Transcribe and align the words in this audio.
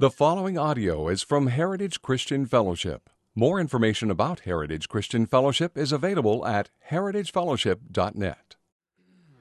The 0.00 0.10
following 0.10 0.56
audio 0.56 1.08
is 1.08 1.24
from 1.24 1.48
Heritage 1.48 2.02
Christian 2.02 2.46
Fellowship. 2.46 3.10
More 3.34 3.58
information 3.58 4.12
about 4.12 4.38
Heritage 4.40 4.88
Christian 4.88 5.26
Fellowship 5.26 5.76
is 5.76 5.90
available 5.90 6.46
at 6.46 6.70
heritagefellowship.net. 6.88 8.54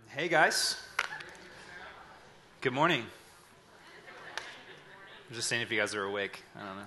Hey 0.08 0.28
guys. 0.28 0.82
Good 2.62 2.74
morning. 2.74 3.06
I'm 5.30 5.36
just 5.36 5.48
saying 5.48 5.62
if 5.62 5.72
you 5.72 5.80
guys 5.80 5.94
are 5.94 6.06
awake. 6.06 6.42
I 6.56 6.66
don't 6.66 6.78
know. 6.78 6.84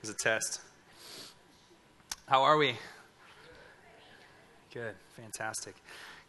It's 0.00 0.10
a 0.10 0.14
test. 0.14 0.60
How 2.28 2.42
are 2.42 2.56
we? 2.56 2.76
Good. 4.72 4.94
Fantastic. 5.16 5.74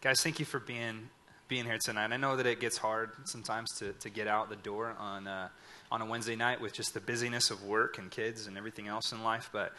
Guys, 0.01 0.23
thank 0.23 0.39
you 0.39 0.45
for 0.45 0.59
being 0.59 1.09
being 1.47 1.65
here 1.65 1.77
tonight. 1.77 2.11
I 2.11 2.17
know 2.17 2.35
that 2.35 2.47
it 2.47 2.59
gets 2.59 2.77
hard 2.77 3.11
sometimes 3.25 3.75
to, 3.77 3.93
to 3.93 4.09
get 4.09 4.27
out 4.27 4.49
the 4.49 4.55
door 4.55 4.95
on 4.97 5.27
uh, 5.27 5.49
on 5.93 6.01
a 6.01 6.05
Wednesday 6.05 6.35
night 6.35 6.59
with 6.59 6.73
just 6.73 6.95
the 6.95 6.99
busyness 6.99 7.51
of 7.51 7.63
work 7.63 7.99
and 7.99 8.09
kids 8.09 8.47
and 8.47 8.57
everything 8.57 8.87
else 8.87 9.11
in 9.11 9.23
life, 9.23 9.51
but 9.53 9.73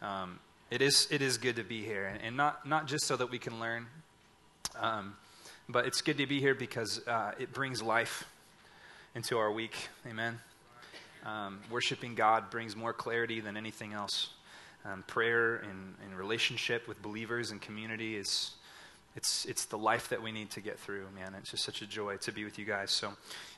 um, 0.00 0.38
it 0.70 0.80
is 0.80 1.06
it 1.10 1.20
is 1.20 1.36
good 1.36 1.56
to 1.56 1.62
be 1.62 1.82
here, 1.82 2.06
and, 2.06 2.22
and, 2.22 2.36
not 2.38 2.66
not 2.66 2.86
just 2.86 3.04
so 3.04 3.16
that 3.18 3.30
we 3.30 3.38
can 3.38 3.60
learn, 3.60 3.86
um, 4.80 5.14
but 5.68 5.84
it's 5.84 6.00
good 6.00 6.16
to 6.16 6.26
be 6.26 6.40
here 6.40 6.54
because 6.54 7.06
uh, 7.06 7.32
it 7.38 7.52
brings 7.52 7.82
life 7.82 8.24
into 9.14 9.36
our 9.36 9.52
week. 9.52 9.76
Amen. 10.08 10.40
Um, 11.26 11.60
worshiping 11.70 12.14
God 12.14 12.48
brings 12.48 12.74
more 12.74 12.94
clarity 12.94 13.40
than 13.40 13.58
anything 13.58 13.92
else. 13.92 14.30
Um, 14.86 15.04
prayer 15.06 15.56
and, 15.56 15.94
and 16.02 16.18
relationship 16.18 16.88
with 16.88 17.00
believers 17.02 17.50
and 17.50 17.60
community 17.60 18.16
is 18.16 18.52
it's, 19.14 19.44
it's 19.44 19.66
the 19.66 19.76
life 19.76 20.08
that 20.08 20.22
we 20.22 20.32
need 20.32 20.50
to 20.52 20.60
get 20.60 20.78
through, 20.78 21.04
man. 21.14 21.34
It's 21.38 21.50
just 21.50 21.64
such 21.64 21.82
a 21.82 21.86
joy 21.86 22.16
to 22.18 22.32
be 22.32 22.44
with 22.44 22.58
you 22.58 22.64
guys. 22.64 22.90
So 22.90 23.12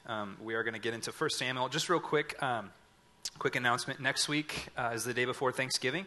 um, 0.07 0.37
we 0.43 0.55
are 0.55 0.63
going 0.63 0.75
to 0.75 0.81
get 0.81 0.95
into 0.95 1.11
1 1.11 1.31
Samuel. 1.31 1.69
Just 1.69 1.89
real 1.89 2.01
quick, 2.01 2.41
um, 2.43 2.71
quick 3.39 3.57
announcement. 3.57 4.01
Next 4.01 4.29
week 4.29 4.69
uh, 4.77 4.93
is 4.95 5.05
the 5.05 5.15
day 5.15 5.25
before 5.25 5.53
Thanksgiving. 5.53 6.07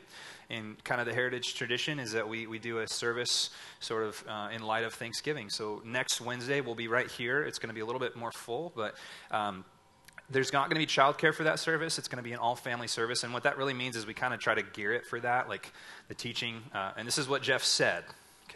And 0.50 0.82
kind 0.84 1.02
of 1.02 1.08
the 1.08 1.14
heritage 1.14 1.56
tradition 1.56 2.00
is 2.00 2.12
that 2.14 2.28
we, 2.28 2.48
we 2.48 2.60
do 2.60 2.80
a 2.80 2.88
service 2.88 3.50
sort 3.80 4.04
of 4.04 4.24
uh, 4.28 4.50
in 4.54 4.64
light 4.64 4.84
of 4.84 4.94
Thanksgiving. 4.94 5.50
So 5.50 5.82
next 5.86 6.22
Wednesday, 6.22 6.62
we'll 6.62 6.76
be 6.76 6.88
right 6.88 7.10
here. 7.10 7.44
It's 7.44 7.60
going 7.60 7.70
to 7.70 7.76
be 7.76 7.82
a 7.82 7.86
little 7.86 8.00
bit 8.00 8.16
more 8.16 8.32
full, 8.32 8.72
but 8.76 8.96
um, 9.32 9.66
there's 10.30 10.54
not 10.54 10.70
going 10.70 10.80
to 10.80 10.86
be 10.86 10.92
childcare 10.92 11.34
for 11.34 11.44
that 11.44 11.60
service. 11.60 11.98
It's 11.98 12.08
going 12.08 12.24
to 12.24 12.24
be 12.24 12.34
an 12.34 12.40
all 12.40 12.56
family 12.56 12.88
service. 12.88 13.24
And 13.24 13.34
what 13.34 13.44
that 13.44 13.58
really 13.58 13.74
means 13.74 13.96
is 13.96 14.06
we 14.06 14.14
kind 14.14 14.34
of 14.34 14.40
try 14.40 14.56
to 14.56 14.64
gear 14.64 14.94
it 14.94 15.06
for 15.06 15.20
that, 15.20 15.50
like 15.50 15.74
the 16.08 16.16
teaching. 16.16 16.62
Uh, 16.74 16.92
and 16.96 17.08
this 17.08 17.18
is 17.18 17.28
what 17.28 17.42
Jeff 17.42 17.64
said 17.64 18.04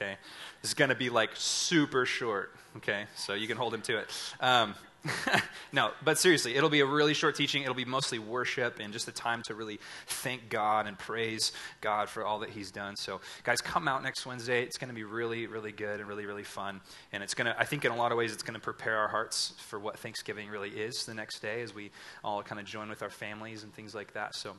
okay? 0.02 0.18
This 0.62 0.72
is 0.72 0.74
going 0.74 0.90
to 0.90 0.96
be 0.96 1.10
like 1.10 1.32
super 1.34 2.06
short, 2.06 2.54
okay? 2.78 3.06
So 3.16 3.34
you 3.34 3.48
can 3.48 3.58
hold 3.58 3.74
him 3.74 3.82
to 3.84 3.98
it. 4.00 4.10
Um, 4.40 4.76
no, 5.72 5.92
but 6.04 6.18
seriously, 6.18 6.56
it'll 6.56 6.70
be 6.70 6.82
a 6.82 6.86
really 6.86 7.14
short 7.14 7.36
teaching. 7.36 7.64
It'll 7.64 7.74
be 7.74 7.86
mostly 7.86 8.20
worship 8.20 8.80
and 8.80 8.94
just 8.94 9.08
a 9.08 9.12
time 9.12 9.42
to 9.44 9.56
really 9.56 9.80
thank 10.06 10.50
God 10.50 10.88
and 10.88 10.98
praise 10.98 11.52
God 11.82 12.10
for 12.10 12.26
all 12.26 12.40
that 12.40 12.50
He's 12.50 12.72
done. 12.72 12.96
So, 12.96 13.20
guys, 13.44 13.62
come 13.62 13.88
out 13.88 14.04
next 14.04 14.26
Wednesday. 14.26 14.64
It's 14.64 14.78
going 14.78 14.90
to 14.90 14.96
be 14.96 15.04
really, 15.04 15.48
really 15.48 15.72
good 15.72 16.00
and 16.00 16.08
really, 16.08 16.26
really 16.26 16.44
fun. 16.44 16.82
And 17.12 17.24
it's 17.24 17.34
going 17.34 17.48
to, 17.48 17.60
I 17.60 17.66
think, 17.66 17.84
in 17.86 17.92
a 17.92 17.96
lot 17.96 18.12
of 18.12 18.18
ways, 18.18 18.32
it's 18.32 18.44
going 18.44 18.54
to 18.54 18.60
prepare 18.60 18.98
our 18.98 19.08
hearts 19.08 19.54
for 19.58 19.80
what 19.80 19.98
Thanksgiving 19.98 20.50
really 20.50 20.70
is 20.70 21.06
the 21.06 21.14
next 21.14 21.40
day 21.40 21.62
as 21.62 21.74
we 21.74 21.92
all 22.24 22.44
kind 22.44 22.60
of 22.60 22.68
join 22.68 22.90
with 22.90 23.02
our 23.02 23.10
families 23.10 23.64
and 23.64 23.74
things 23.74 23.96
like 23.96 24.14
that. 24.14 24.36
So, 24.36 24.56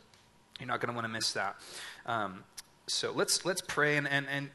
you're 0.58 0.68
not 0.68 0.80
going 0.80 0.92
to 0.92 0.94
want 0.94 1.06
to 1.06 1.12
miss 1.12 1.32
that. 1.32 1.56
Um, 2.06 2.44
so 2.88 3.12
let's 3.12 3.44
let's 3.44 3.60
pray 3.60 3.96
and 3.96 4.08
and 4.08 4.26
and 4.28 4.50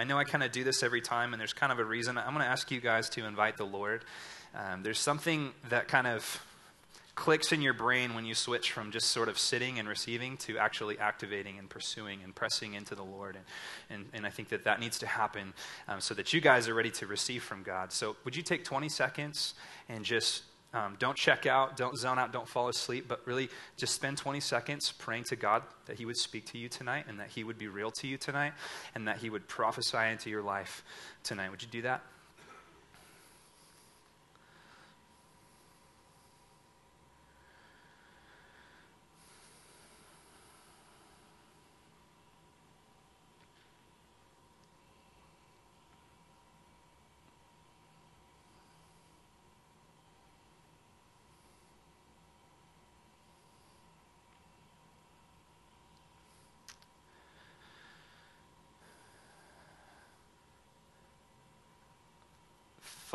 I 0.00 0.04
know 0.04 0.16
I 0.16 0.24
kind 0.24 0.42
of 0.42 0.50
do 0.50 0.64
this 0.64 0.82
every 0.82 1.02
time, 1.02 1.34
and 1.34 1.40
there's 1.40 1.52
kind 1.52 1.70
of 1.70 1.78
a 1.78 1.84
reason. 1.84 2.16
I'm 2.16 2.32
going 2.32 2.38
to 2.38 2.50
ask 2.50 2.70
you 2.70 2.80
guys 2.80 3.10
to 3.10 3.26
invite 3.26 3.58
the 3.58 3.66
Lord. 3.66 4.02
Um, 4.54 4.82
there's 4.82 4.98
something 4.98 5.52
that 5.68 5.88
kind 5.88 6.06
of 6.06 6.42
clicks 7.14 7.52
in 7.52 7.60
your 7.60 7.74
brain 7.74 8.14
when 8.14 8.24
you 8.24 8.34
switch 8.34 8.72
from 8.72 8.92
just 8.92 9.08
sort 9.08 9.28
of 9.28 9.38
sitting 9.38 9.78
and 9.78 9.86
receiving 9.86 10.38
to 10.38 10.56
actually 10.56 10.98
activating 10.98 11.58
and 11.58 11.68
pursuing 11.68 12.20
and 12.24 12.34
pressing 12.34 12.72
into 12.72 12.94
the 12.94 13.02
Lord. 13.04 13.36
And, 13.36 13.44
and, 13.90 14.06
and 14.14 14.26
I 14.26 14.30
think 14.30 14.48
that 14.48 14.64
that 14.64 14.80
needs 14.80 14.98
to 15.00 15.06
happen 15.06 15.52
um, 15.86 16.00
so 16.00 16.14
that 16.14 16.32
you 16.32 16.40
guys 16.40 16.66
are 16.66 16.72
ready 16.72 16.90
to 16.92 17.06
receive 17.06 17.42
from 17.42 17.62
God. 17.62 17.92
So, 17.92 18.16
would 18.24 18.34
you 18.34 18.42
take 18.42 18.64
20 18.64 18.88
seconds 18.88 19.52
and 19.86 20.02
just 20.02 20.44
um, 20.72 20.96
don't 20.98 21.16
check 21.16 21.46
out, 21.46 21.76
don't 21.76 21.96
zone 21.96 22.18
out, 22.18 22.32
don't 22.32 22.46
fall 22.48 22.68
asleep, 22.68 23.06
but 23.08 23.20
really 23.26 23.48
just 23.76 23.94
spend 23.94 24.18
20 24.18 24.38
seconds 24.38 24.92
praying 24.92 25.24
to 25.24 25.36
God 25.36 25.62
that 25.86 25.98
He 25.98 26.04
would 26.04 26.16
speak 26.16 26.46
to 26.46 26.58
you 26.58 26.68
tonight 26.68 27.06
and 27.08 27.18
that 27.18 27.28
He 27.28 27.42
would 27.42 27.58
be 27.58 27.66
real 27.66 27.90
to 27.92 28.06
you 28.06 28.16
tonight 28.16 28.52
and 28.94 29.08
that 29.08 29.18
He 29.18 29.30
would 29.30 29.48
prophesy 29.48 29.98
into 30.10 30.30
your 30.30 30.42
life 30.42 30.84
tonight. 31.24 31.50
Would 31.50 31.62
you 31.62 31.68
do 31.68 31.82
that? 31.82 32.02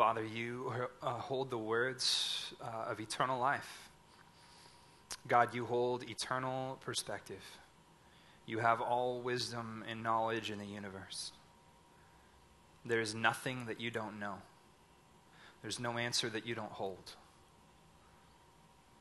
Father, 0.06 0.24
you 0.24 0.72
uh, 1.02 1.08
hold 1.14 1.50
the 1.50 1.58
words 1.58 2.54
uh, 2.62 2.92
of 2.92 3.00
eternal 3.00 3.40
life. 3.40 3.90
God, 5.26 5.52
you 5.52 5.66
hold 5.66 6.08
eternal 6.08 6.78
perspective. 6.80 7.42
You 8.46 8.60
have 8.60 8.80
all 8.80 9.20
wisdom 9.20 9.82
and 9.90 10.04
knowledge 10.04 10.52
in 10.52 10.60
the 10.60 10.64
universe. 10.64 11.32
There 12.84 13.00
is 13.00 13.16
nothing 13.16 13.66
that 13.66 13.80
you 13.80 13.90
don't 13.90 14.20
know. 14.20 14.34
There's 15.62 15.80
no 15.80 15.98
answer 15.98 16.30
that 16.30 16.46
you 16.46 16.54
don't 16.54 16.70
hold. 16.70 17.16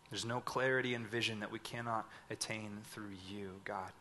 There's 0.09 0.25
no 0.25 0.39
clarity 0.39 0.95
and 0.95 1.05
vision 1.05 1.39
that 1.41 1.51
we 1.51 1.59
cannot 1.59 2.09
attain 2.31 2.79
through 2.83 3.11
you, 3.29 3.51
God. 3.63 3.91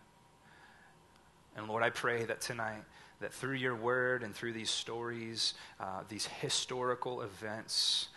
And 1.55 1.69
Lord, 1.69 1.83
I 1.83 1.91
pray 1.91 2.25
that 2.25 2.41
tonight 2.41 2.85
that 3.21 3.33
through 3.33 3.55
your 3.55 3.75
word 3.75 4.23
and 4.23 4.35
through 4.35 4.53
these 4.53 4.71
stories, 4.71 5.55
uh, 5.81 6.03
these 6.09 6.27
historical 6.27 7.23
events, 7.23 8.09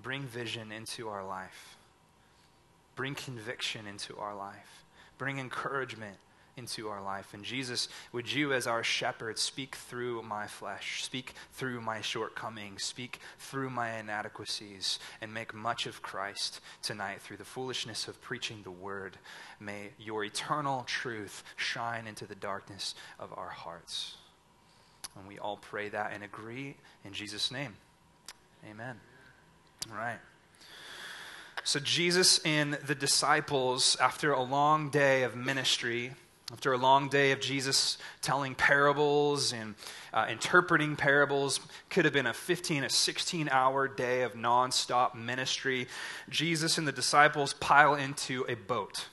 bring 0.00 0.22
vision 0.22 0.72
into 0.72 1.08
our 1.08 1.24
life, 1.26 1.76
bring 2.94 3.14
conviction 3.14 3.86
into 3.86 4.16
our 4.18 4.34
life, 4.34 4.84
bring 5.18 5.38
encouragement 5.38 6.16
into 6.58 6.88
our 6.88 7.02
life. 7.02 7.32
And 7.32 7.44
Jesus, 7.44 7.88
would 8.12 8.30
you, 8.30 8.52
as 8.52 8.66
our 8.66 8.82
shepherd, 8.82 9.38
speak 9.38 9.76
through 9.76 10.22
my 10.22 10.46
flesh, 10.46 11.04
speak 11.04 11.32
through 11.52 11.80
my 11.80 12.00
shortcomings, 12.00 12.82
speak 12.82 13.20
through 13.38 13.70
my 13.70 13.98
inadequacies, 13.98 14.98
and 15.20 15.32
make 15.32 15.54
much 15.54 15.86
of 15.86 16.02
Christ 16.02 16.60
tonight 16.82 17.22
through 17.22 17.38
the 17.38 17.44
foolishness 17.44 18.08
of 18.08 18.20
preaching 18.20 18.60
the 18.64 18.70
word. 18.70 19.16
May 19.60 19.90
your 19.98 20.24
eternal 20.24 20.82
truth 20.86 21.44
shine 21.56 22.06
into 22.06 22.26
the 22.26 22.34
darkness 22.34 22.94
of 23.18 23.32
our 23.36 23.50
hearts. 23.50 24.16
And 25.16 25.26
we 25.26 25.38
all 25.38 25.56
pray 25.56 25.88
that 25.88 26.12
and 26.12 26.22
agree 26.22 26.76
in 27.04 27.12
Jesus' 27.12 27.50
name. 27.50 27.74
Amen. 28.68 29.00
All 29.90 29.96
right. 29.96 30.18
So, 31.64 31.80
Jesus 31.80 32.38
and 32.46 32.74
the 32.74 32.94
disciples, 32.94 33.96
after 34.00 34.32
a 34.32 34.42
long 34.42 34.90
day 34.90 35.22
of 35.24 35.36
ministry, 35.36 36.12
after 36.50 36.72
a 36.72 36.78
long 36.78 37.10
day 37.10 37.32
of 37.32 37.40
Jesus 37.40 37.98
telling 38.22 38.54
parables 38.54 39.52
and 39.52 39.74
uh, 40.14 40.26
interpreting 40.30 40.96
parables, 40.96 41.60
could 41.90 42.06
have 42.06 42.14
been 42.14 42.26
a 42.26 42.32
15, 42.32 42.84
a 42.84 42.88
16 42.88 43.50
hour 43.50 43.86
day 43.86 44.22
of 44.22 44.32
nonstop 44.32 45.14
ministry. 45.14 45.86
Jesus 46.30 46.78
and 46.78 46.88
the 46.88 46.92
disciples 46.92 47.52
pile 47.52 47.94
into 47.94 48.46
a 48.48 48.54
boat. 48.54 49.08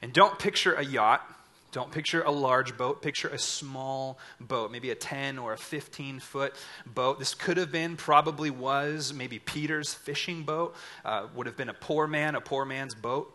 And 0.00 0.14
don't 0.14 0.38
picture 0.38 0.72
a 0.74 0.84
yacht. 0.84 1.30
Don't 1.70 1.90
picture 1.90 2.22
a 2.22 2.30
large 2.30 2.78
boat, 2.78 3.02
picture 3.02 3.28
a 3.28 3.38
small 3.38 4.16
boat, 4.40 4.70
maybe 4.70 4.90
a 4.90 4.94
10 4.94 5.38
or 5.38 5.54
a 5.54 5.58
15 5.58 6.20
foot 6.20 6.54
boat. 6.86 7.18
This 7.18 7.34
could 7.34 7.56
have 7.56 7.72
been, 7.72 7.96
probably 7.96 8.48
was, 8.48 9.12
maybe 9.12 9.40
Peter's 9.40 9.92
fishing 9.92 10.44
boat, 10.44 10.76
uh, 11.04 11.26
would 11.34 11.46
have 11.46 11.56
been 11.56 11.68
a 11.68 11.74
poor 11.74 12.06
man, 12.06 12.36
a 12.36 12.40
poor 12.40 12.64
man's 12.64 12.94
boat. 12.94 13.33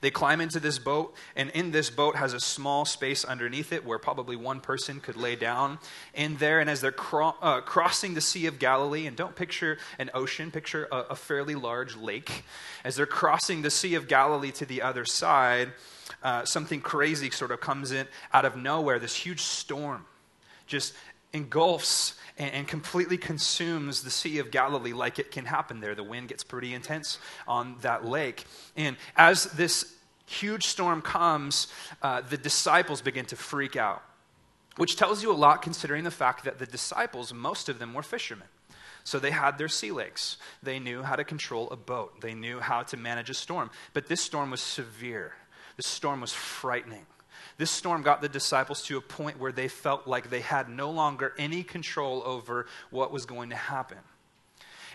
They 0.00 0.10
climb 0.10 0.40
into 0.40 0.60
this 0.60 0.78
boat, 0.78 1.14
and 1.36 1.50
in 1.50 1.70
this 1.70 1.90
boat 1.90 2.16
has 2.16 2.32
a 2.32 2.40
small 2.40 2.84
space 2.84 3.24
underneath 3.24 3.72
it 3.72 3.84
where 3.84 3.98
probably 3.98 4.36
one 4.36 4.60
person 4.60 5.00
could 5.00 5.16
lay 5.16 5.36
down 5.36 5.78
in 6.14 6.36
there. 6.36 6.60
And 6.60 6.68
as 6.68 6.80
they're 6.80 6.92
cro- 6.92 7.36
uh, 7.40 7.60
crossing 7.60 8.14
the 8.14 8.20
Sea 8.20 8.46
of 8.46 8.58
Galilee, 8.58 9.06
and 9.06 9.16
don't 9.16 9.36
picture 9.36 9.78
an 9.98 10.10
ocean, 10.14 10.50
picture 10.50 10.88
a, 10.90 10.96
a 11.10 11.16
fairly 11.16 11.54
large 11.54 11.96
lake. 11.96 12.44
As 12.84 12.96
they're 12.96 13.06
crossing 13.06 13.62
the 13.62 13.70
Sea 13.70 13.94
of 13.94 14.08
Galilee 14.08 14.52
to 14.52 14.66
the 14.66 14.82
other 14.82 15.04
side, 15.04 15.72
uh, 16.22 16.44
something 16.44 16.80
crazy 16.80 17.30
sort 17.30 17.50
of 17.50 17.60
comes 17.60 17.92
in 17.92 18.06
out 18.32 18.44
of 18.44 18.56
nowhere 18.56 18.98
this 18.98 19.14
huge 19.14 19.42
storm 19.42 20.06
just 20.68 20.94
engulfs 21.32 22.14
and, 22.38 22.68
completely 22.68 23.18
consumes 23.18 24.02
the 24.02 24.10
Sea 24.10 24.38
of 24.38 24.50
Galilee 24.50 24.92
like 24.92 25.18
it 25.18 25.30
can 25.30 25.44
happen 25.44 25.80
there. 25.80 25.94
The 25.94 26.04
wind 26.04 26.28
gets 26.28 26.44
pretty 26.44 26.72
intense 26.72 27.18
on 27.46 27.76
that 27.80 28.04
lake. 28.04 28.44
And 28.76 28.96
as 29.16 29.44
this 29.44 29.94
huge 30.26 30.66
storm 30.66 31.02
comes, 31.02 31.66
uh, 32.02 32.20
the 32.20 32.36
disciples 32.36 33.02
begin 33.02 33.24
to 33.26 33.36
freak 33.36 33.74
out, 33.76 34.02
which 34.76 34.96
tells 34.96 35.22
you 35.22 35.32
a 35.32 35.34
lot 35.34 35.62
considering 35.62 36.04
the 36.04 36.10
fact 36.10 36.44
that 36.44 36.58
the 36.58 36.66
disciples, 36.66 37.34
most 37.34 37.68
of 37.68 37.78
them, 37.78 37.92
were 37.92 38.02
fishermen. 38.02 38.48
So 39.04 39.18
they 39.18 39.30
had 39.30 39.56
their 39.56 39.68
sea 39.68 39.90
legs. 39.90 40.36
They 40.62 40.78
knew 40.78 41.02
how 41.02 41.16
to 41.16 41.24
control 41.24 41.70
a 41.70 41.76
boat. 41.76 42.20
They 42.20 42.34
knew 42.34 42.60
how 42.60 42.82
to 42.84 42.96
manage 42.96 43.30
a 43.30 43.34
storm. 43.34 43.70
But 43.94 44.06
this 44.06 44.20
storm 44.20 44.50
was 44.50 44.60
severe. 44.60 45.32
This 45.76 45.86
storm 45.86 46.20
was 46.20 46.32
frightening. 46.32 47.06
This 47.58 47.70
storm 47.72 48.02
got 48.02 48.22
the 48.22 48.28
disciples 48.28 48.82
to 48.84 48.96
a 48.96 49.00
point 49.00 49.38
where 49.38 49.52
they 49.52 49.66
felt 49.66 50.06
like 50.06 50.30
they 50.30 50.40
had 50.40 50.68
no 50.68 50.90
longer 50.90 51.34
any 51.38 51.64
control 51.64 52.22
over 52.24 52.66
what 52.90 53.12
was 53.12 53.26
going 53.26 53.50
to 53.50 53.56
happen. 53.56 53.98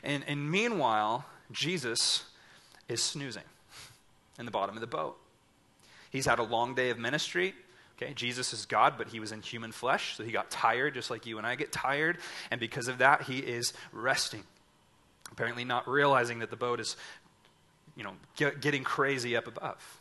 And, 0.02 0.24
and 0.28 0.50
meanwhile, 0.50 1.26
Jesus 1.52 2.24
is 2.88 3.04
snoozing 3.04 3.44
in 4.40 4.46
the 4.46 4.52
bottom 4.52 4.76
of 4.76 4.82
the 4.82 4.88
boat. 4.88 5.18
He's 6.10 6.26
had 6.26 6.40
a 6.40 6.44
long 6.44 6.74
day 6.74 6.90
of 6.90 6.98
ministry. 6.98 7.54
Okay, 7.98 8.14
Jesus 8.14 8.54
is 8.54 8.66
God, 8.66 8.96
but 8.98 9.10
he 9.10 9.20
was 9.20 9.32
in 9.32 9.42
human 9.42 9.72
flesh, 9.72 10.16
so 10.16 10.24
he 10.24 10.32
got 10.32 10.50
tired 10.50 10.94
just 10.94 11.12
like 11.12 11.26
you 11.26 11.38
and 11.38 11.46
I 11.46 11.56
get 11.56 11.72
tired, 11.72 12.18
and 12.50 12.60
because 12.60 12.88
of 12.88 12.98
that, 13.00 13.24
he 13.24 13.38
is 13.38 13.74
resting. 13.92 14.44
Apparently, 15.32 15.64
not 15.64 15.88
realizing 15.88 16.40
that 16.40 16.50
the 16.50 16.56
boat 16.56 16.80
is, 16.80 16.96
you 17.96 18.04
know, 18.04 18.14
get, 18.36 18.62
getting 18.62 18.84
crazy 18.84 19.36
up 19.36 19.48
above. 19.48 20.00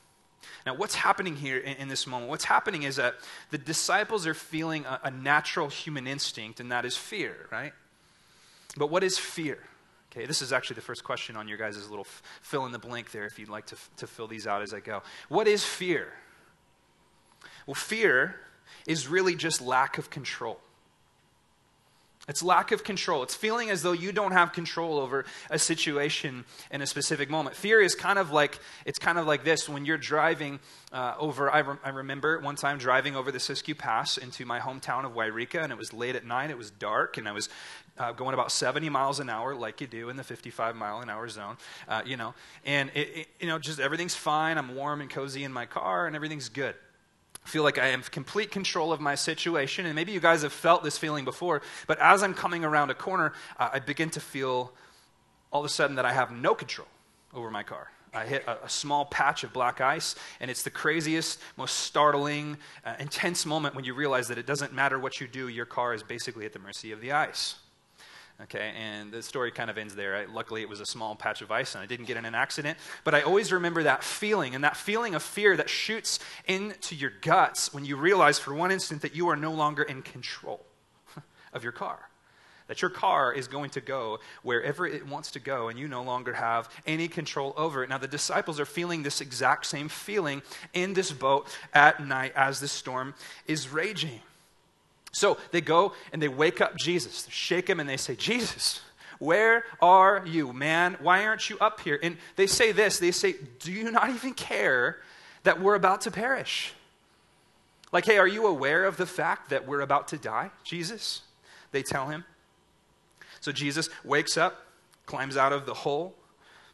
Now, 0.66 0.74
what's 0.74 0.94
happening 0.94 1.36
here 1.36 1.58
in, 1.58 1.76
in, 1.76 1.88
this 1.88 2.06
moment? 2.06 2.30
What's 2.30 2.44
happening 2.44 2.82
is 2.82 2.96
that 2.96 3.14
the 3.50 3.58
disciples 3.58 4.26
are 4.26 4.34
feeling 4.34 4.84
a, 4.86 5.00
a 5.04 5.10
natural 5.10 5.68
human 5.68 6.06
instinct, 6.06 6.60
and 6.60 6.70
that 6.72 6.84
is 6.84 6.96
fear, 6.96 7.48
right? 7.50 7.72
But 8.76 8.90
what 8.90 9.02
is 9.02 9.18
fear? 9.18 9.58
Okay, 10.12 10.26
this 10.26 10.42
is 10.42 10.52
actually 10.52 10.74
the 10.74 10.82
first 10.82 11.04
question 11.04 11.36
on 11.36 11.48
your 11.48 11.58
guys' 11.58 11.88
little 11.88 12.04
f- 12.06 12.22
fill 12.42 12.66
in 12.66 12.72
the 12.72 12.78
blank 12.78 13.12
there 13.12 13.24
if 13.24 13.38
you'd 13.38 13.48
like 13.48 13.66
to, 13.66 13.76
f- 13.76 13.90
to 13.96 14.06
fill 14.06 14.26
these 14.26 14.46
out 14.46 14.62
as 14.62 14.74
I 14.74 14.80
go. 14.80 15.02
What 15.28 15.48
is 15.48 15.64
fear? 15.64 16.12
Well, 17.66 17.74
fear 17.74 18.36
is 18.86 19.08
really 19.08 19.34
just 19.34 19.60
lack 19.62 19.96
of 19.98 20.10
control. 20.10 20.60
It's 22.28 22.40
lack 22.40 22.70
of 22.70 22.84
control. 22.84 23.24
It's 23.24 23.34
feeling 23.34 23.68
as 23.68 23.82
though 23.82 23.92
you 23.92 24.12
don't 24.12 24.30
have 24.30 24.52
control 24.52 25.00
over 25.00 25.24
a 25.50 25.58
situation 25.58 26.44
in 26.70 26.80
a 26.80 26.86
specific 26.86 27.28
moment. 27.28 27.56
Fear 27.56 27.80
is 27.80 27.96
kind 27.96 28.16
of 28.16 28.30
like 28.30 28.60
it's 28.84 28.98
kind 28.98 29.18
of 29.18 29.26
like 29.26 29.42
this 29.42 29.68
when 29.68 29.84
you're 29.84 29.98
driving 29.98 30.60
uh, 30.92 31.14
over. 31.18 31.50
I, 31.50 31.58
re- 31.58 31.78
I, 31.84 31.88
remember 31.88 32.38
one 32.38 32.54
time 32.54 32.78
driving 32.78 33.16
over 33.16 33.32
the 33.32 33.38
Siskiyou 33.38 33.76
Pass 33.76 34.18
into 34.18 34.46
my 34.46 34.60
hometown 34.60 35.04
of 35.04 35.14
Yreka, 35.14 35.64
and 35.64 35.72
it 35.72 35.78
was 35.78 35.92
late 35.92 36.14
at 36.14 36.24
night. 36.24 36.50
It 36.50 36.58
was 36.58 36.70
dark, 36.70 37.16
and 37.16 37.28
I 37.28 37.32
was 37.32 37.48
uh, 37.98 38.12
going 38.12 38.34
about 38.34 38.52
70 38.52 38.88
miles 38.88 39.18
an 39.18 39.28
hour, 39.28 39.56
like 39.56 39.80
you 39.80 39.88
do 39.88 40.08
in 40.08 40.16
the 40.16 40.24
55 40.24 40.76
mile 40.76 41.00
an 41.00 41.10
hour 41.10 41.28
zone. 41.28 41.56
Uh, 41.88 42.02
you 42.06 42.16
know, 42.16 42.34
and 42.64 42.92
it, 42.94 43.08
it, 43.16 43.28
you 43.40 43.48
know, 43.48 43.58
just 43.58 43.80
everything's 43.80 44.14
fine. 44.14 44.58
I'm 44.58 44.76
warm 44.76 45.00
and 45.00 45.10
cozy 45.10 45.42
in 45.42 45.52
my 45.52 45.66
car, 45.66 46.06
and 46.06 46.14
everything's 46.14 46.48
good 46.48 46.76
feel 47.44 47.62
like 47.62 47.78
I 47.78 47.88
have 47.88 48.10
complete 48.10 48.50
control 48.50 48.92
of 48.92 49.00
my 49.00 49.14
situation. 49.14 49.86
And 49.86 49.94
maybe 49.94 50.12
you 50.12 50.20
guys 50.20 50.42
have 50.42 50.52
felt 50.52 50.82
this 50.82 50.98
feeling 50.98 51.24
before, 51.24 51.62
but 51.86 51.98
as 51.98 52.22
I'm 52.22 52.34
coming 52.34 52.64
around 52.64 52.90
a 52.90 52.94
corner, 52.94 53.32
uh, 53.58 53.70
I 53.72 53.78
begin 53.80 54.10
to 54.10 54.20
feel 54.20 54.72
all 55.50 55.60
of 55.60 55.66
a 55.66 55.68
sudden 55.68 55.96
that 55.96 56.04
I 56.04 56.12
have 56.12 56.30
no 56.30 56.54
control 56.54 56.88
over 57.34 57.50
my 57.50 57.62
car. 57.62 57.90
I 58.14 58.26
hit 58.26 58.44
a, 58.46 58.64
a 58.64 58.68
small 58.68 59.06
patch 59.06 59.42
of 59.42 59.52
black 59.52 59.80
ice, 59.80 60.14
and 60.40 60.50
it's 60.50 60.62
the 60.62 60.70
craziest, 60.70 61.40
most 61.56 61.78
startling, 61.78 62.58
uh, 62.84 62.94
intense 62.98 63.46
moment 63.46 63.74
when 63.74 63.84
you 63.84 63.94
realize 63.94 64.28
that 64.28 64.38
it 64.38 64.46
doesn't 64.46 64.72
matter 64.72 64.98
what 64.98 65.20
you 65.20 65.26
do, 65.26 65.48
your 65.48 65.64
car 65.64 65.94
is 65.94 66.02
basically 66.02 66.44
at 66.44 66.52
the 66.52 66.58
mercy 66.58 66.92
of 66.92 67.00
the 67.00 67.12
ice. 67.12 67.54
Okay, 68.44 68.72
and 68.76 69.12
the 69.12 69.22
story 69.22 69.52
kind 69.52 69.70
of 69.70 69.78
ends 69.78 69.94
there. 69.94 70.16
I, 70.16 70.24
luckily, 70.24 70.62
it 70.62 70.68
was 70.68 70.80
a 70.80 70.86
small 70.86 71.14
patch 71.14 71.42
of 71.42 71.52
ice 71.52 71.74
and 71.74 71.82
I 71.82 71.86
didn't 71.86 72.06
get 72.06 72.16
in 72.16 72.24
an 72.24 72.34
accident. 72.34 72.76
But 73.04 73.14
I 73.14 73.22
always 73.22 73.52
remember 73.52 73.84
that 73.84 74.02
feeling 74.02 74.56
and 74.56 74.64
that 74.64 74.76
feeling 74.76 75.14
of 75.14 75.22
fear 75.22 75.56
that 75.56 75.70
shoots 75.70 76.18
into 76.46 76.96
your 76.96 77.12
guts 77.20 77.72
when 77.72 77.84
you 77.84 77.96
realize 77.96 78.40
for 78.40 78.52
one 78.52 78.72
instant 78.72 79.02
that 79.02 79.14
you 79.14 79.28
are 79.28 79.36
no 79.36 79.52
longer 79.52 79.82
in 79.84 80.02
control 80.02 80.64
of 81.52 81.62
your 81.62 81.72
car. 81.72 82.08
That 82.66 82.82
your 82.82 82.90
car 82.90 83.32
is 83.32 83.46
going 83.46 83.70
to 83.70 83.80
go 83.80 84.18
wherever 84.42 84.86
it 84.86 85.06
wants 85.06 85.32
to 85.32 85.40
go, 85.40 85.68
and 85.68 85.78
you 85.78 85.86
no 85.88 86.02
longer 86.02 86.32
have 86.32 86.68
any 86.86 87.06
control 87.06 87.52
over 87.56 87.84
it. 87.84 87.90
Now, 87.90 87.98
the 87.98 88.08
disciples 88.08 88.58
are 88.58 88.64
feeling 88.64 89.02
this 89.02 89.20
exact 89.20 89.66
same 89.66 89.88
feeling 89.88 90.42
in 90.72 90.94
this 90.94 91.12
boat 91.12 91.48
at 91.74 92.04
night 92.04 92.32
as 92.34 92.60
the 92.60 92.68
storm 92.68 93.14
is 93.46 93.68
raging. 93.68 94.20
So 95.12 95.38
they 95.50 95.60
go 95.60 95.92
and 96.12 96.22
they 96.22 96.28
wake 96.28 96.60
up 96.60 96.76
Jesus. 96.76 97.22
They 97.22 97.30
shake 97.30 97.68
him 97.68 97.80
and 97.80 97.88
they 97.88 97.96
say, 97.96 98.16
Jesus, 98.16 98.80
where 99.18 99.64
are 99.80 100.24
you, 100.26 100.52
man? 100.52 100.96
Why 101.00 101.26
aren't 101.26 101.48
you 101.48 101.58
up 101.60 101.80
here? 101.80 101.98
And 102.02 102.16
they 102.36 102.46
say 102.46 102.72
this 102.72 102.98
they 102.98 103.12
say, 103.12 103.36
Do 103.60 103.70
you 103.70 103.90
not 103.90 104.10
even 104.10 104.34
care 104.34 104.98
that 105.44 105.60
we're 105.60 105.74
about 105.74 106.02
to 106.02 106.10
perish? 106.10 106.72
Like, 107.92 108.06
hey, 108.06 108.16
are 108.16 108.26
you 108.26 108.46
aware 108.46 108.84
of 108.86 108.96
the 108.96 109.06
fact 109.06 109.50
that 109.50 109.68
we're 109.68 109.82
about 109.82 110.08
to 110.08 110.16
die, 110.16 110.50
Jesus? 110.64 111.20
They 111.72 111.82
tell 111.82 112.08
him. 112.08 112.24
So 113.40 113.52
Jesus 113.52 113.90
wakes 114.02 114.38
up, 114.38 114.66
climbs 115.04 115.36
out 115.36 115.52
of 115.52 115.66
the 115.66 115.74
hole, 115.74 116.14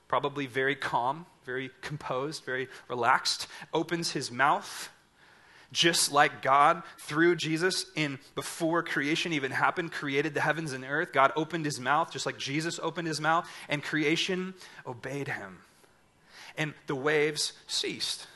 probably 0.07 0.47
very 0.47 0.77
calm, 0.77 1.27
very 1.45 1.71
composed, 1.81 2.45
very 2.45 2.69
relaxed, 2.89 3.49
opens 3.75 4.13
his 4.13 4.31
mouth 4.31 4.91
just 5.73 6.11
like 6.11 6.41
God, 6.41 6.83
through 6.99 7.37
Jesus, 7.37 7.87
in 7.95 8.19
before 8.35 8.83
creation 8.83 9.33
even 9.33 9.51
happened, 9.51 9.93
created 9.93 10.33
the 10.33 10.41
heavens 10.41 10.73
and 10.73 10.85
earth, 10.85 11.13
God 11.13 11.33
opened 11.37 11.67
his 11.67 11.79
mouth, 11.79 12.11
just 12.11 12.25
like 12.25 12.39
Jesus 12.39 12.81
opened 12.83 13.07
his 13.07 13.21
mouth, 13.21 13.49
and 13.69 13.83
creation 13.83 14.55
obeyed 14.87 15.29
him. 15.29 15.59
And 16.57 16.73
the 16.87 16.97
waves 16.97 17.53
ceased, 17.67 18.27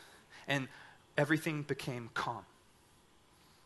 and 0.46 0.69
everything 1.17 1.62
became 1.62 2.11
calm. 2.12 2.44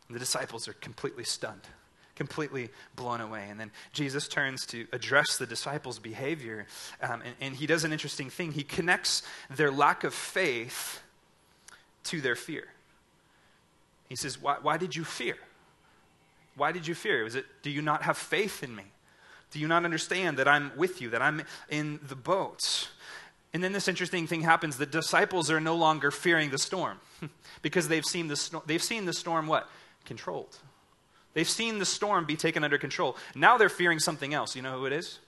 And 0.07 0.15
the 0.15 0.19
disciples 0.19 0.69
are 0.69 0.73
completely 0.73 1.25
stunned, 1.25 1.67
completely 2.15 2.69
blown 2.95 3.19
away. 3.19 3.47
And 3.49 3.59
then 3.59 3.71
Jesus 3.91 4.29
turns 4.29 4.65
to 4.67 4.87
address 4.93 5.37
the 5.37 5.45
disciples' 5.45 5.99
behavior, 5.99 6.67
um, 7.01 7.21
and, 7.21 7.35
and 7.41 7.55
he 7.55 7.67
does 7.67 7.83
an 7.83 7.91
interesting 7.91 8.29
thing. 8.29 8.53
He 8.53 8.63
connects 8.63 9.23
their 9.53 9.71
lack 9.71 10.05
of 10.05 10.13
faith 10.13 11.01
to 12.05 12.21
their 12.21 12.37
fear. 12.37 12.69
He 14.07 14.15
says, 14.15 14.41
Why, 14.41 14.57
why 14.61 14.77
did 14.77 14.95
you 14.95 15.03
fear? 15.03 15.37
Why 16.55 16.71
did 16.71 16.87
you 16.87 16.95
fear? 16.95 17.23
Was 17.23 17.35
it, 17.35 17.45
do 17.61 17.69
you 17.69 17.81
not 17.81 18.03
have 18.03 18.17
faith 18.17 18.63
in 18.63 18.75
me? 18.75 18.83
Do 19.51 19.59
you 19.59 19.67
not 19.67 19.85
understand 19.85 20.37
that 20.37 20.47
I'm 20.47 20.71
with 20.75 21.01
you, 21.01 21.09
that 21.11 21.21
I'm 21.21 21.43
in 21.69 21.99
the 22.07 22.15
boat? 22.15 22.89
And 23.53 23.63
then 23.63 23.71
this 23.71 23.87
interesting 23.87 24.27
thing 24.27 24.41
happens. 24.41 24.77
The 24.77 24.85
disciples 24.85 25.49
are 25.49 25.59
no 25.59 25.75
longer 25.75 26.11
fearing 26.11 26.49
the 26.49 26.57
storm 26.57 26.99
because 27.61 27.87
they've 27.87 28.03
seen 28.03 28.27
the, 28.27 28.61
they've 28.65 28.83
seen 28.83 29.05
the 29.05 29.13
storm 29.13 29.47
what? 29.47 29.69
Controlled. 30.05 30.57
They've 31.33 31.47
seen 31.47 31.79
the 31.79 31.85
storm 31.85 32.25
be 32.25 32.35
taken 32.35 32.63
under 32.63 32.77
control. 32.77 33.15
Now 33.35 33.57
they're 33.57 33.69
fearing 33.69 33.99
something 33.99 34.33
else. 34.33 34.55
You 34.55 34.63
know 34.63 34.79
who 34.79 34.85
it 34.85 34.93
is? 34.93 35.19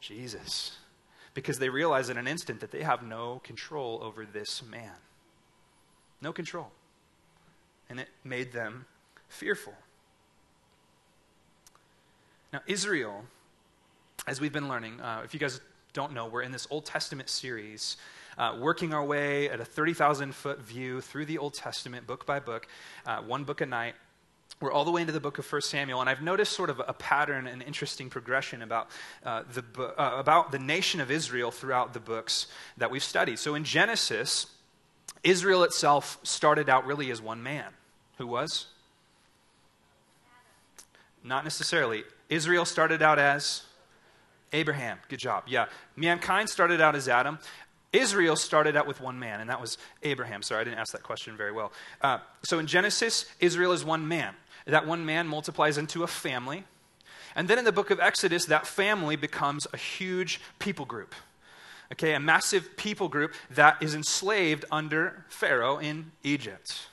Jesus. 0.00 0.76
Because 1.32 1.58
they 1.58 1.70
realize 1.70 2.10
in 2.10 2.18
an 2.18 2.26
instant 2.26 2.60
that 2.60 2.70
they 2.70 2.82
have 2.82 3.02
no 3.02 3.40
control 3.42 4.00
over 4.02 4.26
this 4.26 4.62
man. 4.62 4.92
No 6.20 6.32
control 6.32 6.70
and 7.90 8.00
it 8.00 8.08
made 8.24 8.52
them 8.52 8.86
fearful. 9.28 9.74
Now, 12.52 12.60
Israel, 12.66 13.24
as 14.26 14.40
we've 14.40 14.52
been 14.52 14.68
learning, 14.68 15.00
uh, 15.00 15.22
if 15.24 15.34
you 15.34 15.40
guys 15.40 15.60
don't 15.92 16.12
know, 16.14 16.26
we're 16.26 16.42
in 16.42 16.52
this 16.52 16.66
Old 16.70 16.86
Testament 16.86 17.28
series, 17.28 17.96
uh, 18.38 18.56
working 18.60 18.94
our 18.94 19.04
way 19.04 19.50
at 19.50 19.60
a 19.60 19.64
30,000 19.64 20.34
foot 20.34 20.60
view 20.60 21.00
through 21.00 21.26
the 21.26 21.38
Old 21.38 21.54
Testament, 21.54 22.06
book 22.06 22.26
by 22.26 22.38
book, 22.38 22.66
uh, 23.06 23.18
one 23.18 23.44
book 23.44 23.60
a 23.60 23.66
night. 23.66 23.94
We're 24.60 24.72
all 24.72 24.84
the 24.84 24.90
way 24.90 25.00
into 25.00 25.12
the 25.12 25.20
book 25.20 25.38
of 25.38 25.50
1 25.50 25.62
Samuel, 25.62 26.00
and 26.00 26.10
I've 26.10 26.22
noticed 26.22 26.52
sort 26.52 26.70
of 26.70 26.80
a 26.86 26.92
pattern, 26.92 27.46
an 27.46 27.62
interesting 27.62 28.10
progression 28.10 28.62
about, 28.62 28.88
uh, 29.24 29.42
the, 29.52 29.64
uh, 29.82 30.18
about 30.18 30.52
the 30.52 30.58
nation 30.58 31.00
of 31.00 31.10
Israel 31.10 31.50
throughout 31.50 31.92
the 31.92 32.00
books 32.00 32.46
that 32.76 32.90
we've 32.90 33.02
studied. 33.02 33.38
So 33.38 33.54
in 33.54 33.64
Genesis, 33.64 34.46
Israel 35.22 35.64
itself 35.64 36.18
started 36.22 36.68
out 36.68 36.86
really 36.86 37.10
as 37.10 37.22
one 37.22 37.42
man. 37.42 37.72
Who 38.20 38.26
was? 38.26 38.66
Not 41.24 41.42
necessarily. 41.42 42.04
Israel 42.28 42.66
started 42.66 43.00
out 43.00 43.18
as 43.18 43.62
Abraham. 44.52 44.98
Good 45.08 45.20
job. 45.20 45.44
Yeah. 45.46 45.68
Mankind 45.96 46.50
started 46.50 46.82
out 46.82 46.94
as 46.94 47.08
Adam. 47.08 47.38
Israel 47.94 48.36
started 48.36 48.76
out 48.76 48.86
with 48.86 49.00
one 49.00 49.18
man, 49.18 49.40
and 49.40 49.48
that 49.48 49.58
was 49.58 49.78
Abraham. 50.02 50.42
Sorry, 50.42 50.60
I 50.60 50.64
didn't 50.64 50.78
ask 50.78 50.92
that 50.92 51.02
question 51.02 51.34
very 51.34 51.50
well. 51.50 51.72
Uh, 52.02 52.18
so 52.42 52.58
in 52.58 52.66
Genesis, 52.66 53.24
Israel 53.40 53.72
is 53.72 53.86
one 53.86 54.06
man. 54.06 54.34
That 54.66 54.86
one 54.86 55.06
man 55.06 55.26
multiplies 55.26 55.78
into 55.78 56.02
a 56.02 56.06
family. 56.06 56.64
And 57.34 57.48
then 57.48 57.58
in 57.58 57.64
the 57.64 57.72
book 57.72 57.90
of 57.90 58.00
Exodus, 58.00 58.44
that 58.44 58.66
family 58.66 59.16
becomes 59.16 59.66
a 59.72 59.78
huge 59.78 60.42
people 60.58 60.84
group. 60.84 61.14
Okay, 61.92 62.12
a 62.12 62.20
massive 62.20 62.76
people 62.76 63.08
group 63.08 63.32
that 63.50 63.82
is 63.82 63.94
enslaved 63.94 64.66
under 64.70 65.24
Pharaoh 65.30 65.78
in 65.78 66.12
Egypt. 66.22 66.89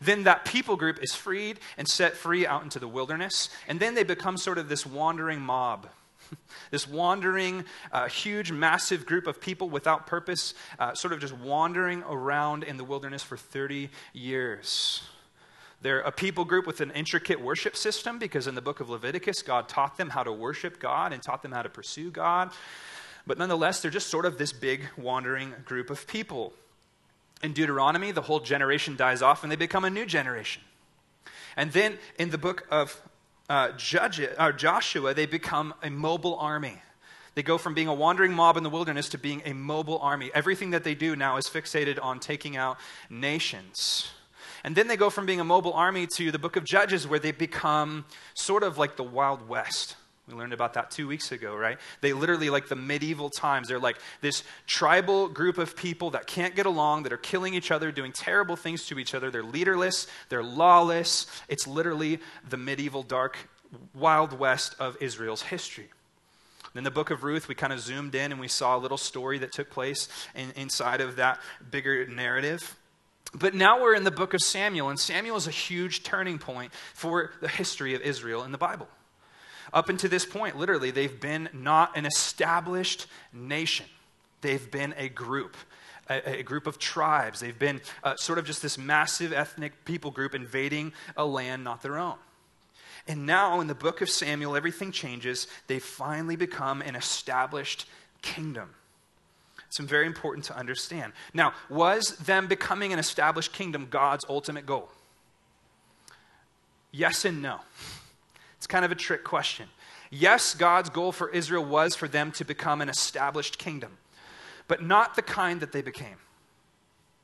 Then 0.00 0.24
that 0.24 0.44
people 0.44 0.76
group 0.76 1.02
is 1.02 1.14
freed 1.14 1.60
and 1.76 1.88
set 1.88 2.14
free 2.14 2.46
out 2.46 2.62
into 2.62 2.78
the 2.78 2.88
wilderness. 2.88 3.48
And 3.66 3.80
then 3.80 3.94
they 3.94 4.04
become 4.04 4.36
sort 4.36 4.58
of 4.58 4.68
this 4.68 4.86
wandering 4.86 5.40
mob. 5.40 5.88
this 6.70 6.86
wandering, 6.86 7.64
uh, 7.92 8.08
huge, 8.08 8.52
massive 8.52 9.06
group 9.06 9.26
of 9.26 9.40
people 9.40 9.68
without 9.68 10.06
purpose, 10.06 10.54
uh, 10.78 10.94
sort 10.94 11.12
of 11.12 11.20
just 11.20 11.34
wandering 11.34 12.02
around 12.08 12.64
in 12.64 12.76
the 12.76 12.84
wilderness 12.84 13.22
for 13.22 13.36
30 13.36 13.90
years. 14.12 15.02
They're 15.80 16.00
a 16.00 16.10
people 16.10 16.44
group 16.44 16.66
with 16.66 16.80
an 16.80 16.90
intricate 16.90 17.40
worship 17.40 17.76
system 17.76 18.18
because 18.18 18.46
in 18.46 18.56
the 18.56 18.62
book 18.62 18.80
of 18.80 18.90
Leviticus, 18.90 19.42
God 19.42 19.68
taught 19.68 19.96
them 19.96 20.10
how 20.10 20.24
to 20.24 20.32
worship 20.32 20.80
God 20.80 21.12
and 21.12 21.22
taught 21.22 21.42
them 21.42 21.52
how 21.52 21.62
to 21.62 21.68
pursue 21.68 22.10
God. 22.10 22.50
But 23.26 23.38
nonetheless, 23.38 23.80
they're 23.80 23.90
just 23.90 24.08
sort 24.08 24.24
of 24.24 24.38
this 24.38 24.52
big 24.52 24.86
wandering 24.96 25.54
group 25.64 25.90
of 25.90 26.06
people. 26.06 26.52
In 27.42 27.52
Deuteronomy, 27.52 28.10
the 28.10 28.22
whole 28.22 28.40
generation 28.40 28.96
dies 28.96 29.22
off 29.22 29.42
and 29.42 29.52
they 29.52 29.56
become 29.56 29.84
a 29.84 29.90
new 29.90 30.06
generation. 30.06 30.62
And 31.56 31.72
then 31.72 31.98
in 32.18 32.30
the 32.30 32.38
book 32.38 32.66
of 32.70 33.00
uh, 33.48 33.72
Judges, 33.76 34.34
or 34.38 34.52
Joshua, 34.52 35.14
they 35.14 35.26
become 35.26 35.74
a 35.82 35.90
mobile 35.90 36.36
army. 36.36 36.82
They 37.34 37.42
go 37.42 37.56
from 37.56 37.74
being 37.74 37.88
a 37.88 37.94
wandering 37.94 38.32
mob 38.32 38.56
in 38.56 38.64
the 38.64 38.70
wilderness 38.70 39.08
to 39.10 39.18
being 39.18 39.42
a 39.44 39.52
mobile 39.52 39.98
army. 39.98 40.30
Everything 40.34 40.70
that 40.70 40.82
they 40.82 40.94
do 40.94 41.14
now 41.14 41.36
is 41.36 41.46
fixated 41.46 41.98
on 42.02 42.18
taking 42.18 42.56
out 42.56 42.78
nations. 43.08 44.10
And 44.64 44.74
then 44.74 44.88
they 44.88 44.96
go 44.96 45.08
from 45.08 45.24
being 45.24 45.38
a 45.38 45.44
mobile 45.44 45.72
army 45.72 46.08
to 46.16 46.32
the 46.32 46.38
book 46.38 46.56
of 46.56 46.64
Judges, 46.64 47.06
where 47.06 47.20
they 47.20 47.30
become 47.30 48.06
sort 48.34 48.64
of 48.64 48.76
like 48.76 48.96
the 48.96 49.04
Wild 49.04 49.48
West. 49.48 49.94
We 50.28 50.34
learned 50.34 50.52
about 50.52 50.74
that 50.74 50.90
two 50.90 51.08
weeks 51.08 51.32
ago, 51.32 51.56
right? 51.56 51.78
They 52.02 52.12
literally, 52.12 52.50
like 52.50 52.68
the 52.68 52.76
medieval 52.76 53.30
times, 53.30 53.68
they're 53.68 53.78
like 53.78 53.98
this 54.20 54.42
tribal 54.66 55.28
group 55.28 55.56
of 55.56 55.74
people 55.74 56.10
that 56.10 56.26
can't 56.26 56.54
get 56.54 56.66
along, 56.66 57.04
that 57.04 57.12
are 57.12 57.18
killing 57.18 57.54
each 57.54 57.70
other, 57.70 57.90
doing 57.90 58.12
terrible 58.12 58.54
things 58.54 58.84
to 58.86 58.98
each 58.98 59.14
other. 59.14 59.30
They're 59.30 59.42
leaderless, 59.42 60.06
they're 60.28 60.42
lawless. 60.42 61.26
It's 61.48 61.66
literally 61.66 62.20
the 62.48 62.58
medieval, 62.58 63.02
dark, 63.02 63.38
wild 63.94 64.38
west 64.38 64.76
of 64.78 64.96
Israel's 65.00 65.42
history. 65.42 65.88
In 66.74 66.84
the 66.84 66.90
book 66.90 67.10
of 67.10 67.24
Ruth, 67.24 67.48
we 67.48 67.54
kind 67.54 67.72
of 67.72 67.80
zoomed 67.80 68.14
in 68.14 68.30
and 68.30 68.40
we 68.40 68.48
saw 68.48 68.76
a 68.76 68.78
little 68.78 68.98
story 68.98 69.38
that 69.38 69.52
took 69.52 69.70
place 69.70 70.08
in, 70.34 70.52
inside 70.56 71.00
of 71.00 71.16
that 71.16 71.40
bigger 71.70 72.06
narrative. 72.06 72.76
But 73.34 73.54
now 73.54 73.80
we're 73.80 73.94
in 73.94 74.04
the 74.04 74.10
book 74.10 74.32
of 74.32 74.40
Samuel, 74.40 74.88
and 74.88 74.98
Samuel 74.98 75.36
is 75.36 75.46
a 75.46 75.50
huge 75.50 76.02
turning 76.02 76.38
point 76.38 76.72
for 76.94 77.32
the 77.40 77.48
history 77.48 77.94
of 77.94 78.00
Israel 78.02 78.42
in 78.42 78.52
the 78.52 78.58
Bible. 78.58 78.88
Up 79.72 79.88
until 79.88 80.10
this 80.10 80.24
point, 80.24 80.56
literally, 80.56 80.90
they've 80.90 81.20
been 81.20 81.48
not 81.52 81.96
an 81.96 82.06
established 82.06 83.06
nation, 83.32 83.86
they've 84.40 84.70
been 84.70 84.94
a 84.96 85.08
group. 85.08 85.56
A, 86.10 86.38
a 86.38 86.42
group 86.42 86.66
of 86.66 86.78
tribes. 86.78 87.40
They've 87.40 87.58
been 87.58 87.82
uh, 88.02 88.16
sort 88.16 88.38
of 88.38 88.46
just 88.46 88.62
this 88.62 88.78
massive 88.78 89.30
ethnic 89.30 89.84
people 89.84 90.10
group 90.10 90.34
invading 90.34 90.94
a 91.18 91.26
land 91.26 91.64
not 91.64 91.82
their 91.82 91.98
own. 91.98 92.16
And 93.06 93.26
now, 93.26 93.60
in 93.60 93.66
the 93.66 93.74
book 93.74 94.00
of 94.00 94.08
Samuel, 94.08 94.56
everything 94.56 94.90
changes. 94.90 95.48
They 95.66 95.78
finally 95.78 96.34
become 96.34 96.80
an 96.80 96.96
established 96.96 97.86
kingdom. 98.22 98.74
It's 99.66 99.78
very 99.78 100.06
important 100.06 100.46
to 100.46 100.56
understand. 100.56 101.12
Now, 101.34 101.52
was 101.68 102.16
them 102.16 102.46
becoming 102.46 102.92
an 102.92 102.98
established 102.98 103.52
kingdom 103.52 103.88
God's 103.90 104.24
ultimate 104.28 104.64
goal? 104.64 104.90
Yes 106.90 107.24
and 107.24 107.42
no. 107.42 107.60
It's 108.58 108.66
kind 108.66 108.84
of 108.84 108.92
a 108.92 108.96
trick 108.96 109.24
question. 109.24 109.68
Yes, 110.10 110.54
God's 110.54 110.90
goal 110.90 111.12
for 111.12 111.30
Israel 111.30 111.64
was 111.64 111.94
for 111.94 112.08
them 112.08 112.32
to 112.32 112.44
become 112.44 112.80
an 112.80 112.88
established 112.88 113.58
kingdom, 113.58 113.98
but 114.66 114.82
not 114.82 115.16
the 115.16 115.22
kind 115.22 115.60
that 115.60 115.72
they 115.72 115.82
became. 115.82 116.16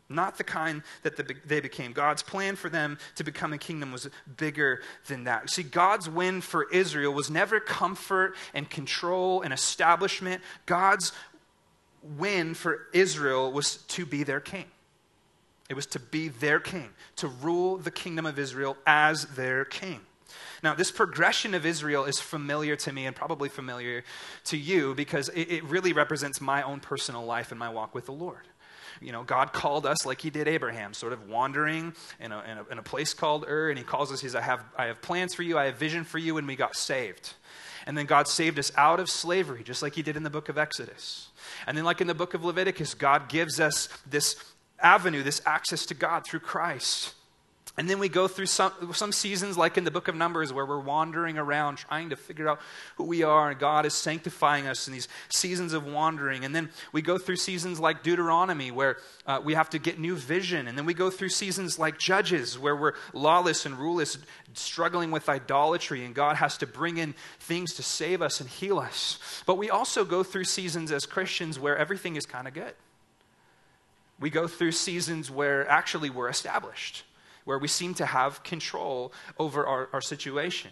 Not 0.08 0.36
the 0.36 0.44
kind 0.44 0.82
that 1.02 1.16
they 1.48 1.60
became. 1.60 1.92
God's 1.92 2.22
plan 2.22 2.56
for 2.56 2.68
them 2.68 2.98
to 3.16 3.24
become 3.24 3.54
a 3.54 3.58
kingdom 3.58 3.90
was 3.90 4.08
bigger 4.36 4.82
than 5.06 5.24
that. 5.24 5.48
See, 5.48 5.62
God's 5.62 6.10
win 6.10 6.42
for 6.42 6.70
Israel 6.70 7.14
was 7.14 7.30
never 7.30 7.58
comfort 7.58 8.36
and 8.52 8.68
control 8.68 9.40
and 9.40 9.52
establishment. 9.52 10.42
God's 10.66 11.12
win 12.18 12.52
for 12.52 12.86
Israel 12.92 13.50
was 13.50 13.76
to 13.76 14.04
be 14.04 14.24
their 14.24 14.40
king. 14.40 14.66
It 15.70 15.74
was 15.74 15.86
to 15.86 15.98
be 15.98 16.28
their 16.28 16.60
king, 16.60 16.90
to 17.16 17.28
rule 17.28 17.78
the 17.78 17.90
kingdom 17.90 18.26
of 18.26 18.38
Israel 18.38 18.76
as 18.86 19.24
their 19.28 19.64
king. 19.64 20.00
Now, 20.62 20.74
this 20.74 20.90
progression 20.90 21.54
of 21.54 21.66
Israel 21.66 22.04
is 22.04 22.20
familiar 22.20 22.76
to 22.76 22.92
me 22.92 23.06
and 23.06 23.14
probably 23.14 23.48
familiar 23.48 24.04
to 24.44 24.56
you 24.56 24.94
because 24.94 25.28
it, 25.30 25.50
it 25.50 25.64
really 25.64 25.92
represents 25.92 26.40
my 26.40 26.62
own 26.62 26.80
personal 26.80 27.24
life 27.24 27.50
and 27.50 27.58
my 27.58 27.68
walk 27.68 27.94
with 27.94 28.06
the 28.06 28.12
Lord 28.12 28.46
you 29.00 29.12
know, 29.12 29.22
God 29.22 29.52
called 29.52 29.86
us 29.86 30.06
like 30.06 30.20
he 30.20 30.30
did 30.30 30.48
Abraham, 30.48 30.94
sort 30.94 31.12
of 31.12 31.28
wandering 31.28 31.94
in 32.20 32.32
a, 32.32 32.42
in 32.42 32.58
a, 32.58 32.64
in 32.72 32.78
a 32.78 32.82
place 32.82 33.14
called 33.14 33.44
Ur, 33.48 33.68
and 33.68 33.78
he 33.78 33.84
calls 33.84 34.12
us, 34.12 34.20
he 34.20 34.28
says, 34.28 34.36
I 34.36 34.40
have, 34.40 34.64
I 34.76 34.86
have 34.86 35.02
plans 35.02 35.34
for 35.34 35.42
you, 35.42 35.58
I 35.58 35.66
have 35.66 35.76
vision 35.76 36.04
for 36.04 36.18
you, 36.18 36.38
and 36.38 36.46
we 36.46 36.56
got 36.56 36.76
saved. 36.76 37.34
And 37.86 37.98
then 37.98 38.06
God 38.06 38.28
saved 38.28 38.58
us 38.58 38.72
out 38.76 39.00
of 39.00 39.10
slavery, 39.10 39.62
just 39.62 39.82
like 39.82 39.94
he 39.94 40.02
did 40.02 40.16
in 40.16 40.22
the 40.22 40.30
book 40.30 40.48
of 40.48 40.56
Exodus. 40.56 41.28
And 41.66 41.76
then, 41.76 41.84
like 41.84 42.00
in 42.00 42.06
the 42.06 42.14
book 42.14 42.32
of 42.32 42.42
Leviticus, 42.42 42.94
God 42.94 43.28
gives 43.28 43.60
us 43.60 43.88
this 44.08 44.36
avenue, 44.80 45.22
this 45.22 45.42
access 45.44 45.84
to 45.86 45.94
God 45.94 46.24
through 46.26 46.40
Christ. 46.40 47.12
And 47.76 47.90
then 47.90 47.98
we 47.98 48.08
go 48.08 48.28
through 48.28 48.46
some, 48.46 48.72
some 48.92 49.10
seasons, 49.10 49.58
like 49.58 49.76
in 49.76 49.82
the 49.82 49.90
book 49.90 50.06
of 50.06 50.14
Numbers, 50.14 50.52
where 50.52 50.64
we're 50.64 50.78
wandering 50.78 51.36
around 51.36 51.76
trying 51.76 52.10
to 52.10 52.16
figure 52.16 52.48
out 52.48 52.60
who 52.94 53.02
we 53.02 53.24
are, 53.24 53.50
and 53.50 53.58
God 53.58 53.84
is 53.84 53.94
sanctifying 53.94 54.68
us 54.68 54.86
in 54.86 54.92
these 54.92 55.08
seasons 55.28 55.72
of 55.72 55.84
wandering. 55.84 56.44
And 56.44 56.54
then 56.54 56.70
we 56.92 57.02
go 57.02 57.18
through 57.18 57.34
seasons 57.36 57.80
like 57.80 58.04
Deuteronomy, 58.04 58.70
where 58.70 58.98
uh, 59.26 59.40
we 59.42 59.54
have 59.54 59.70
to 59.70 59.80
get 59.80 59.98
new 59.98 60.14
vision. 60.14 60.68
And 60.68 60.78
then 60.78 60.86
we 60.86 60.94
go 60.94 61.10
through 61.10 61.30
seasons 61.30 61.76
like 61.76 61.98
Judges, 61.98 62.56
where 62.56 62.76
we're 62.76 62.92
lawless 63.12 63.66
and 63.66 63.76
ruleless, 63.76 64.18
struggling 64.52 65.10
with 65.10 65.28
idolatry, 65.28 66.04
and 66.04 66.14
God 66.14 66.36
has 66.36 66.56
to 66.58 66.68
bring 66.68 66.98
in 66.98 67.16
things 67.40 67.74
to 67.74 67.82
save 67.82 68.22
us 68.22 68.40
and 68.40 68.48
heal 68.48 68.78
us. 68.78 69.18
But 69.46 69.58
we 69.58 69.68
also 69.68 70.04
go 70.04 70.22
through 70.22 70.44
seasons 70.44 70.92
as 70.92 71.06
Christians 71.06 71.58
where 71.58 71.76
everything 71.76 72.14
is 72.14 72.24
kind 72.24 72.46
of 72.46 72.54
good. 72.54 72.74
We 74.20 74.30
go 74.30 74.46
through 74.46 74.72
seasons 74.72 75.28
where 75.28 75.68
actually 75.68 76.08
we're 76.08 76.28
established 76.28 77.02
where 77.44 77.58
we 77.58 77.68
seem 77.68 77.94
to 77.94 78.06
have 78.06 78.42
control 78.42 79.12
over 79.38 79.66
our, 79.66 79.88
our 79.92 80.00
situation. 80.00 80.70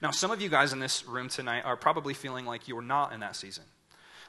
Now, 0.00 0.10
some 0.10 0.30
of 0.30 0.40
you 0.40 0.48
guys 0.48 0.72
in 0.72 0.78
this 0.78 1.06
room 1.06 1.28
tonight 1.28 1.62
are 1.64 1.76
probably 1.76 2.14
feeling 2.14 2.46
like 2.46 2.68
you're 2.68 2.82
not 2.82 3.12
in 3.12 3.20
that 3.20 3.36
season. 3.36 3.64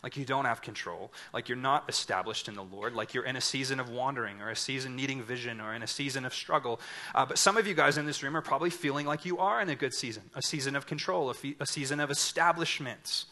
Like 0.03 0.17
you 0.17 0.25
don't 0.25 0.46
have 0.46 0.63
control, 0.63 1.12
like 1.31 1.48
you're 1.48 1.58
not 1.58 1.88
established 1.88 2.48
in 2.48 2.55
the 2.55 2.63
Lord, 2.63 2.96
like 2.96 3.13
you're 3.13 3.25
in 3.25 3.36
a 3.36 3.41
season 3.41 3.79
of 3.79 3.89
wandering 3.89 4.41
or 4.41 4.50
a 4.50 4.55
season 4.55 4.96
needing 4.96 5.22
vision 5.22 5.62
or 5.62 5.75
in 5.75 5.84
a 5.84 5.88
season 5.88 6.25
of 6.25 6.34
struggle. 6.34 6.81
Uh, 7.13 7.24
but 7.24 7.38
some 7.38 7.55
of 7.55 7.67
you 7.67 7.75
guys 7.75 8.00
in 8.00 8.08
this 8.08 8.24
room 8.24 8.36
are 8.36 8.41
probably 8.41 8.72
feeling 8.72 9.05
like 9.05 9.25
you 9.25 9.38
are 9.38 9.62
in 9.62 9.70
a 9.70 9.75
good 9.75 9.93
season, 9.93 10.24
a 10.34 10.41
season 10.41 10.75
of 10.75 10.88
control, 10.88 11.29
a, 11.29 11.36
fe- 11.36 11.55
a 11.60 11.67
season 11.67 12.00
of 12.00 12.10
establishment. 12.10 13.25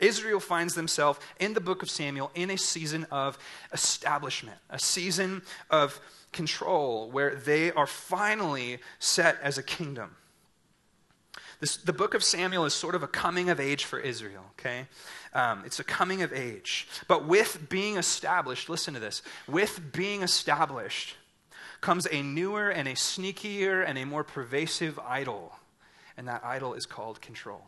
Israel 0.00 0.40
finds 0.40 0.74
themselves 0.74 1.18
in 1.38 1.54
the 1.54 1.60
book 1.60 1.82
of 1.82 1.90
Samuel 1.90 2.30
in 2.34 2.50
a 2.50 2.58
season 2.58 3.06
of 3.10 3.38
establishment, 3.72 4.58
a 4.70 4.78
season 4.78 5.42
of 5.70 6.00
control, 6.32 7.10
where 7.10 7.34
they 7.34 7.72
are 7.72 7.86
finally 7.86 8.78
set 8.98 9.38
as 9.42 9.58
a 9.58 9.62
kingdom. 9.62 10.16
This, 11.60 11.76
the 11.76 11.92
book 11.92 12.14
of 12.14 12.24
Samuel 12.24 12.64
is 12.64 12.74
sort 12.74 12.94
of 12.94 13.02
a 13.02 13.08
coming 13.08 13.48
of 13.48 13.60
age 13.60 13.84
for 13.84 13.98
Israel, 13.98 14.44
okay? 14.58 14.86
Um, 15.32 15.62
it's 15.64 15.80
a 15.80 15.84
coming 15.84 16.22
of 16.22 16.32
age. 16.32 16.88
But 17.08 17.26
with 17.26 17.68
being 17.68 17.96
established, 17.96 18.68
listen 18.68 18.94
to 18.94 19.00
this, 19.00 19.22
with 19.46 19.92
being 19.92 20.22
established 20.22 21.14
comes 21.80 22.06
a 22.10 22.22
newer 22.22 22.70
and 22.70 22.88
a 22.88 22.94
sneakier 22.94 23.86
and 23.86 23.98
a 23.98 24.04
more 24.04 24.24
pervasive 24.24 24.98
idol. 24.98 25.52
And 26.16 26.28
that 26.28 26.44
idol 26.44 26.74
is 26.74 26.86
called 26.86 27.20
control 27.20 27.62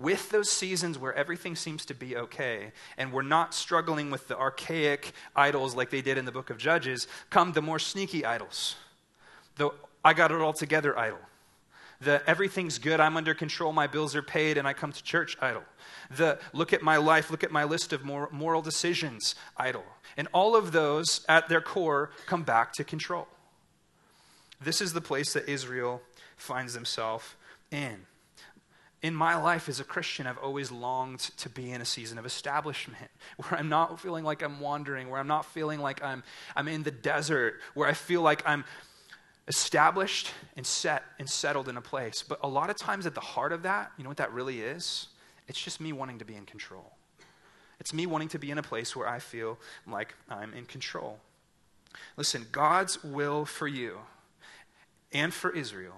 with 0.00 0.30
those 0.30 0.48
seasons 0.48 0.98
where 0.98 1.14
everything 1.14 1.54
seems 1.54 1.84
to 1.84 1.94
be 1.94 2.16
okay, 2.16 2.72
and 2.96 3.12
we're 3.12 3.22
not 3.22 3.54
struggling 3.54 4.10
with 4.10 4.26
the 4.28 4.36
archaic 4.36 5.12
idols 5.36 5.76
like 5.76 5.90
they 5.90 6.00
did 6.00 6.16
in 6.16 6.24
the 6.24 6.32
book 6.32 6.48
of 6.48 6.56
Judges, 6.56 7.06
come 7.28 7.52
the 7.52 7.60
more 7.60 7.78
sneaky 7.78 8.24
idols. 8.24 8.76
The 9.56 9.70
I 10.02 10.14
got 10.14 10.32
it 10.32 10.40
all 10.40 10.54
together 10.54 10.98
idol. 10.98 11.18
The 12.00 12.22
everything's 12.26 12.78
good, 12.78 12.98
I'm 12.98 13.18
under 13.18 13.34
control, 13.34 13.74
my 13.74 13.86
bills 13.86 14.16
are 14.16 14.22
paid, 14.22 14.56
and 14.56 14.66
I 14.66 14.72
come 14.72 14.90
to 14.90 15.02
church 15.02 15.36
idol. 15.42 15.64
The 16.16 16.38
look 16.54 16.72
at 16.72 16.80
my 16.80 16.96
life, 16.96 17.30
look 17.30 17.44
at 17.44 17.52
my 17.52 17.64
list 17.64 17.92
of 17.92 18.02
moral 18.02 18.62
decisions 18.62 19.34
idol. 19.58 19.84
And 20.16 20.26
all 20.32 20.56
of 20.56 20.72
those, 20.72 21.26
at 21.28 21.50
their 21.50 21.60
core, 21.60 22.10
come 22.24 22.42
back 22.42 22.72
to 22.74 22.84
control. 22.84 23.28
This 24.62 24.80
is 24.80 24.94
the 24.94 25.02
place 25.02 25.34
that 25.34 25.46
Israel 25.46 26.00
finds 26.38 26.72
themselves 26.72 27.34
in 27.70 28.06
in 29.02 29.14
my 29.14 29.34
life 29.36 29.68
as 29.68 29.80
a 29.80 29.84
Christian, 29.84 30.26
I've 30.26 30.38
always 30.38 30.70
longed 30.70 31.20
to 31.38 31.48
be 31.48 31.70
in 31.70 31.80
a 31.80 31.84
season 31.84 32.18
of 32.18 32.26
establishment 32.26 33.10
where 33.36 33.58
I'm 33.58 33.68
not 33.68 33.98
feeling 34.00 34.24
like 34.24 34.42
I'm 34.42 34.60
wandering, 34.60 35.08
where 35.08 35.18
I'm 35.18 35.26
not 35.26 35.46
feeling 35.46 35.80
like 35.80 36.02
I'm, 36.02 36.22
I'm 36.54 36.68
in 36.68 36.82
the 36.82 36.90
desert, 36.90 37.60
where 37.74 37.88
I 37.88 37.94
feel 37.94 38.20
like 38.20 38.42
I'm 38.46 38.64
established 39.48 40.30
and 40.56 40.66
set 40.66 41.02
and 41.18 41.28
settled 41.28 41.68
in 41.68 41.76
a 41.76 41.80
place. 41.80 42.22
But 42.26 42.40
a 42.42 42.48
lot 42.48 42.68
of 42.68 42.76
times 42.76 43.06
at 43.06 43.14
the 43.14 43.20
heart 43.20 43.52
of 43.52 43.62
that, 43.62 43.90
you 43.96 44.04
know 44.04 44.10
what 44.10 44.18
that 44.18 44.32
really 44.32 44.60
is? 44.60 45.08
It's 45.48 45.60
just 45.60 45.80
me 45.80 45.92
wanting 45.92 46.18
to 46.18 46.24
be 46.24 46.34
in 46.34 46.44
control. 46.44 46.92
It's 47.80 47.94
me 47.94 48.04
wanting 48.04 48.28
to 48.28 48.38
be 48.38 48.50
in 48.50 48.58
a 48.58 48.62
place 48.62 48.94
where 48.94 49.08
I 49.08 49.18
feel 49.18 49.58
like 49.86 50.14
I'm 50.28 50.52
in 50.52 50.66
control. 50.66 51.18
Listen, 52.16 52.46
God's 52.52 53.02
will 53.02 53.46
for 53.46 53.66
you 53.66 53.98
and 55.12 55.32
for 55.32 55.50
Israel 55.50 55.96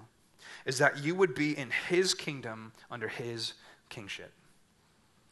is 0.66 0.78
that 0.78 1.02
you 1.02 1.14
would 1.14 1.34
be 1.34 1.56
in 1.56 1.70
his 1.88 2.14
kingdom 2.14 2.72
under 2.90 3.08
his 3.08 3.54
kingship. 3.88 4.32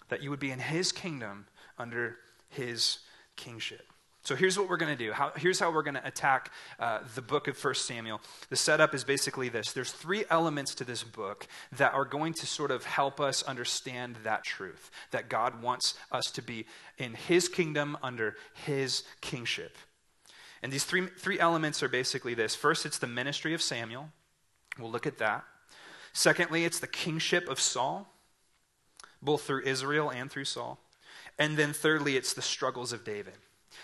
That 0.08 0.22
you 0.22 0.30
would 0.30 0.40
be 0.40 0.50
in 0.50 0.58
his 0.58 0.92
kingdom 0.92 1.46
under 1.78 2.16
his 2.48 2.98
kingship. 3.36 3.90
So 4.22 4.36
here's 4.36 4.58
what 4.58 4.68
we're 4.68 4.76
going 4.76 4.96
to 4.96 5.02
do. 5.04 5.12
How, 5.12 5.32
here's 5.34 5.58
how 5.58 5.72
we're 5.72 5.82
going 5.82 5.94
to 5.94 6.06
attack 6.06 6.52
uh, 6.78 7.00
the 7.14 7.22
book 7.22 7.48
of 7.48 7.62
1 7.62 7.74
Samuel. 7.74 8.20
The 8.50 8.56
setup 8.56 8.94
is 8.94 9.02
basically 9.02 9.48
this 9.48 9.72
there's 9.72 9.92
three 9.92 10.24
elements 10.28 10.74
to 10.76 10.84
this 10.84 11.02
book 11.02 11.46
that 11.72 11.94
are 11.94 12.04
going 12.04 12.34
to 12.34 12.46
sort 12.46 12.70
of 12.70 12.84
help 12.84 13.18
us 13.18 13.42
understand 13.42 14.16
that 14.22 14.44
truth 14.44 14.90
that 15.10 15.30
God 15.30 15.62
wants 15.62 15.94
us 16.12 16.26
to 16.32 16.42
be 16.42 16.66
in 16.98 17.14
his 17.14 17.48
kingdom 17.48 17.96
under 18.02 18.36
his 18.66 19.04
kingship. 19.22 19.76
And 20.62 20.70
these 20.70 20.84
three, 20.84 21.06
three 21.06 21.40
elements 21.40 21.82
are 21.82 21.88
basically 21.88 22.34
this 22.34 22.54
first, 22.54 22.84
it's 22.84 22.98
the 22.98 23.06
ministry 23.06 23.54
of 23.54 23.62
Samuel. 23.62 24.10
We'll 24.80 24.90
look 24.90 25.06
at 25.06 25.18
that. 25.18 25.44
Secondly, 26.12 26.64
it's 26.64 26.80
the 26.80 26.86
kingship 26.86 27.48
of 27.48 27.60
Saul, 27.60 28.12
both 29.22 29.42
through 29.42 29.62
Israel 29.64 30.10
and 30.10 30.30
through 30.30 30.46
Saul. 30.46 30.78
And 31.38 31.56
then 31.56 31.72
thirdly, 31.72 32.16
it's 32.16 32.34
the 32.34 32.42
struggles 32.42 32.92
of 32.92 33.04
David. 33.04 33.34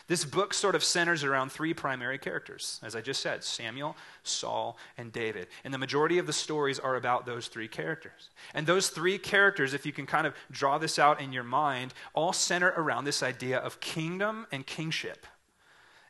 This 0.09 0.25
book 0.25 0.53
sort 0.55 0.75
of 0.75 0.85
centers 0.85 1.25
around 1.25 1.50
three 1.50 1.73
primary 1.75 2.19
characters, 2.19 2.81
as 2.83 2.95
I 2.95 3.00
just 3.00 3.21
said 3.23 3.43
Samuel, 3.43 3.97
Saul, 4.23 4.76
and 4.99 5.12
David. 5.12 5.49
And 5.65 5.73
the 5.73 5.79
majority 5.79 6.19
of 6.19 6.26
the 6.26 6.33
stories 6.33 6.79
are 6.79 6.97
about 6.97 7.26
those 7.26 7.49
three 7.49 7.69
characters. 7.69 8.31
And 8.55 8.67
those 8.67 8.88
three 8.88 9.19
characters, 9.19 9.75
if 9.75 9.87
you 9.87 9.93
can 9.93 10.07
kind 10.07 10.26
of 10.26 10.35
draw 10.50 10.79
this 10.79 10.99
out 10.99 11.21
in 11.21 11.33
your 11.33 11.45
mind, 11.45 11.95
all 12.15 12.33
center 12.33 12.73
around 12.76 13.05
this 13.05 13.23
idea 13.23 13.59
of 13.59 13.81
kingdom 13.81 14.47
and 14.53 14.67
kingship 14.67 15.26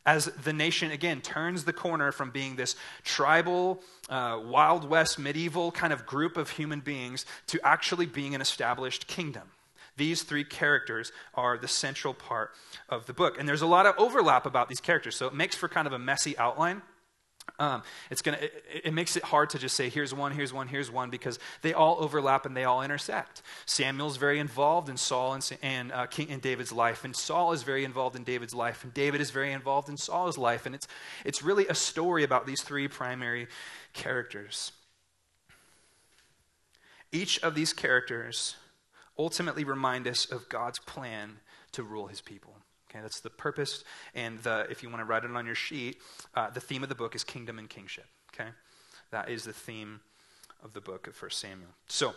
as 0.07 0.27
the 0.27 0.53
nation, 0.53 0.93
again, 0.93 1.21
turns 1.21 1.65
the 1.65 1.73
corner 1.73 2.13
from 2.13 2.31
being 2.31 2.55
this 2.55 2.77
tribal, 3.03 3.83
uh, 4.09 4.41
Wild 4.43 4.89
West, 4.89 5.19
medieval 5.19 5.73
kind 5.73 5.93
of 5.93 6.07
group 6.07 6.37
of 6.37 6.51
human 6.51 6.81
beings 6.81 7.27
to 7.49 7.61
actually 7.67 8.07
being 8.07 8.35
an 8.35 8.41
established 8.41 9.09
kingdom. 9.09 9.43
These 9.97 10.23
three 10.23 10.45
characters 10.45 11.11
are 11.35 11.59
the 11.59 11.69
central 11.69 12.15
part 12.15 12.53
of 12.89 13.07
the 13.07 13.13
book. 13.13 13.39
And 13.39 13.49
there's 13.49 13.63
a 13.63 13.67
lot 13.67 13.87
of 13.87 13.95
overlap 13.99 14.47
about 14.47 14.69
these 14.69 14.81
characters, 14.81 15.17
so 15.17 15.27
it 15.27 15.35
makes 15.35 15.57
for 15.57 15.69
kind 15.69 15.87
of 15.87 15.93
a 15.93 15.99
messy 15.99 16.39
outline. 16.39 16.83
Um, 17.59 17.83
it's 18.11 18.21
gonna, 18.21 18.37
it, 18.39 18.53
it, 18.85 18.95
makes 18.95 19.17
it 19.17 19.23
hard 19.23 19.51
to 19.51 19.59
just 19.59 19.77
say, 19.77 19.89
here's 19.89 20.13
one, 20.13 20.33
here's 20.33 20.53
one, 20.53 20.69
here's 20.69 20.91
one, 20.91 21.09
because 21.09 21.39
they 21.63 21.73
all 21.73 21.97
overlap 22.01 22.45
and 22.45 22.55
they 22.55 22.65
all 22.65 22.83
intersect. 22.83 23.41
Samuel's 23.65 24.19
very 24.19 24.39
involved 24.39 24.91
in 24.91 24.99
Saul 24.99 25.33
and, 25.33 25.59
and 25.63 25.91
uh, 25.93 26.07
King 26.07 26.31
and 26.31 26.43
David's 26.43 26.71
life, 26.71 27.05
and 27.05 27.17
Saul 27.17 27.53
is 27.53 27.63
very 27.63 27.85
involved 27.85 28.15
in 28.15 28.25
David's 28.25 28.55
life, 28.55 28.85
and 28.85 28.93
David 28.93 29.23
is 29.23 29.31
very 29.31 29.53
involved 29.53 29.89
in 29.89 29.97
Saul's 29.97 30.37
life. 30.37 30.67
And 30.67 30.75
it's, 30.75 30.87
it's 31.25 31.43
really 31.43 31.67
a 31.69 31.75
story 31.75 32.25
about 32.25 32.47
these 32.47 32.61
three 32.61 32.89
primary 32.89 33.47
characters. 33.95 34.73
Each 37.11 37.39
of 37.43 37.55
these 37.55 37.73
characters 37.73 38.57
ultimately 39.19 39.65
remind 39.65 40.07
us 40.07 40.27
of 40.27 40.51
God's 40.51 40.79
plan 40.81 41.39
to 41.73 41.83
rule 41.83 42.09
his 42.09 42.21
people. 42.21 42.56
Okay, 42.97 43.03
that's 43.03 43.21
the 43.21 43.31
purpose. 43.31 43.85
And 44.15 44.39
the, 44.41 44.67
if 44.71 44.83
you 44.83 44.89
want 44.89 45.01
to 45.01 45.05
write 45.05 45.25
it 45.25 45.31
on 45.31 45.47
your 45.47 45.55
sheet, 45.55 45.99
uh, 46.35 46.51
the 46.51 46.61
theme 46.61 46.83
of 46.83 46.89
the 46.89 46.95
book 46.95 47.15
is 47.15 47.25
kingdom 47.25 47.59
and 47.59 47.69
kingship. 47.69 48.07
Okay, 48.35 48.51
that 49.11 49.29
is 49.29 49.45
the 49.45 49.53
theme 49.53 50.01
of 50.63 50.73
the 50.73 50.81
book 50.81 51.07
of 51.07 51.21
1 51.21 51.31
Samuel. 51.31 51.71
So, 51.89 52.15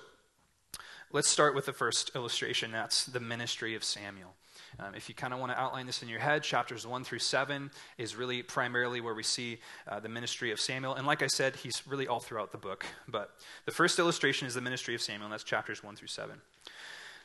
let's 1.12 1.28
start 1.28 1.56
with 1.56 1.66
the 1.66 1.74
first 1.74 2.12
illustration. 2.16 2.72
That's 2.72 3.06
the 3.06 3.20
ministry 3.20 3.76
of 3.76 3.84
Samuel. 3.84 4.36
Um, 4.80 4.94
if 4.96 5.10
you 5.10 5.16
kind 5.16 5.34
of 5.34 5.40
want 5.40 5.52
to 5.52 5.60
outline 5.60 5.86
this 5.86 6.04
in 6.04 6.10
your 6.10 6.20
head, 6.20 6.44
chapters 6.44 6.86
1 6.86 7.04
through 7.04 7.20
7 7.20 7.72
is 7.98 8.16
really 8.16 8.44
primarily 8.44 9.02
where 9.02 9.14
we 9.14 9.24
see 9.24 9.60
uh, 9.88 10.00
the 10.00 10.10
ministry 10.10 10.52
of 10.52 10.60
Samuel. 10.60 10.96
And 10.96 11.08
like 11.08 11.24
I 11.24 11.28
said, 11.28 11.56
he's 11.56 11.86
really 11.88 12.08
all 12.08 12.20
throughout 12.20 12.52
the 12.52 12.58
book. 12.58 12.86
But 13.08 13.32
the 13.66 13.72
first 13.72 13.98
illustration 13.98 14.48
is 14.48 14.54
the 14.54 14.62
ministry 14.62 14.94
of 14.96 15.02
Samuel, 15.02 15.26
and 15.26 15.34
that's 15.34 15.44
chapters 15.44 15.84
1 15.84 15.96
through 15.96 16.10
7. 16.10 16.40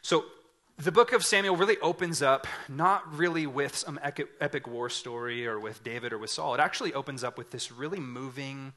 So, 0.02 0.24
the 0.76 0.90
book 0.90 1.12
of 1.12 1.24
Samuel 1.24 1.56
really 1.56 1.78
opens 1.78 2.20
up 2.20 2.48
not 2.68 3.16
really 3.16 3.46
with 3.46 3.76
some 3.76 4.00
epic 4.02 4.66
war 4.66 4.90
story 4.90 5.46
or 5.46 5.60
with 5.60 5.84
David 5.84 6.12
or 6.12 6.18
with 6.18 6.30
Saul. 6.30 6.54
It 6.54 6.60
actually 6.60 6.92
opens 6.94 7.22
up 7.22 7.38
with 7.38 7.50
this 7.50 7.70
really 7.70 8.00
moving, 8.00 8.72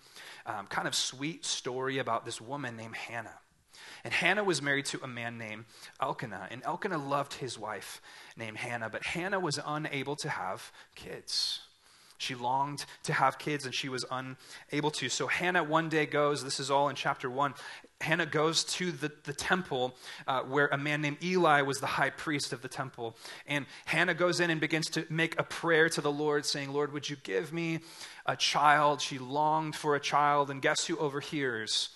um, 0.45 0.67
kind 0.67 0.87
of 0.87 0.93
sweet 0.93 1.43
story 1.43 1.97
about 1.97 2.23
this 2.23 2.39
woman 2.39 2.77
named 2.77 2.95
Hannah. 2.95 3.39
And 4.03 4.13
Hannah 4.13 4.43
was 4.43 4.61
married 4.61 4.85
to 4.87 5.03
a 5.03 5.07
man 5.07 5.39
named 5.39 5.65
Elkanah, 5.99 6.47
and 6.51 6.63
Elkanah 6.63 6.99
loved 6.99 7.33
his 7.33 7.57
wife 7.57 7.99
named 8.35 8.57
Hannah, 8.57 8.89
but 8.89 9.03
Hannah 9.03 9.39
was 9.39 9.59
unable 9.65 10.15
to 10.17 10.29
have 10.29 10.71
kids. 10.95 11.61
She 12.17 12.35
longed 12.35 12.85
to 13.03 13.13
have 13.13 13.37
kids 13.37 13.65
and 13.65 13.73
she 13.73 13.89
was 13.89 14.05
unable 14.11 14.91
to. 14.91 15.09
So 15.09 15.27
Hannah 15.27 15.63
one 15.63 15.89
day 15.89 16.05
goes, 16.05 16.43
this 16.43 16.59
is 16.59 16.71
all 16.71 16.89
in 16.89 16.95
chapter 16.95 17.29
one. 17.29 17.53
Hannah 18.01 18.25
goes 18.25 18.63
to 18.63 18.91
the, 18.91 19.11
the 19.23 19.33
temple 19.33 19.95
uh, 20.27 20.41
where 20.41 20.67
a 20.67 20.77
man 20.77 21.01
named 21.01 21.23
Eli 21.23 21.61
was 21.61 21.79
the 21.79 21.87
high 21.87 22.09
priest 22.09 22.53
of 22.53 22.61
the 22.61 22.67
temple. 22.67 23.15
And 23.47 23.65
Hannah 23.85 24.13
goes 24.13 24.39
in 24.39 24.49
and 24.49 24.59
begins 24.59 24.87
to 24.91 25.05
make 25.09 25.39
a 25.39 25.43
prayer 25.43 25.89
to 25.89 26.01
the 26.01 26.11
Lord, 26.11 26.45
saying, 26.45 26.73
Lord, 26.73 26.93
would 26.93 27.09
you 27.09 27.15
give 27.23 27.53
me 27.53 27.79
a 28.25 28.35
child? 28.35 29.01
She 29.01 29.17
longed 29.17 29.75
for 29.75 29.95
a 29.95 29.99
child. 29.99 30.49
And 30.49 30.61
guess 30.61 30.85
who 30.85 30.97
overhears? 30.97 31.89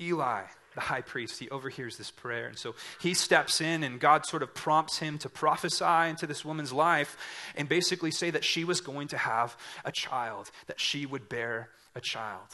Eli 0.00 0.44
the 0.78 0.84
high 0.84 1.00
priest, 1.00 1.40
he 1.40 1.50
overhears 1.50 1.96
this 1.96 2.12
prayer. 2.12 2.46
And 2.46 2.56
so 2.56 2.76
he 3.00 3.12
steps 3.12 3.60
in, 3.60 3.82
and 3.82 3.98
God 3.98 4.24
sort 4.24 4.44
of 4.44 4.54
prompts 4.54 4.98
him 4.98 5.18
to 5.18 5.28
prophesy 5.28 6.08
into 6.08 6.24
this 6.24 6.44
woman's 6.44 6.72
life 6.72 7.16
and 7.56 7.68
basically 7.68 8.12
say 8.12 8.30
that 8.30 8.44
she 8.44 8.62
was 8.62 8.80
going 8.80 9.08
to 9.08 9.18
have 9.18 9.56
a 9.84 9.90
child, 9.90 10.52
that 10.68 10.78
she 10.78 11.04
would 11.04 11.28
bear 11.28 11.70
a 11.96 12.00
child. 12.00 12.46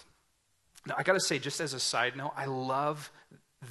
Now, 0.86 0.94
I 0.96 1.02
got 1.02 1.12
to 1.12 1.20
say, 1.20 1.38
just 1.38 1.60
as 1.60 1.74
a 1.74 1.80
side 1.80 2.16
note, 2.16 2.32
I 2.34 2.46
love 2.46 3.12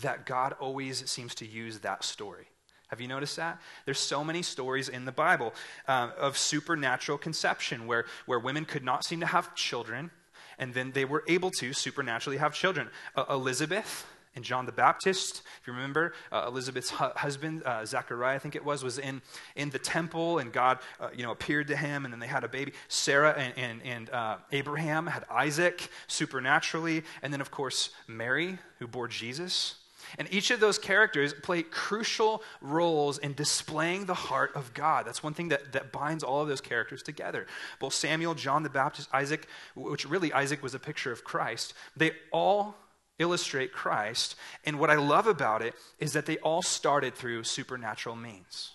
that 0.01 0.27
God 0.27 0.53
always 0.59 1.09
seems 1.09 1.33
to 1.35 1.47
use 1.47 1.79
that 1.79 2.03
story. 2.03 2.45
Have 2.89 3.01
you 3.01 3.07
noticed 3.07 3.37
that? 3.37 3.59
There's 3.85 3.97
so 3.97 4.23
many 4.23 4.43
stories 4.43 4.87
in 4.87 5.05
the 5.05 5.11
Bible 5.11 5.55
uh, 5.87 6.11
of 6.19 6.37
supernatural 6.37 7.17
conception 7.17 7.87
where, 7.87 8.05
where 8.27 8.37
women 8.37 8.65
could 8.65 8.83
not 8.83 9.03
seem 9.03 9.19
to 9.21 9.25
have 9.25 9.55
children, 9.55 10.11
and 10.59 10.75
then 10.75 10.91
they 10.91 11.05
were 11.05 11.23
able 11.27 11.49
to 11.59 11.73
supernaturally 11.73 12.37
have 12.37 12.53
children. 12.53 12.89
Uh, 13.15 13.25
Elizabeth, 13.31 14.05
and 14.35 14.43
John 14.43 14.65
the 14.65 14.71
Baptist, 14.71 15.43
if 15.61 15.67
you 15.67 15.73
remember, 15.73 16.13
uh, 16.31 16.45
Elizabeth's 16.47 16.89
hu- 16.89 17.11
husband, 17.15 17.63
uh, 17.65 17.85
Zachariah, 17.85 18.35
I 18.35 18.39
think 18.39 18.55
it 18.55 18.65
was, 18.65 18.83
was 18.83 18.97
in, 18.97 19.21
in 19.55 19.69
the 19.69 19.79
temple, 19.79 20.39
and 20.39 20.51
God, 20.51 20.79
uh, 20.99 21.09
you 21.15 21.23
know, 21.23 21.31
appeared 21.31 21.67
to 21.67 21.75
him, 21.75 22.05
and 22.05 22.13
then 22.13 22.19
they 22.19 22.27
had 22.27 22.43
a 22.43 22.47
baby. 22.47 22.73
Sarah 22.87 23.33
and, 23.37 23.53
and, 23.57 23.81
and 23.83 24.09
uh, 24.09 24.37
Abraham 24.51 25.07
had 25.07 25.23
Isaac 25.29 25.89
supernaturally, 26.07 27.03
and 27.21 27.31
then, 27.31 27.41
of 27.41 27.51
course, 27.51 27.91
Mary, 28.07 28.57
who 28.79 28.87
bore 28.87 29.07
Jesus. 29.07 29.75
And 30.17 30.27
each 30.31 30.51
of 30.51 30.59
those 30.59 30.77
characters 30.77 31.33
play 31.33 31.63
crucial 31.63 32.43
roles 32.61 33.17
in 33.17 33.33
displaying 33.33 34.05
the 34.05 34.13
heart 34.13 34.51
of 34.55 34.73
God. 34.73 35.05
That's 35.05 35.23
one 35.23 35.33
thing 35.33 35.49
that, 35.49 35.71
that 35.73 35.91
binds 35.91 36.23
all 36.23 36.41
of 36.41 36.47
those 36.47 36.61
characters 36.61 37.01
together. 37.01 37.47
Both 37.79 37.93
Samuel, 37.93 38.35
John 38.35 38.63
the 38.63 38.69
Baptist, 38.69 39.09
Isaac, 39.13 39.47
which 39.75 40.05
really 40.05 40.31
Isaac 40.33 40.61
was 40.61 40.75
a 40.75 40.79
picture 40.79 41.11
of 41.11 41.23
Christ, 41.23 41.73
they 41.95 42.11
all 42.31 42.75
illustrate 43.19 43.71
Christ. 43.71 44.35
And 44.65 44.79
what 44.79 44.89
I 44.89 44.95
love 44.95 45.27
about 45.27 45.61
it 45.61 45.75
is 45.99 46.13
that 46.13 46.25
they 46.25 46.37
all 46.37 46.61
started 46.61 47.15
through 47.15 47.43
supernatural 47.43 48.15
means. 48.15 48.71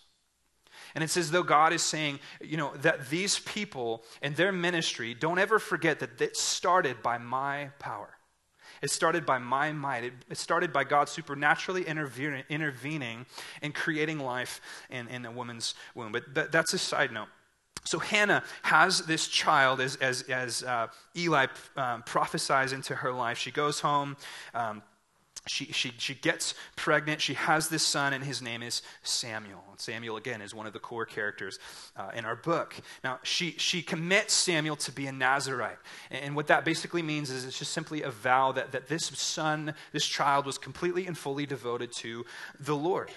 And 0.94 1.05
it's 1.05 1.16
as 1.16 1.31
though 1.31 1.42
God 1.42 1.72
is 1.72 1.83
saying, 1.83 2.18
you 2.40 2.57
know, 2.57 2.72
that 2.79 3.11
these 3.11 3.38
people 3.40 4.05
and 4.22 4.35
their 4.37 4.53
ministry, 4.53 5.14
don't 5.14 5.38
ever 5.38 5.59
forget 5.59 6.01
that 6.01 6.20
it 6.20 6.37
started 6.37 7.03
by 7.03 7.18
my 7.18 7.70
power. 7.79 8.18
It 8.81 8.90
started 8.90 9.27
by 9.27 9.38
my 9.38 9.72
might. 9.72 10.05
It, 10.05 10.37
started 10.37 10.72
by 10.72 10.85
God 10.85 11.09
supernaturally 11.09 11.85
intervening, 11.87 13.27
and 13.61 13.74
creating 13.74 14.20
life 14.20 14.61
in, 14.88 15.09
in 15.09 15.27
a 15.27 15.33
woman's 15.33 15.74
womb. 15.94 16.12
But 16.12 16.35
that, 16.35 16.53
that's 16.53 16.72
a 16.72 16.79
side 16.79 17.12
note. 17.12 17.29
So 17.88 17.98
Hannah 17.98 18.42
has 18.64 19.01
this 19.07 19.29
child 19.29 19.81
as, 19.81 19.96
as, 19.96 20.20
as 20.24 20.62
uh, 20.62 20.88
Eli 21.16 21.46
um, 21.74 22.03
prophesies 22.03 22.74
into 22.74 22.94
her 22.94 23.11
life. 23.12 23.38
She 23.38 23.51
goes 23.51 23.81
home. 23.81 24.18
Um, 24.55 24.83
she, 25.46 25.72
she, 25.72 25.94
she 25.96 26.14
gets 26.14 26.53
pregnant. 26.77 27.22
She 27.22 27.33
has 27.33 27.70
this 27.70 27.83
son, 27.83 28.12
and 28.12 28.22
his 28.22 28.42
name 28.42 28.62
is 28.62 28.83
Samuel. 29.03 29.64
Samuel, 29.79 30.18
again, 30.18 30.42
is 30.42 30.55
one 30.55 30.66
of 30.66 30.74
the 30.74 30.79
core 30.79 31.07
characters 31.07 31.59
uh, 31.96 32.11
in 32.14 32.27
our 32.27 32.37
book. 32.37 32.74
Now, 33.03 33.20
she, 33.22 33.53
she 33.53 33.81
commits 33.81 34.35
Samuel 34.35 34.77
to 34.77 34.92
be 34.92 35.07
a 35.07 35.12
Nazarite. 35.12 35.79
And 36.11 36.37
what 36.37 36.48
that 36.48 36.66
basically 36.66 37.01
means 37.01 37.31
is 37.31 37.46
it's 37.46 37.59
just 37.59 37.72
simply 37.72 38.03
a 38.03 38.11
vow 38.11 38.53
that, 38.53 38.72
that 38.72 38.88
this 38.88 39.07
son, 39.14 39.72
this 39.92 40.05
child, 40.05 40.44
was 40.44 40.59
completely 40.59 41.07
and 41.07 41.16
fully 41.16 41.46
devoted 41.46 41.90
to 41.92 42.27
the 42.61 42.77
Lord. 42.77 43.11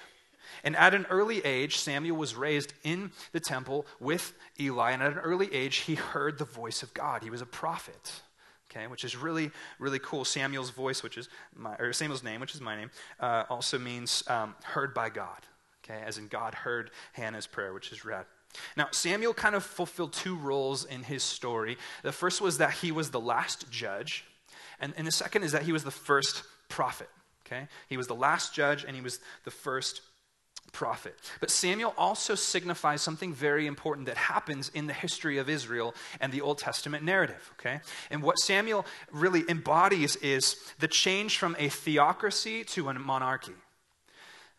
And 0.63 0.75
at 0.75 0.93
an 0.93 1.05
early 1.09 1.43
age, 1.45 1.77
Samuel 1.77 2.17
was 2.17 2.35
raised 2.35 2.73
in 2.83 3.11
the 3.31 3.39
temple 3.39 3.85
with 3.99 4.33
Eli, 4.59 4.91
and 4.91 5.03
at 5.03 5.13
an 5.13 5.19
early 5.19 5.53
age, 5.53 5.77
he 5.77 5.95
heard 5.95 6.37
the 6.37 6.45
voice 6.45 6.83
of 6.83 6.93
God. 6.93 7.23
He 7.23 7.29
was 7.29 7.41
a 7.41 7.45
prophet. 7.45 8.21
Okay, 8.69 8.87
which 8.87 9.03
is 9.03 9.17
really, 9.17 9.51
really 9.79 9.99
cool. 9.99 10.23
Samuel's 10.23 10.69
voice, 10.69 11.03
which 11.03 11.17
is 11.17 11.27
my, 11.53 11.75
or 11.75 11.91
Samuel's 11.91 12.23
name, 12.23 12.39
which 12.39 12.55
is 12.55 12.61
my 12.61 12.77
name, 12.77 12.89
uh, 13.19 13.43
also 13.49 13.77
means 13.77 14.23
um, 14.27 14.55
heard 14.63 14.93
by 14.93 15.09
God. 15.09 15.39
Okay, 15.83 16.01
as 16.05 16.17
in 16.17 16.27
God 16.27 16.53
heard 16.53 16.91
Hannah's 17.11 17.47
prayer, 17.47 17.73
which 17.73 17.91
is 17.91 18.05
rad. 18.05 18.25
Now, 18.77 18.87
Samuel 18.91 19.33
kind 19.33 19.55
of 19.55 19.63
fulfilled 19.63 20.13
two 20.13 20.37
roles 20.37 20.85
in 20.85 21.03
his 21.03 21.21
story. 21.21 21.77
The 22.03 22.11
first 22.13 22.39
was 22.39 22.59
that 22.59 22.71
he 22.71 22.93
was 22.93 23.11
the 23.11 23.19
last 23.19 23.69
judge, 23.69 24.23
and, 24.79 24.93
and 24.95 25.05
the 25.05 25.11
second 25.11 25.43
is 25.43 25.51
that 25.51 25.63
he 25.63 25.73
was 25.73 25.83
the 25.83 25.91
first 25.91 26.43
prophet. 26.69 27.09
Okay? 27.45 27.67
He 27.87 27.97
was 27.97 28.07
the 28.07 28.15
last 28.15 28.53
judge 28.53 28.83
and 28.85 28.95
he 28.95 29.01
was 29.01 29.19
the 29.43 29.51
first 29.51 30.01
prophet. 30.71 31.15
But 31.39 31.49
Samuel 31.49 31.93
also 31.97 32.35
signifies 32.35 33.01
something 33.01 33.33
very 33.33 33.67
important 33.67 34.07
that 34.07 34.17
happens 34.17 34.69
in 34.73 34.87
the 34.87 34.93
history 34.93 35.37
of 35.37 35.49
Israel 35.49 35.93
and 36.19 36.31
the 36.31 36.41
Old 36.41 36.57
Testament 36.57 37.03
narrative, 37.03 37.51
okay? 37.59 37.81
And 38.09 38.23
what 38.23 38.39
Samuel 38.39 38.85
really 39.11 39.43
embodies 39.49 40.15
is 40.17 40.55
the 40.79 40.87
change 40.87 41.37
from 41.37 41.55
a 41.59 41.69
theocracy 41.69 42.63
to 42.65 42.89
a 42.89 42.93
monarchy. 42.93 43.53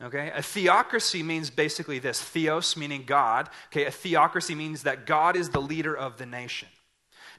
Okay? 0.02 0.32
A 0.34 0.42
theocracy 0.42 1.22
means 1.22 1.48
basically 1.50 1.98
this 1.98 2.20
theos 2.20 2.76
meaning 2.76 3.04
God. 3.06 3.48
Okay? 3.68 3.86
A 3.86 3.90
theocracy 3.90 4.54
means 4.54 4.82
that 4.82 5.06
God 5.06 5.36
is 5.36 5.50
the 5.50 5.60
leader 5.60 5.96
of 5.96 6.18
the 6.18 6.26
nation. 6.26 6.68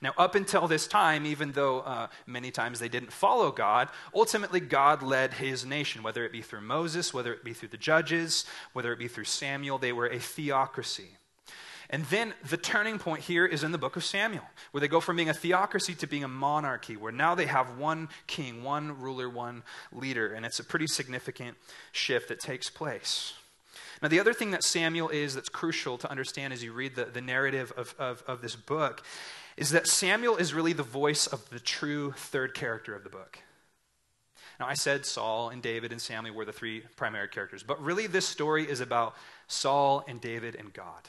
Now, 0.03 0.11
up 0.17 0.35
until 0.35 0.67
this 0.67 0.85
time, 0.85 1.25
even 1.25 1.53
though 1.53 1.79
uh, 1.79 2.07
many 2.27 2.51
times 2.51 2.77
they 2.77 2.89
didn't 2.89 3.13
follow 3.13 3.53
God, 3.53 3.87
ultimately 4.13 4.59
God 4.59 5.01
led 5.01 5.35
his 5.35 5.65
nation, 5.65 6.03
whether 6.03 6.25
it 6.25 6.33
be 6.33 6.41
through 6.41 6.59
Moses, 6.59 7.13
whether 7.13 7.33
it 7.33 7.45
be 7.45 7.53
through 7.53 7.69
the 7.69 7.77
judges, 7.77 8.43
whether 8.73 8.91
it 8.91 8.99
be 8.99 9.07
through 9.07 9.23
Samuel. 9.23 9.77
They 9.77 9.93
were 9.93 10.07
a 10.07 10.19
theocracy. 10.19 11.07
And 11.89 12.03
then 12.05 12.33
the 12.49 12.57
turning 12.57 12.99
point 12.99 13.23
here 13.23 13.45
is 13.45 13.63
in 13.63 13.71
the 13.71 13.77
book 13.77 13.95
of 13.95 14.03
Samuel, 14.03 14.43
where 14.71 14.81
they 14.81 14.89
go 14.89 14.99
from 14.99 15.15
being 15.15 15.29
a 15.29 15.33
theocracy 15.33 15.95
to 15.95 16.07
being 16.07 16.25
a 16.25 16.27
monarchy, 16.27 16.97
where 16.97 17.13
now 17.13 17.33
they 17.33 17.45
have 17.45 17.77
one 17.77 18.09
king, 18.27 18.61
one 18.61 18.99
ruler, 18.99 19.29
one 19.29 19.63
leader. 19.93 20.33
And 20.33 20.45
it's 20.45 20.59
a 20.59 20.65
pretty 20.65 20.87
significant 20.87 21.55
shift 21.93 22.27
that 22.27 22.41
takes 22.41 22.69
place. 22.69 23.35
Now, 24.01 24.09
the 24.09 24.19
other 24.19 24.33
thing 24.33 24.51
that 24.51 24.65
Samuel 24.65 25.07
is 25.07 25.33
that's 25.33 25.47
crucial 25.47 25.97
to 25.99 26.11
understand 26.11 26.51
as 26.51 26.61
you 26.61 26.73
read 26.73 26.95
the, 26.95 27.05
the 27.05 27.21
narrative 27.21 27.71
of, 27.77 27.95
of, 27.97 28.21
of 28.27 28.41
this 28.41 28.57
book 28.57 29.01
is 29.57 29.71
that 29.71 29.87
Samuel 29.87 30.37
is 30.37 30.53
really 30.53 30.73
the 30.73 30.83
voice 30.83 31.27
of 31.27 31.49
the 31.49 31.59
true 31.59 32.11
third 32.11 32.53
character 32.53 32.95
of 32.95 33.03
the 33.03 33.09
book. 33.09 33.39
Now, 34.59 34.67
I 34.67 34.75
said 34.75 35.05
Saul 35.05 35.49
and 35.49 35.61
David 35.61 35.91
and 35.91 36.01
Samuel 36.01 36.35
were 36.35 36.45
the 36.45 36.53
three 36.53 36.83
primary 36.95 37.27
characters, 37.27 37.63
but 37.63 37.81
really 37.81 38.07
this 38.07 38.27
story 38.27 38.69
is 38.69 38.81
about 38.81 39.15
Saul 39.47 40.03
and 40.07 40.21
David 40.21 40.55
and 40.55 40.71
God. 40.73 41.01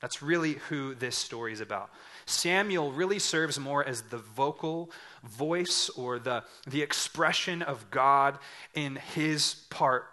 That's 0.00 0.22
really 0.22 0.54
who 0.68 0.94
this 0.94 1.16
story 1.16 1.52
is 1.52 1.60
about. 1.60 1.90
Samuel 2.26 2.92
really 2.92 3.18
serves 3.18 3.58
more 3.58 3.84
as 3.84 4.02
the 4.02 4.18
vocal 4.18 4.90
voice 5.24 5.88
or 5.90 6.18
the, 6.18 6.44
the 6.66 6.82
expression 6.82 7.62
of 7.62 7.90
God 7.90 8.38
in 8.74 8.96
his 9.14 9.54
part 9.70 10.04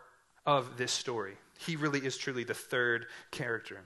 of 0.46 0.78
this 0.78 0.92
story. 0.92 1.34
He 1.60 1.76
really 1.76 2.00
is 2.00 2.18
truly 2.18 2.44
the 2.44 2.54
third 2.54 3.08
character. 3.32 3.82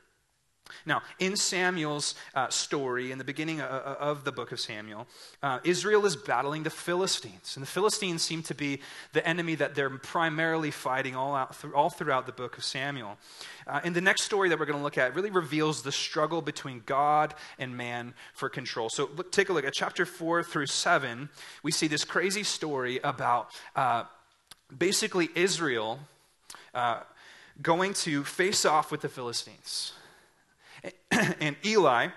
Now, 0.86 1.02
in 1.20 1.36
Samuel's 1.36 2.16
uh, 2.34 2.50
story, 2.50 3.12
in 3.12 3.18
the 3.18 3.24
beginning 3.24 3.62
of, 3.62 3.70
uh, 3.70 3.90
uh, 3.90 3.96
of 4.00 4.24
the 4.24 4.32
book 4.32 4.52
of 4.52 4.60
Samuel, 4.60 5.08
uh, 5.44 5.60
Israel 5.64 6.06
is 6.06 6.16
battling 6.16 6.64
the 6.64 6.70
Philistines. 6.70 7.54
And 7.56 7.64
the 7.64 7.70
Philistines 7.70 8.22
seem 8.22 8.44
to 8.44 8.56
be 8.56 8.82
the 9.14 9.26
enemy 9.28 9.56
that 9.56 9.76
they're 9.76 9.90
primarily 9.90 10.72
fighting 10.72 11.16
all, 11.16 11.36
out 11.36 11.56
all 11.76 11.90
throughout 11.90 12.26
the 12.26 12.32
book 12.32 12.58
of 12.58 12.64
Samuel. 12.64 13.18
Uh, 13.66 13.82
and 13.84 13.96
the 13.96 14.02
next 14.02 14.24
story 14.24 14.50
that 14.50 14.60
we're 14.60 14.66
going 14.66 14.78
to 14.78 14.84
look 14.84 14.98
at 14.98 15.16
really 15.16 15.32
reveals 15.32 15.84
the 15.84 15.92
struggle 15.92 16.42
between 16.42 16.82
God 16.86 17.34
and 17.60 17.76
man 17.76 18.14
for 18.34 18.50
control. 18.50 18.90
So 18.90 19.10
look, 19.16 19.32
take 19.32 19.50
a 19.50 19.54
look 19.54 19.66
at 19.66 19.74
chapter 19.74 20.06
4 20.06 20.44
through 20.44 20.68
7. 20.68 21.30
We 21.64 21.72
see 21.72 21.88
this 21.88 22.04
crazy 22.04 22.44
story 22.44 23.00
about 23.04 23.52
uh, 23.76 24.04
basically 24.78 25.30
Israel 25.36 26.00
going 27.62 27.94
to 27.94 28.24
face 28.24 28.66
off 28.66 28.92
with 28.92 29.02
the 29.02 29.10
Philistines. 29.10 29.94
and 31.40 31.56
Eli, 31.66 32.10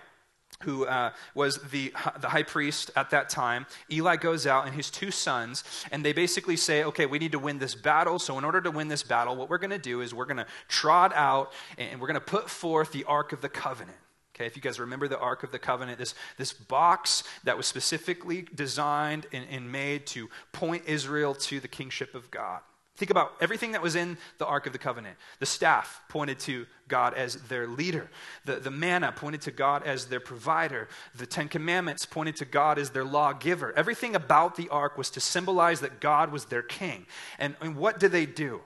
who 0.65 0.85
uh, 0.85 1.13
was 1.35 1.59
the, 1.71 1.93
the 2.21 2.29
high 2.29 2.43
priest 2.43 2.91
at 2.95 3.11
that 3.11 3.31
time, 3.31 3.67
Eli 3.91 4.17
goes 4.17 4.47
out 4.47 4.67
and 4.67 4.75
his 4.75 4.91
two 4.91 5.11
sons, 5.11 5.65
and 5.91 6.05
they 6.05 6.13
basically 6.13 6.57
say, 6.57 6.85
okay, 6.85 7.07
we 7.07 7.19
need 7.19 7.33
to 7.33 7.39
win 7.39 7.59
this 7.59 7.75
battle. 7.75 8.19
So, 8.19 8.37
in 8.37 8.45
order 8.45 8.61
to 8.61 8.71
win 8.71 8.89
this 8.89 9.03
battle, 9.03 9.37
what 9.37 9.49
we're 9.49 9.59
going 9.59 9.71
to 9.71 9.79
do 9.79 10.03
is 10.03 10.13
we're 10.13 10.27
going 10.27 10.37
to 10.37 10.47
trot 10.69 11.13
out 11.15 11.53
and 11.79 12.01
we're 12.01 12.09
going 12.09 12.15
to 12.15 12.21
put 12.21 12.51
forth 12.51 12.93
the 12.93 13.05
Ark 13.05 13.33
of 13.33 13.41
the 13.41 13.49
Covenant. 13.49 13.97
Okay, 14.35 14.47
if 14.47 14.57
you 14.57 14.63
guys 14.63 14.79
remember 14.81 15.09
the 15.09 15.19
Ark 15.19 15.43
of 15.43 15.53
the 15.53 15.59
Covenant, 15.59 15.99
this, 15.99 16.15
this 16.39 16.53
box 16.53 17.25
that 17.45 17.57
was 17.57 17.67
specifically 17.67 18.47
designed 18.55 19.27
and, 19.33 19.45
and 19.51 19.71
made 19.71 20.07
to 20.09 20.31
point 20.53 20.85
Israel 20.87 21.35
to 21.35 21.61
the 21.61 21.69
kingship 21.69 22.15
of 22.15 22.31
God. 22.31 22.61
Think 22.97 23.11
about 23.11 23.33
everything 23.41 23.73
that 23.73 23.83
was 23.83 23.97
in 23.97 24.19
the 24.39 24.47
Ark 24.47 24.67
of 24.67 24.73
the 24.73 24.79
Covenant. 24.79 25.17
The 25.39 25.47
staff 25.47 26.03
pointed 26.09 26.39
to 26.41 26.67
God 26.87 27.15
as 27.15 27.37
their 27.37 27.67
leader. 27.67 28.11
The, 28.45 28.57
the 28.57 28.71
manna 28.71 29.13
pointed 29.13 29.41
to 29.43 29.51
God 29.51 29.85
as 29.85 30.07
their 30.07 30.21
provider. 30.21 30.89
The 31.15 31.27
Ten 31.27 31.49
Commandments 31.49 32.05
pointed 32.05 32.37
to 32.37 32.45
God 32.45 32.79
as 32.79 32.91
their 32.91 33.05
lawgiver. 33.05 33.73
Everything 33.77 34.15
about 34.15 34.57
the 34.57 34.69
Ark 34.69 34.99
was 34.99 35.09
to 35.11 35.21
symbolize 35.21 35.81
that 35.81 36.01
God 36.01 36.31
was 36.31 36.47
their 36.47 36.63
king. 36.63 37.07
And, 37.39 37.57
and 37.63 37.77
what 37.77 37.99
do 37.99 38.09
they 38.09 38.27
do? 38.27 38.61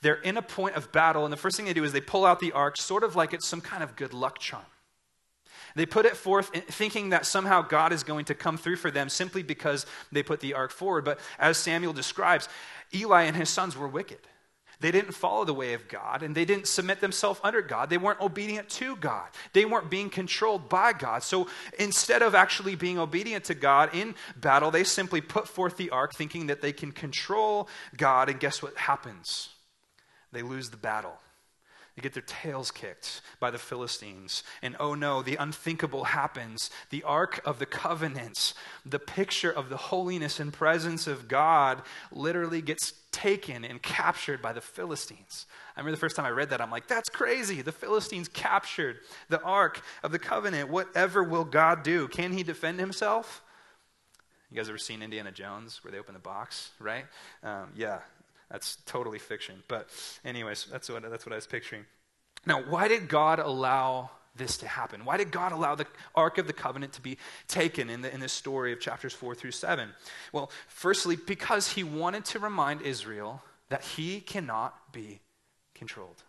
They're 0.00 0.14
in 0.14 0.36
a 0.36 0.42
point 0.42 0.76
of 0.76 0.92
battle, 0.92 1.24
and 1.24 1.32
the 1.32 1.38
first 1.38 1.56
thing 1.56 1.66
they 1.66 1.72
do 1.72 1.84
is 1.84 1.92
they 1.92 2.00
pull 2.00 2.24
out 2.24 2.40
the 2.40 2.52
Ark, 2.52 2.76
sort 2.76 3.02
of 3.02 3.16
like 3.16 3.34
it's 3.34 3.46
some 3.46 3.60
kind 3.60 3.82
of 3.82 3.96
good 3.96 4.14
luck 4.14 4.38
charm. 4.38 4.64
They 5.76 5.86
put 5.86 6.06
it 6.06 6.16
forth 6.16 6.50
eh, 6.54 6.62
thinking 6.66 7.10
that 7.10 7.26
somehow 7.26 7.60
God 7.62 7.92
is 7.92 8.02
going 8.02 8.24
to 8.24 8.34
come 8.34 8.56
through 8.56 8.76
for 8.76 8.90
them 8.90 9.08
simply 9.08 9.42
because 9.42 9.84
they 10.10 10.22
put 10.22 10.40
the 10.40 10.54
ark 10.54 10.72
forward. 10.72 11.04
But 11.04 11.20
as 11.38 11.58
Samuel 11.58 11.92
describes, 11.92 12.48
Eli 12.94 13.24
and 13.24 13.36
his 13.36 13.48
sons 13.48 13.76
were 13.76 13.88
wicked. 13.88 14.18
They 14.78 14.90
didn't 14.90 15.12
follow 15.12 15.44
the 15.44 15.54
way 15.54 15.72
of 15.72 15.88
God 15.88 16.22
and 16.22 16.34
they 16.34 16.44
didn't 16.44 16.68
submit 16.68 17.00
themselves 17.00 17.40
under 17.42 17.62
God. 17.62 17.88
They 17.88 17.96
weren't 17.96 18.20
obedient 18.20 18.68
to 18.70 18.94
God. 18.96 19.28
They 19.54 19.64
weren't 19.64 19.88
being 19.88 20.10
controlled 20.10 20.68
by 20.68 20.92
God. 20.92 21.22
So 21.22 21.48
instead 21.78 22.20
of 22.20 22.34
actually 22.34 22.74
being 22.74 22.98
obedient 22.98 23.44
to 23.44 23.54
God 23.54 23.94
in 23.94 24.14
battle, 24.36 24.70
they 24.70 24.84
simply 24.84 25.22
put 25.22 25.48
forth 25.48 25.78
the 25.78 25.90
ark 25.90 26.14
thinking 26.14 26.48
that 26.48 26.60
they 26.60 26.72
can 26.72 26.92
control 26.92 27.68
God. 27.96 28.28
And 28.28 28.38
guess 28.38 28.62
what 28.62 28.76
happens? 28.76 29.48
They 30.32 30.42
lose 30.42 30.68
the 30.68 30.76
battle. 30.76 31.14
They 31.96 32.02
get 32.02 32.12
their 32.12 32.22
tails 32.22 32.70
kicked 32.70 33.22
by 33.40 33.50
the 33.50 33.58
Philistines. 33.58 34.42
And 34.60 34.76
oh 34.78 34.94
no, 34.94 35.22
the 35.22 35.36
unthinkable 35.36 36.04
happens. 36.04 36.70
The 36.90 37.02
Ark 37.04 37.40
of 37.46 37.58
the 37.58 37.64
Covenant, 37.64 38.52
the 38.84 38.98
picture 38.98 39.50
of 39.50 39.70
the 39.70 39.78
holiness 39.78 40.38
and 40.38 40.52
presence 40.52 41.06
of 41.06 41.26
God, 41.26 41.80
literally 42.12 42.60
gets 42.60 42.92
taken 43.12 43.64
and 43.64 43.80
captured 43.80 44.42
by 44.42 44.52
the 44.52 44.60
Philistines. 44.60 45.46
I 45.74 45.80
remember 45.80 45.96
the 45.96 46.00
first 46.00 46.16
time 46.16 46.26
I 46.26 46.30
read 46.30 46.50
that, 46.50 46.60
I'm 46.60 46.70
like, 46.70 46.86
that's 46.86 47.08
crazy. 47.08 47.62
The 47.62 47.72
Philistines 47.72 48.28
captured 48.28 48.98
the 49.30 49.40
Ark 49.40 49.80
of 50.02 50.12
the 50.12 50.18
Covenant. 50.18 50.68
Whatever 50.68 51.24
will 51.24 51.44
God 51.44 51.82
do? 51.82 52.08
Can 52.08 52.32
he 52.32 52.42
defend 52.42 52.78
himself? 52.78 53.42
You 54.50 54.56
guys 54.58 54.68
ever 54.68 54.78
seen 54.78 55.02
Indiana 55.02 55.32
Jones 55.32 55.82
where 55.82 55.90
they 55.90 55.98
open 55.98 56.12
the 56.12 56.20
box, 56.20 56.70
right? 56.78 57.06
Um, 57.42 57.70
yeah, 57.74 58.00
that's 58.50 58.76
totally 58.86 59.18
fiction. 59.18 59.62
But, 59.68 59.88
anyways, 60.24 60.66
that's 60.70 60.88
what, 60.88 61.02
that's 61.10 61.26
what 61.26 61.32
I 61.32 61.36
was 61.36 61.46
picturing. 61.46 61.84
Now, 62.46 62.62
why 62.62 62.88
did 62.88 63.08
God 63.08 63.38
allow 63.38 64.10
this 64.36 64.58
to 64.58 64.68
happen? 64.68 65.04
Why 65.04 65.16
did 65.16 65.30
God 65.30 65.52
allow 65.52 65.74
the 65.74 65.86
Ark 66.14 66.38
of 66.38 66.46
the 66.46 66.52
Covenant 66.52 66.92
to 66.94 67.00
be 67.00 67.18
taken 67.48 67.90
in, 67.90 68.02
the, 68.02 68.12
in 68.12 68.20
this 68.20 68.32
story 68.32 68.72
of 68.72 68.80
chapters 68.80 69.12
4 69.12 69.34
through 69.34 69.52
7? 69.52 69.90
Well, 70.32 70.50
firstly, 70.68 71.16
because 71.16 71.72
he 71.72 71.82
wanted 71.82 72.24
to 72.26 72.38
remind 72.38 72.82
Israel 72.82 73.42
that 73.68 73.82
he 73.82 74.20
cannot 74.20 74.92
be 74.92 75.20
controlled. 75.74 76.22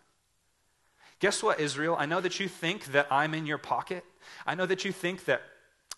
Guess 1.20 1.42
what, 1.42 1.60
Israel? 1.60 1.96
I 1.98 2.06
know 2.06 2.20
that 2.20 2.38
you 2.40 2.48
think 2.48 2.86
that 2.86 3.06
I'm 3.10 3.34
in 3.34 3.46
your 3.46 3.58
pocket. 3.58 4.04
I 4.46 4.54
know 4.54 4.66
that 4.66 4.84
you 4.84 4.92
think 4.92 5.24
that 5.24 5.42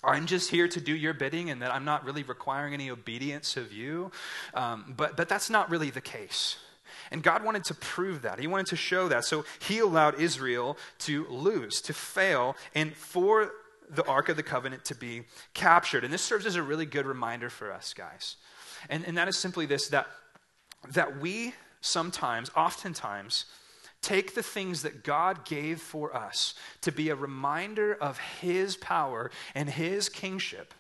I'm 0.03 0.27
just 0.27 0.51
here 0.51 0.67
to 0.69 0.81
do 0.81 0.95
your 0.95 1.13
bidding 1.13 1.51
and 1.51 1.61
that 1.63 1.73
I'm 1.73 1.85
not 1.85 2.05
really 2.05 2.23
requiring 2.23 2.75
any 2.75 2.91
obedience 2.91 3.57
of 3.57 3.73
you. 3.73 4.11
Um, 4.55 4.95
but, 4.97 5.17
but 5.17 5.29
that's 5.29 5.51
not 5.51 5.71
really 5.71 5.91
the 5.91 6.01
case. 6.01 6.57
And 7.11 7.23
God 7.23 7.45
wanted 7.45 7.65
to 7.65 7.75
prove 7.75 8.23
that. 8.23 8.39
He 8.39 8.47
wanted 8.47 8.67
to 8.67 8.77
show 8.77 9.09
that. 9.09 9.25
So 9.25 9.45
he 9.59 9.81
allowed 9.81 10.21
Israel 10.21 10.79
to 11.01 11.27
lose, 11.29 11.81
to 11.83 11.93
fail, 11.93 12.57
and 12.75 12.95
for 12.95 13.53
the 13.89 14.07
Ark 14.07 14.29
of 14.29 14.37
the 14.37 14.43
Covenant 14.43 14.85
to 14.87 14.95
be 14.95 15.25
captured. 15.53 16.05
And 16.05 16.13
this 16.13 16.23
serves 16.23 16.47
as 16.47 16.57
a 16.57 16.63
really 16.63 16.87
good 16.87 17.07
reminder 17.07 17.51
for 17.51 17.73
us, 17.73 17.93
guys. 17.93 18.37
And, 18.89 19.05
and 19.05 19.19
that 19.19 19.29
is 19.29 19.37
simply 19.37 19.67
this 19.67 19.89
that, 19.89 20.07
that 20.93 21.19
we 21.19 21.55
sometimes, 21.81 22.51
oftentimes, 22.57 23.47
take 24.03 24.35
the 24.35 24.43
things 24.43 24.83
that 24.83 25.05
God 25.05 25.45
gave 25.45 25.81
for 25.81 26.15
us 26.15 26.55
to 26.83 26.93
be 26.93 27.11
a 27.11 27.15
reminder 27.15 27.95
of 27.95 28.19
His 28.19 28.77
power 28.77 29.31
and 29.55 29.69
His 29.69 30.09
kingship, 30.09 30.75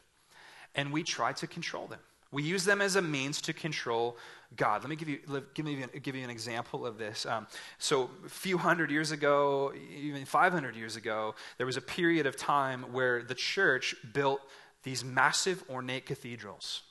and 0.74 0.92
we 0.92 1.02
try 1.02 1.32
to 1.34 1.46
control 1.46 1.86
them. 1.86 2.00
We 2.32 2.44
use 2.44 2.64
them 2.64 2.80
as 2.80 2.94
a 2.94 3.02
means 3.02 3.40
to 3.42 3.52
control 3.52 4.16
God. 4.56 4.82
Let 4.82 4.90
me 4.90 4.96
give 4.96 5.08
you, 5.08 5.18
give 5.54 5.64
me, 5.64 5.84
give 6.02 6.14
you 6.14 6.22
an 6.22 6.30
example 6.30 6.86
of 6.86 6.96
this. 6.96 7.26
Um, 7.26 7.46
so, 7.78 8.10
a 8.24 8.28
few 8.28 8.56
hundred 8.56 8.90
years 8.90 9.10
ago, 9.10 9.72
even 9.96 10.24
500 10.24 10.76
years 10.76 10.96
ago, 10.96 11.34
there 11.56 11.66
was 11.66 11.76
a 11.76 11.80
period 11.80 12.26
of 12.26 12.36
time 12.36 12.92
where 12.92 13.22
the 13.22 13.34
church 13.34 13.96
built 14.12 14.40
these 14.82 15.04
massive 15.04 15.62
ornate 15.68 16.06
cathedrals. 16.06 16.82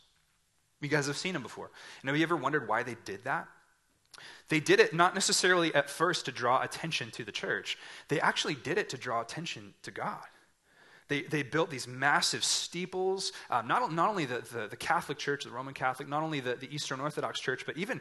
You 0.82 0.90
guys 0.90 1.08
have 1.08 1.18
seen 1.18 1.34
them 1.34 1.44
before. 1.44 1.72
And 2.02 2.10
have 2.10 2.18
you 2.18 2.24
ever 2.24 2.38
wondered 2.38 2.68
why 2.68 2.84
they 2.84 2.96
did 3.06 3.24
that? 3.26 3.48
They 4.50 4.60
did 4.60 4.80
it 4.80 4.94
not 4.94 5.14
necessarily 5.14 5.74
at 5.74 5.90
first 5.90 6.26
to 6.26 6.32
draw 6.32 6.62
attention 6.62 7.12
to 7.12 7.24
the 7.24 7.32
church, 7.32 7.78
they 8.08 8.20
actually 8.20 8.56
did 8.56 8.78
it 8.78 8.90
to 8.90 8.98
draw 8.98 9.22
attention 9.22 9.74
to 9.84 9.92
God. 9.92 10.26
They, 11.10 11.24
they 11.24 11.42
built 11.42 11.72
these 11.72 11.88
massive 11.88 12.44
steeples, 12.44 13.32
um, 13.50 13.68
not, 13.68 13.92
not 13.92 14.10
only 14.10 14.26
the, 14.26 14.42
the, 14.54 14.68
the, 14.68 14.76
Catholic 14.76 15.18
Church, 15.18 15.44
the 15.44 15.50
Roman 15.50 15.74
Catholic, 15.74 16.08
not 16.08 16.22
only 16.22 16.40
the, 16.40 16.54
the 16.54 16.72
Eastern 16.74 17.02
Orthodox 17.02 17.40
Church, 17.40 17.66
but 17.66 17.76
even 17.78 18.00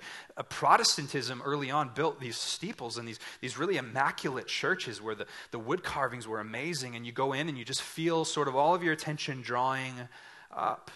Protestantism 0.50 1.40
early 1.42 1.70
on 1.70 1.90
built 1.94 2.20
these 2.20 2.37
steeples 2.37 2.98
and 2.98 3.09
these, 3.09 3.18
these 3.40 3.57
really 3.57 3.78
immaculate 3.78 4.46
churches 4.46 5.00
where 5.00 5.14
the, 5.14 5.26
the 5.52 5.59
wood 5.59 5.83
carvings 5.83 6.28
were 6.28 6.38
amazing. 6.38 6.96
And 6.96 7.07
you 7.07 7.12
go 7.12 7.33
in 7.33 7.48
and 7.48 7.57
you 7.57 7.64
just 7.64 7.81
feel 7.81 8.26
sort 8.26 8.46
of 8.46 8.54
all 8.54 8.74
of 8.74 8.83
your 8.83 8.92
attention 8.92 9.40
drawing 9.40 9.94
up. 10.54 10.90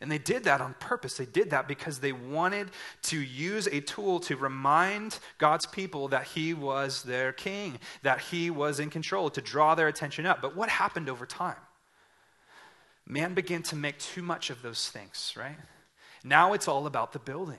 And 0.00 0.10
they 0.10 0.18
did 0.18 0.44
that 0.44 0.60
on 0.60 0.74
purpose. 0.80 1.16
They 1.16 1.26
did 1.26 1.50
that 1.50 1.68
because 1.68 2.00
they 2.00 2.12
wanted 2.12 2.70
to 3.02 3.18
use 3.20 3.66
a 3.68 3.80
tool 3.80 4.20
to 4.20 4.36
remind 4.36 5.18
God's 5.38 5.66
people 5.66 6.08
that 6.08 6.24
He 6.24 6.54
was 6.54 7.02
their 7.02 7.32
king, 7.32 7.78
that 8.02 8.20
He 8.20 8.50
was 8.50 8.80
in 8.80 8.90
control, 8.90 9.30
to 9.30 9.40
draw 9.40 9.74
their 9.74 9.88
attention 9.88 10.26
up. 10.26 10.42
But 10.42 10.56
what 10.56 10.68
happened 10.68 11.08
over 11.08 11.26
time? 11.26 11.56
Man 13.06 13.34
began 13.34 13.62
to 13.64 13.76
make 13.76 13.98
too 13.98 14.22
much 14.22 14.50
of 14.50 14.62
those 14.62 14.90
things, 14.90 15.34
right? 15.36 15.56
Now 16.22 16.52
it's 16.52 16.68
all 16.68 16.86
about 16.86 17.12
the 17.12 17.18
building. 17.18 17.58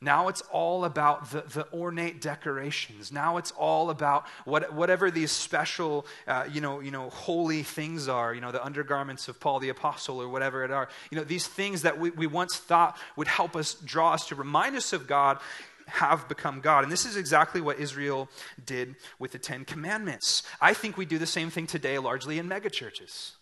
Now 0.00 0.28
it's 0.28 0.42
all 0.52 0.84
about 0.84 1.30
the, 1.30 1.40
the 1.40 1.66
ornate 1.72 2.20
decorations. 2.20 3.10
Now 3.10 3.36
it's 3.36 3.50
all 3.52 3.90
about 3.90 4.26
what, 4.44 4.72
whatever 4.72 5.10
these 5.10 5.32
special, 5.32 6.06
uh, 6.26 6.44
you, 6.50 6.60
know, 6.60 6.80
you 6.80 6.90
know, 6.90 7.10
holy 7.10 7.62
things 7.62 8.08
are, 8.08 8.32
you 8.32 8.40
know, 8.40 8.52
the 8.52 8.64
undergarments 8.64 9.28
of 9.28 9.40
Paul 9.40 9.58
the 9.58 9.70
Apostle 9.70 10.22
or 10.22 10.28
whatever 10.28 10.64
it 10.64 10.70
are. 10.70 10.88
You 11.10 11.18
know, 11.18 11.24
these 11.24 11.46
things 11.46 11.82
that 11.82 11.98
we, 11.98 12.10
we 12.10 12.26
once 12.26 12.56
thought 12.56 12.96
would 13.16 13.28
help 13.28 13.56
us, 13.56 13.74
draw 13.74 14.14
us 14.14 14.28
to 14.28 14.34
remind 14.34 14.76
us 14.76 14.92
of 14.92 15.06
God 15.06 15.38
have 15.86 16.28
become 16.28 16.60
God. 16.60 16.84
And 16.84 16.92
this 16.92 17.06
is 17.06 17.16
exactly 17.16 17.60
what 17.60 17.78
Israel 17.80 18.28
did 18.64 18.96
with 19.18 19.32
the 19.32 19.38
Ten 19.38 19.64
Commandments. 19.64 20.42
I 20.60 20.74
think 20.74 20.96
we 20.96 21.06
do 21.06 21.18
the 21.18 21.26
same 21.26 21.50
thing 21.50 21.66
today 21.66 21.98
largely 21.98 22.38
in 22.38 22.48
megachurches, 22.48 23.32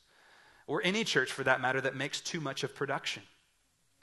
or 0.66 0.80
any 0.84 1.04
church 1.04 1.32
for 1.32 1.44
that 1.44 1.60
matter 1.60 1.80
that 1.80 1.96
makes 1.96 2.20
too 2.20 2.40
much 2.40 2.64
of 2.64 2.74
production. 2.74 3.24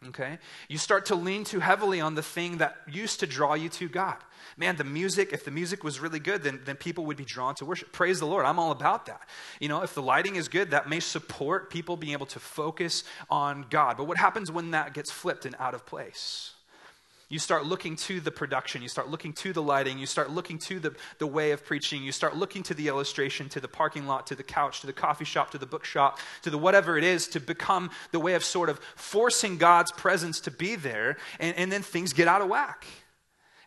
Okay? 0.09 0.39
You 0.67 0.77
start 0.77 1.05
to 1.07 1.15
lean 1.15 1.43
too 1.43 1.59
heavily 1.59 2.01
on 2.01 2.15
the 2.15 2.23
thing 2.23 2.57
that 2.57 2.77
used 2.89 3.19
to 3.21 3.27
draw 3.27 3.53
you 3.53 3.69
to 3.69 3.87
God. 3.87 4.17
Man, 4.57 4.75
the 4.75 4.83
music, 4.83 5.33
if 5.33 5.45
the 5.45 5.51
music 5.51 5.83
was 5.83 5.99
really 5.99 6.19
good, 6.19 6.43
then, 6.43 6.61
then 6.65 6.75
people 6.75 7.05
would 7.05 7.17
be 7.17 7.25
drawn 7.25 7.55
to 7.55 7.65
worship. 7.65 7.91
Praise 7.91 8.19
the 8.19 8.27
Lord. 8.27 8.45
I'm 8.45 8.59
all 8.59 8.71
about 8.71 9.07
that. 9.07 9.21
You 9.59 9.69
know, 9.69 9.81
if 9.81 9.95
the 9.95 10.01
lighting 10.01 10.35
is 10.35 10.47
good, 10.47 10.71
that 10.71 10.89
may 10.89 10.99
support 10.99 11.69
people 11.69 11.97
being 11.97 12.13
able 12.13 12.25
to 12.27 12.39
focus 12.39 13.03
on 13.29 13.65
God. 13.69 13.97
But 13.97 14.05
what 14.05 14.17
happens 14.17 14.51
when 14.51 14.71
that 14.71 14.93
gets 14.93 15.11
flipped 15.11 15.45
and 15.45 15.55
out 15.59 15.73
of 15.73 15.85
place? 15.85 16.53
You 17.33 17.39
start 17.39 17.65
looking 17.65 17.95
to 17.95 18.19
the 18.19 18.29
production, 18.29 18.83
you 18.83 18.87
start 18.87 19.09
looking 19.09 19.33
to 19.33 19.53
the 19.53 19.61
lighting, 19.63 19.97
you 19.97 20.05
start 20.05 20.29
looking 20.29 20.59
to 20.59 20.79
the, 20.79 20.93
the 21.17 21.25
way 21.25 21.49
of 21.49 21.65
preaching, 21.65 22.03
you 22.03 22.11
start 22.11 22.37
looking 22.37 22.61
to 22.61 22.75
the 22.75 22.87
illustration, 22.87 23.49
to 23.49 23.59
the 23.59 23.67
parking 23.67 24.05
lot, 24.05 24.27
to 24.27 24.35
the 24.35 24.43
couch, 24.43 24.81
to 24.81 24.85
the 24.85 24.93
coffee 24.93 25.25
shop, 25.25 25.49
to 25.49 25.57
the 25.57 25.65
bookshop, 25.65 26.19
to 26.43 26.51
the 26.51 26.59
whatever 26.59 26.95
it 26.95 27.03
is 27.03 27.27
to 27.29 27.39
become 27.39 27.89
the 28.11 28.19
way 28.19 28.35
of 28.35 28.43
sort 28.43 28.69
of 28.69 28.79
forcing 28.95 29.57
God's 29.57 29.91
presence 29.91 30.41
to 30.41 30.51
be 30.51 30.75
there, 30.75 31.17
and, 31.39 31.57
and 31.57 31.71
then 31.71 31.81
things 31.81 32.13
get 32.13 32.27
out 32.27 32.43
of 32.43 32.49
whack. 32.49 32.85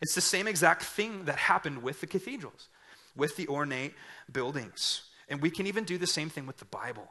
It's 0.01 0.15
the 0.15 0.21
same 0.21 0.47
exact 0.47 0.85
thing 0.85 1.25
that 1.25 1.35
happened 1.35 1.83
with 1.83 2.01
the 2.01 2.07
cathedrals, 2.07 2.69
with 3.17 3.35
the 3.35 3.49
ornate 3.49 3.95
buildings. 4.31 5.03
And 5.29 5.43
we 5.43 5.51
can 5.51 5.67
even 5.67 5.83
do 5.83 5.99
the 5.99 6.07
same 6.07 6.31
thing 6.31 6.47
with 6.47 6.59
the 6.59 6.67
Bible. 6.67 7.09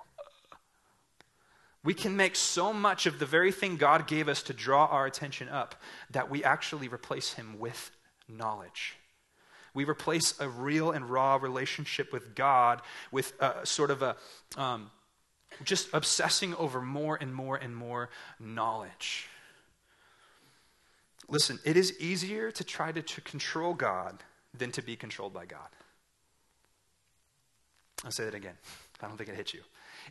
We 1.85 1.93
can 1.93 2.17
make 2.17 2.35
so 2.35 2.73
much 2.73 3.05
of 3.05 3.19
the 3.19 3.27
very 3.27 3.51
thing 3.51 3.77
God 3.77 4.07
gave 4.07 4.27
us 4.27 4.41
to 4.43 4.53
draw 4.53 4.87
our 4.87 5.05
attention 5.05 5.47
up 5.47 5.75
that 6.09 6.31
we 6.31 6.43
actually 6.43 6.87
replace 6.87 7.33
Him 7.33 7.59
with 7.59 7.91
knowledge. 8.27 8.95
We 9.75 9.85
replace 9.85 10.39
a 10.39 10.49
real 10.49 10.91
and 10.91 11.07
raw 11.07 11.35
relationship 11.35 12.11
with 12.11 12.33
God 12.33 12.81
with 13.11 13.33
a, 13.39 13.65
sort 13.65 13.91
of 13.91 14.01
a 14.01 14.15
um, 14.57 14.89
just 15.63 15.89
obsessing 15.93 16.55
over 16.55 16.81
more 16.81 17.19
and 17.21 17.33
more 17.33 17.55
and 17.55 17.75
more 17.75 18.09
knowledge. 18.39 19.27
Listen, 21.27 21.59
it 21.63 21.77
is 21.77 21.99
easier 21.99 22.49
to 22.51 22.63
try 22.63 22.91
to, 22.91 23.01
to 23.01 23.21
control 23.21 23.75
God 23.75 24.23
than 24.57 24.71
to 24.71 24.81
be 24.81 24.95
controlled 24.95 25.33
by 25.33 25.45
God. 25.45 25.69
I'll 28.03 28.11
say 28.11 28.25
that 28.25 28.33
again. 28.35 28.57
I 29.01 29.07
don't 29.07 29.17
think 29.17 29.29
it 29.29 29.35
hit 29.35 29.53
you. 29.53 29.61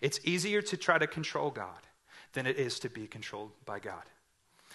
It's 0.01 0.21
easier 0.25 0.63
to 0.63 0.77
try 0.77 0.99
to 0.99 1.07
control 1.07 1.51
God 1.51 1.87
than 2.33 2.47
it 2.47 2.59
is 2.59 2.79
to 2.81 2.89
be 2.89 3.07
controlled 3.07 3.53
by 3.65 3.79
God. 3.79 4.03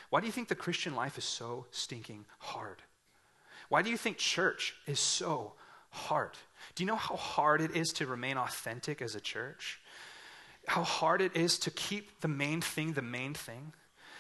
Why 0.09 0.21
do 0.21 0.25
you 0.25 0.31
think 0.31 0.47
the 0.47 0.55
Christian 0.55 0.95
life 0.95 1.17
is 1.17 1.25
so 1.25 1.65
stinking 1.71 2.25
hard? 2.39 2.81
Why 3.69 3.81
do 3.81 3.89
you 3.89 3.97
think 3.97 4.17
church 4.17 4.75
is 4.87 4.99
so 4.99 5.53
hard? 5.89 6.31
Do 6.75 6.83
you 6.83 6.87
know 6.87 6.95
how 6.95 7.15
hard 7.15 7.61
it 7.61 7.75
is 7.75 7.89
to 7.93 8.07
remain 8.07 8.37
authentic 8.37 9.01
as 9.01 9.15
a 9.15 9.21
church? 9.21 9.79
How 10.67 10.83
hard 10.83 11.21
it 11.21 11.35
is 11.35 11.59
to 11.59 11.71
keep 11.71 12.21
the 12.21 12.27
main 12.27 12.61
thing 12.61 12.93
the 12.93 13.01
main 13.01 13.33
thing? 13.33 13.73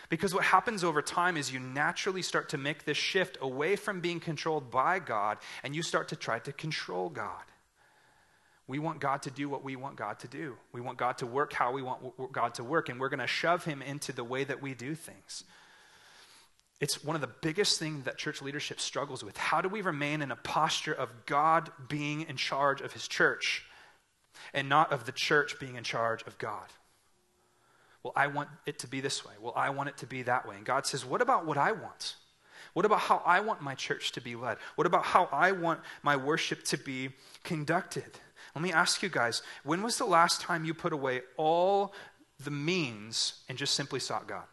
Because 0.09 0.33
what 0.33 0.43
happens 0.43 0.83
over 0.83 1.01
time 1.01 1.37
is 1.37 1.53
you 1.53 1.59
naturally 1.59 2.23
start 2.23 2.49
to 2.49 2.57
make 2.57 2.83
this 2.83 2.97
shift 2.97 3.37
away 3.41 3.75
from 3.75 3.99
being 3.99 4.19
controlled 4.19 4.71
by 4.71 4.97
God 4.97 5.37
and 5.63 5.75
you 5.75 5.83
start 5.83 6.07
to 6.09 6.15
try 6.15 6.39
to 6.39 6.51
control 6.51 7.09
God. 7.09 7.43
We 8.69 8.77
want 8.77 8.99
God 8.99 9.23
to 9.23 9.31
do 9.31 9.49
what 9.49 9.63
we 9.63 9.75
want 9.75 9.95
God 9.95 10.19
to 10.19 10.27
do. 10.27 10.55
We 10.73 10.79
want 10.79 10.99
God 10.99 11.17
to 11.17 11.25
work 11.25 11.53
how 11.53 11.71
we 11.71 11.81
want 11.81 12.31
God 12.31 12.53
to 12.53 12.63
work, 12.63 12.87
and 12.87 12.99
we're 12.99 13.09
going 13.09 13.19
to 13.19 13.25
shove 13.25 13.65
Him 13.65 13.81
into 13.81 14.11
the 14.11 14.23
way 14.23 14.43
that 14.43 14.61
we 14.61 14.75
do 14.75 14.93
things. 14.93 15.43
It's 16.79 17.03
one 17.03 17.15
of 17.15 17.21
the 17.21 17.31
biggest 17.41 17.79
things 17.79 18.05
that 18.05 18.19
church 18.19 18.43
leadership 18.43 18.79
struggles 18.79 19.23
with. 19.23 19.35
How 19.37 19.59
do 19.59 19.69
we 19.69 19.81
remain 19.81 20.21
in 20.21 20.29
a 20.29 20.35
posture 20.35 20.93
of 20.93 21.09
God 21.25 21.71
being 21.87 22.21
in 22.21 22.37
charge 22.37 22.79
of 22.81 22.93
His 22.93 23.07
church 23.07 23.65
and 24.53 24.69
not 24.69 24.93
of 24.93 25.05
the 25.05 25.13
church 25.13 25.59
being 25.59 25.75
in 25.75 25.83
charge 25.83 26.21
of 26.27 26.37
God? 26.37 26.67
Well, 28.03 28.13
I 28.15 28.27
want 28.27 28.49
it 28.67 28.77
to 28.79 28.87
be 28.87 29.01
this 29.01 29.25
way. 29.25 29.33
Well, 29.41 29.53
I 29.55 29.71
want 29.71 29.89
it 29.89 29.97
to 29.97 30.05
be 30.05 30.21
that 30.21 30.47
way. 30.47 30.57
And 30.57 30.63
God 30.63 30.85
says, 30.85 31.03
What 31.03 31.23
about 31.23 31.47
what 31.47 31.57
I 31.57 31.71
want? 31.71 32.17
What 32.73 32.85
about 32.85 32.99
how 32.99 33.23
I 33.25 33.39
want 33.39 33.63
my 33.63 33.73
church 33.73 34.11
to 34.11 34.21
be 34.21 34.35
led? 34.35 34.57
What 34.75 34.85
about 34.85 35.05
how 35.05 35.27
I 35.31 35.53
want 35.53 35.79
my 36.03 36.15
worship 36.15 36.63
to 36.65 36.77
be 36.77 37.09
conducted? 37.43 38.19
Let 38.55 38.61
me 38.61 38.71
ask 38.71 39.01
you 39.03 39.09
guys 39.09 39.41
when 39.63 39.81
was 39.81 39.97
the 39.97 40.05
last 40.05 40.41
time 40.41 40.65
you 40.65 40.73
put 40.73 40.93
away 40.93 41.21
all 41.37 41.93
the 42.43 42.51
means 42.51 43.33
and 43.47 43.57
just 43.57 43.73
simply 43.73 43.99
sought 43.99 44.27
God? 44.27 44.45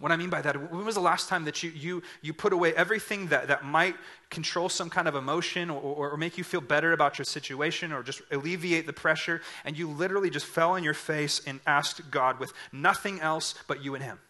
What 0.00 0.12
I 0.12 0.16
mean 0.16 0.30
by 0.30 0.40
that, 0.42 0.70
when 0.72 0.84
was 0.84 0.94
the 0.94 1.00
last 1.00 1.28
time 1.28 1.44
that 1.46 1.64
you, 1.64 1.70
you, 1.70 2.02
you 2.22 2.32
put 2.32 2.52
away 2.52 2.72
everything 2.74 3.28
that, 3.28 3.48
that 3.48 3.64
might 3.64 3.96
control 4.30 4.68
some 4.68 4.88
kind 4.88 5.08
of 5.08 5.16
emotion 5.16 5.70
or, 5.70 5.80
or, 6.12 6.16
make 6.16 6.38
you 6.38 6.44
feel 6.44 6.60
better 6.60 6.92
about 6.92 7.18
your 7.18 7.24
situation 7.24 7.92
or 7.92 8.04
just 8.04 8.22
alleviate 8.30 8.86
the 8.86 8.92
pressure 8.92 9.40
and 9.64 9.76
you 9.76 9.88
literally 9.88 10.30
just 10.30 10.46
fell 10.46 10.70
on 10.70 10.84
your 10.84 10.94
face 10.94 11.40
and 11.48 11.58
asked 11.66 12.12
God 12.12 12.38
with 12.38 12.52
nothing 12.70 13.20
else 13.20 13.56
but 13.66 13.82
you 13.82 13.96
and 13.96 14.04
Him? 14.04 14.20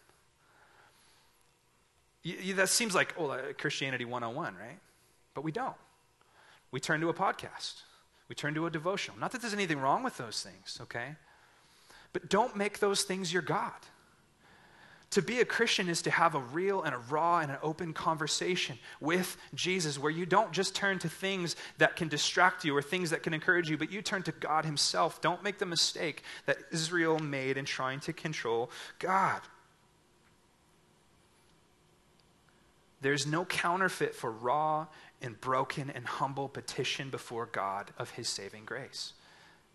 You, 2.23 2.35
you, 2.41 2.53
that 2.55 2.69
seems 2.69 2.95
like 2.95 3.13
oh, 3.19 3.37
Christianity 3.59 4.05
101, 4.05 4.55
right? 4.55 4.79
But 5.35 5.43
we 5.43 5.51
don't. 5.51 5.75
We 6.71 6.79
turn 6.79 7.01
to 7.01 7.09
a 7.09 7.13
podcast. 7.13 7.81
We 8.27 8.35
turn 8.35 8.53
to 8.53 8.67
a 8.67 8.69
devotional. 8.69 9.17
Not 9.17 9.31
that 9.31 9.41
there's 9.41 9.53
anything 9.53 9.79
wrong 9.79 10.03
with 10.03 10.17
those 10.17 10.43
things, 10.43 10.77
okay? 10.81 11.15
But 12.13 12.29
don't 12.29 12.55
make 12.55 12.79
those 12.79 13.03
things 13.03 13.33
your 13.33 13.41
God. 13.41 13.73
To 15.11 15.23
be 15.23 15.39
a 15.39 15.45
Christian 15.45 15.89
is 15.89 16.03
to 16.03 16.11
have 16.11 16.35
a 16.35 16.39
real 16.39 16.83
and 16.83 16.93
a 16.93 16.99
raw 17.09 17.39
and 17.39 17.49
an 17.49 17.57
open 17.63 17.93
conversation 17.93 18.77
with 19.01 19.37
Jesus 19.55 19.97
where 19.97 20.11
you 20.11 20.27
don't 20.27 20.51
just 20.51 20.75
turn 20.75 20.99
to 20.99 21.09
things 21.09 21.55
that 21.79 21.95
can 21.95 22.09
distract 22.09 22.63
you 22.63 22.77
or 22.77 22.83
things 22.83 23.09
that 23.09 23.23
can 23.23 23.33
encourage 23.33 23.71
you, 23.71 23.77
but 23.77 23.91
you 23.91 24.03
turn 24.03 24.21
to 24.23 24.31
God 24.31 24.65
Himself. 24.65 25.19
Don't 25.19 25.43
make 25.43 25.57
the 25.57 25.65
mistake 25.65 26.21
that 26.45 26.57
Israel 26.71 27.17
made 27.17 27.57
in 27.57 27.65
trying 27.65 27.99
to 28.01 28.13
control 28.13 28.69
God. 28.99 29.41
There's 33.01 33.25
no 33.25 33.45
counterfeit 33.45 34.13
for 34.13 34.31
raw 34.31 34.87
and 35.21 35.39
broken 35.41 35.89
and 35.89 36.05
humble 36.05 36.47
petition 36.47 37.09
before 37.09 37.45
God 37.45 37.91
of 37.97 38.11
his 38.11 38.27
saving 38.27 38.65
grace. 38.65 39.13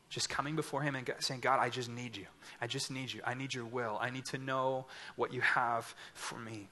Just 0.09 0.29
coming 0.29 0.55
before 0.57 0.83
him 0.83 0.95
and 0.95 1.11
saying, 1.19 1.41
God, 1.41 1.59
I 1.61 1.69
just 1.69 1.91
need 1.91 2.17
you. 2.17 2.27
I 2.61 2.67
just 2.67 2.91
need 2.91 3.13
you. 3.13 3.21
I 3.25 3.35
need 3.35 3.53
your 3.53 3.65
will. 3.65 3.99
I 4.01 4.11
need 4.11 4.25
to 4.27 4.39
know 4.39 4.87
what 5.17 5.33
you 5.33 5.41
have 5.41 5.95
for 6.15 6.39
me. 6.39 6.69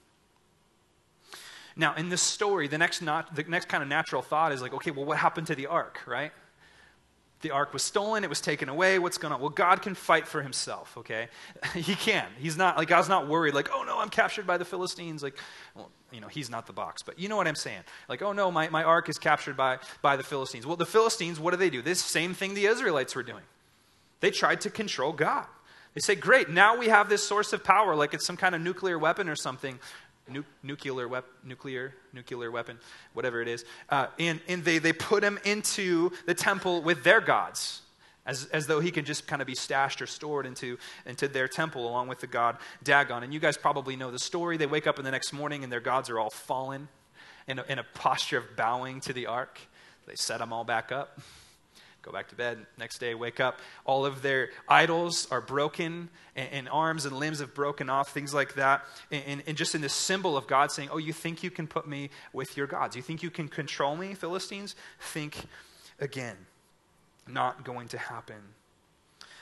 Now, 1.75 1.95
in 1.95 2.09
this 2.09 2.23
story, 2.23 2.69
the 2.69 2.79
next, 2.79 3.01
not, 3.01 3.35
the 3.35 3.45
next 3.45 3.69
kind 3.69 3.83
of 3.83 3.89
natural 3.89 4.23
thought 4.23 4.53
is 4.53 4.61
like, 4.61 4.75
okay, 4.75 4.91
well, 4.91 5.07
what 5.07 5.19
happened 5.19 5.47
to 5.49 5.55
the 5.55 5.67
ark, 5.67 6.01
right? 6.07 6.33
The 7.43 7.51
ark 7.51 7.73
was 7.73 7.83
stolen, 7.83 8.25
it 8.25 8.31
was 8.31 8.41
taken 8.41 8.69
away. 8.69 8.99
What's 8.99 9.19
going 9.19 9.33
on? 9.33 9.41
Well, 9.41 9.51
God 9.51 9.83
can 9.83 9.95
fight 9.95 10.27
for 10.27 10.43
himself, 10.43 10.97
okay? 10.99 11.29
he 11.75 11.95
can. 11.95 12.27
He's 12.39 12.57
not, 12.57 12.77
like, 12.77 12.89
God's 12.89 13.09
not 13.09 13.29
worried, 13.29 13.55
like, 13.55 13.69
oh 13.73 13.85
no, 13.85 13.99
I'm 13.99 14.09
captured 14.09 14.47
by 14.47 14.57
the 14.57 14.65
Philistines. 14.65 15.23
Like, 15.23 15.37
well, 15.75 15.91
you 16.11 16.21
know, 16.21 16.29
he's 16.29 16.49
not 16.49 16.67
the 16.67 16.73
box, 16.73 17.03
but 17.03 17.19
you 17.19 17.29
know 17.29 17.37
what 17.37 17.47
I'm 17.47 17.55
saying. 17.55 17.83
Like, 18.09 18.23
oh 18.23 18.33
no, 18.33 18.51
my, 18.51 18.69
my 18.69 18.85
ark 18.85 19.09
is 19.09 19.19
captured 19.19 19.57
by, 19.57 19.79
by 20.01 20.17
the 20.17 20.23
Philistines. 20.23 20.67
Well, 20.67 20.77
the 20.77 20.87
Philistines, 20.87 21.39
what 21.39 21.51
do 21.51 21.57
they 21.57 21.71
do? 21.71 21.83
This 21.83 22.03
same 22.03 22.35
thing 22.35 22.55
the 22.55 22.67
Israelites 22.67 23.15
were 23.15 23.23
doing. 23.23 23.45
They 24.21 24.31
tried 24.31 24.61
to 24.63 24.71
control 24.71 25.13
God. 25.13 25.47
They 25.95 26.01
say, 26.01 26.15
great, 26.15 26.49
now 26.49 26.77
we 26.77 26.89
have 26.89 27.09
this 27.09 27.23
source 27.23 27.53
of 27.53 27.63
power, 27.63 27.95
like 27.95 28.15
it's 28.15 28.25
some 28.25 28.37
kind 28.37 28.55
of 28.55 28.63
nuclear 28.63 28.99
weapon 28.99 29.29
or 29.29 29.37
something. 29.37 29.79
Nu- 30.29 30.45
nuclear, 30.63 31.09
wep- 31.09 31.27
nuclear, 31.45 31.95
nuclear 32.13 32.51
weapon, 32.51 32.79
whatever 33.13 33.41
it 33.41 33.49
is. 33.49 33.65
Uh, 33.89 34.07
and 34.19 34.41
and 34.49 34.65
they, 34.65 34.79
they 34.79 34.93
put 34.93 35.23
him 35.23 35.39
into 35.45 36.11
the 36.27 36.35
temple 36.35 36.83
with 36.83 37.05
their 37.05 37.21
gods, 37.21 37.83
as, 38.27 38.47
as 38.47 38.67
though 38.67 38.81
he 38.81 38.91
can 38.91 39.05
just 39.05 39.27
kind 39.27 39.43
of 39.43 39.47
be 39.47 39.55
stashed 39.55 40.01
or 40.01 40.07
stored 40.07 40.47
into, 40.47 40.79
into 41.07 41.29
their 41.29 41.49
temple 41.49 41.89
along 41.89 42.09
with 42.09 42.21
the 42.21 42.27
god 42.27 42.59
Dagon. 42.83 43.23
And 43.23 43.35
you 43.35 43.41
guys 43.41 43.57
probably 43.57 43.97
know 43.97 44.11
the 44.11 44.19
story. 44.19 44.57
They 44.57 44.67
wake 44.67 44.87
up 44.87 44.99
in 44.99 45.05
the 45.05 45.11
next 45.11 45.33
morning 45.33 45.65
and 45.65 45.73
their 45.73 45.81
gods 45.81 46.09
are 46.11 46.19
all 46.19 46.31
fallen 46.31 46.89
in 47.47 47.59
a, 47.59 47.65
in 47.69 47.79
a 47.79 47.85
posture 47.95 48.39
of 48.39 48.57
bowing 48.57 49.01
to 49.01 49.13
the 49.13 49.27
ark. 49.27 49.59
They 50.07 50.15
set 50.15 50.39
them 50.39 50.53
all 50.53 50.65
back 50.65 50.93
up 50.93 51.21
go 52.03 52.13
back 52.13 52.29
to 52.29 52.35
bed. 52.35 52.67
Next 52.79 52.99
day, 52.99 53.15
wake 53.15 53.41
up. 53.41 53.61
All 53.85 54.05
of 54.05 54.23
their 54.23 54.51
idols 54.69 55.27
are 55.31 55.41
broken, 55.41 56.11
and, 56.37 56.49
and 56.53 56.69
arms 56.69 57.07
and 57.07 57.17
limbs 57.17 57.41
have 57.41 57.55
broken 57.55 57.89
off, 57.89 58.13
things 58.13 58.35
like 58.35 58.55
that. 58.55 58.85
And, 59.11 59.43
and, 59.47 59.57
just 59.57 59.75
in 59.75 59.81
this 59.81 59.95
symbol 59.95 60.37
of 60.37 60.47
God 60.47 60.71
saying, 60.71 60.89
Oh, 60.93 60.99
you 60.99 61.13
think 61.13 61.43
you 61.43 61.51
can 61.51 61.67
put 61.67 61.87
me 61.87 62.11
with 62.33 62.57
your 62.57 62.67
gods? 62.67 62.97
You 62.97 63.03
think 63.03 63.23
you 63.23 63.31
can 63.31 63.49
control 63.49 63.97
me, 63.97 64.15
Philistines? 64.15 64.75
Think 65.01 65.37
again. 66.01 66.37
Not 67.29 67.65
going 67.65 67.89
to 67.89 67.99
happen. 67.99 68.43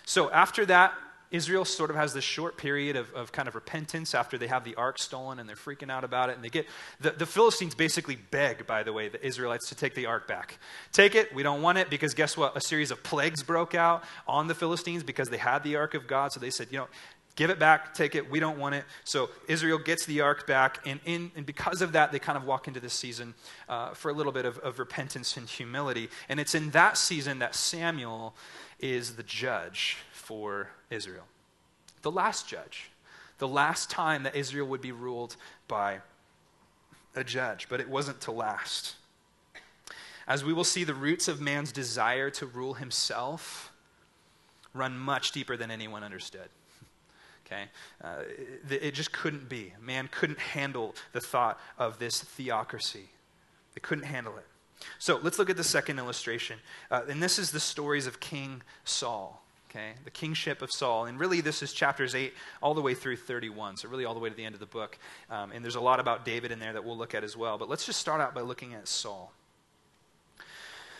So 0.05 0.31
after 0.31 0.67
that, 0.67 0.93
Israel 1.31 1.65
sort 1.65 1.91
of 1.91 1.97
has 1.97 2.13
this 2.13 2.25
short 2.25 2.57
period 2.57 2.97
of, 2.97 3.13
of 3.15 3.31
kind 3.31 3.47
of 3.47 3.55
repentance 3.55 4.15
after 4.15 4.37
they 4.37 4.49
have 4.49 4.65
the 4.65 4.75
ark 4.75 4.99
stolen 4.99 5.39
and 5.39 5.49
they're 5.49 5.57
freaking 5.57 5.91
out 5.91 6.03
about 6.03 6.29
it. 6.29 6.35
And 6.35 6.45
they 6.45 6.49
get 6.49 6.67
the, 7.01 7.11
the 7.11 7.27
Philistines 7.27 7.75
basically 7.75 8.17
beg, 8.17 8.67
by 8.67 8.83
the 8.83 8.93
way, 8.93 9.09
the 9.09 9.25
Israelites 9.25 9.69
to 9.69 9.77
take 9.77 9.95
the 9.95 10.07
ark 10.07 10.27
back. 10.27 10.59
Take 10.93 11.15
it, 11.15 11.33
we 11.33 11.45
don't 11.45 11.63
want 11.63 11.79
it, 11.79 11.89
because 11.89 12.15
guess 12.15 12.37
what? 12.37 12.57
A 12.57 12.61
series 12.61 12.91
of 12.91 13.03
plagues 13.05 13.45
broke 13.45 13.77
out 13.77 14.03
on 14.27 14.49
the 14.49 14.55
Philistines 14.55 15.05
because 15.05 15.29
they 15.29 15.37
had 15.37 15.63
the 15.63 15.77
ark 15.77 15.95
of 15.95 16.09
God. 16.09 16.33
So 16.33 16.41
they 16.41 16.51
said, 16.51 16.69
you 16.71 16.79
know, 16.79 16.89
give 17.37 17.51
it 17.51 17.59
back, 17.59 17.95
take 17.95 18.15
it, 18.15 18.31
we 18.31 18.41
don't 18.41 18.59
want 18.59 18.75
it. 18.75 18.85
So 19.05 19.31
Israel 19.49 19.79
gets 19.79 20.05
the 20.07 20.21
ark 20.21 20.47
back, 20.47 20.79
and, 20.87 21.01
in, 21.05 21.31
and 21.37 21.47
because 21.47 21.83
of 21.83 21.93
that, 21.93 22.13
they 22.13 22.19
kind 22.19 22.37
of 22.37 22.45
walk 22.45 22.69
into 22.69 22.81
this 22.81 22.95
season 22.95 23.35
uh, 23.69 23.95
for 23.95 24.11
a 24.11 24.15
little 24.15 24.33
bit 24.33 24.45
of, 24.45 24.59
of 24.59 24.79
repentance 24.79 25.37
and 25.37 25.49
humility. 25.49 26.09
And 26.29 26.39
it's 26.39 26.55
in 26.55 26.71
that 26.71 26.97
season 26.97 27.39
that 27.39 27.55
Samuel 27.55 28.35
is 28.79 29.17
the 29.17 29.23
judge 29.23 29.99
for 30.13 30.69
Israel. 30.91 31.25
The 32.03 32.11
last 32.11 32.49
judge. 32.49 32.91
The 33.39 33.49
last 33.49 33.91
time 33.91 34.25
that 34.25 34.35
Israel 34.35 34.67
would 34.69 34.83
be 34.83 34.93
ruled 34.93 35.37
by 35.67 36.01
a 37.15 37.25
judge, 37.25 37.69
but 37.69 37.81
it 37.81 37.89
wasn't 37.89 38.21
to 38.23 38.33
last. 38.33 38.97
As 40.27 40.45
we 40.45 40.53
will 40.53 40.65
see, 40.65 40.85
the 40.85 40.95
roots 40.95 41.27
of 41.27 41.41
man's 41.41 41.73
desire 41.73 42.31
to 42.31 42.47
rule 42.47 42.75
himself 42.75 43.73
run 44.73 44.97
much 44.97 45.33
deeper 45.33 45.57
than 45.57 45.71
anyone 45.71 46.05
understood. 46.05 46.49
Okay? 47.51 47.65
Uh, 48.03 48.23
it, 48.71 48.83
it 48.83 48.95
just 48.95 49.13
couldn't 49.13 49.49
be. 49.49 49.73
Man 49.81 50.09
couldn't 50.13 50.39
handle 50.39 50.95
the 51.13 51.21
thought 51.21 51.59
of 51.79 51.99
this 51.99 52.21
theocracy, 52.21 53.09
they 53.75 53.81
couldn't 53.81 54.05
handle 54.05 54.37
it. 54.37 54.47
So 54.99 55.21
let's 55.23 55.39
look 55.39 55.51
at 55.51 55.59
the 55.59 55.65
second 55.65 55.99
illustration. 55.99 56.59
Uh, 56.91 57.03
and 57.09 57.23
this 57.23 57.39
is 57.39 57.51
the 57.51 57.61
stories 57.61 58.07
of 58.07 58.19
King 58.19 58.63
Saul 58.85 59.43
okay? 59.71 59.93
The 60.05 60.11
kingship 60.11 60.63
of 60.63 60.71
Saul. 60.71 61.07
And 61.07 61.19
really, 61.19 61.41
this 61.41 61.63
is 61.63 61.73
chapters 61.73 62.15
8 62.15 62.33
all 62.63 62.75
the 62.75 62.81
way 62.81 62.95
through 62.95 63.17
31, 63.17 63.77
so 63.77 63.89
really 63.89 64.05
all 64.05 64.15
the 64.15 64.21
way 64.21 64.29
to 64.29 64.35
the 64.35 64.45
end 64.45 64.55
of 64.55 64.61
the 64.61 64.67
book. 64.67 64.99
Um, 65.31 65.53
and 65.53 65.65
there's 65.65 65.77
a 65.77 65.81
lot 65.81 66.01
about 66.01 66.25
David 66.25 66.51
in 66.51 66.59
there 66.59 66.73
that 66.73 66.85
we'll 66.85 66.97
look 66.97 67.15
at 67.15 67.25
as 67.25 67.37
well. 67.37 67.57
But 67.57 67.69
let's 67.69 67.87
just 67.87 68.01
start 68.01 68.21
out 68.21 68.35
by 68.35 68.41
looking 68.41 68.75
at 68.75 68.89
Saul. 68.89 69.33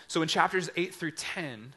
So 0.07 0.23
in 0.23 0.29
chapters 0.29 0.71
8 0.77 0.95
through 0.95 1.13
10, 1.13 1.75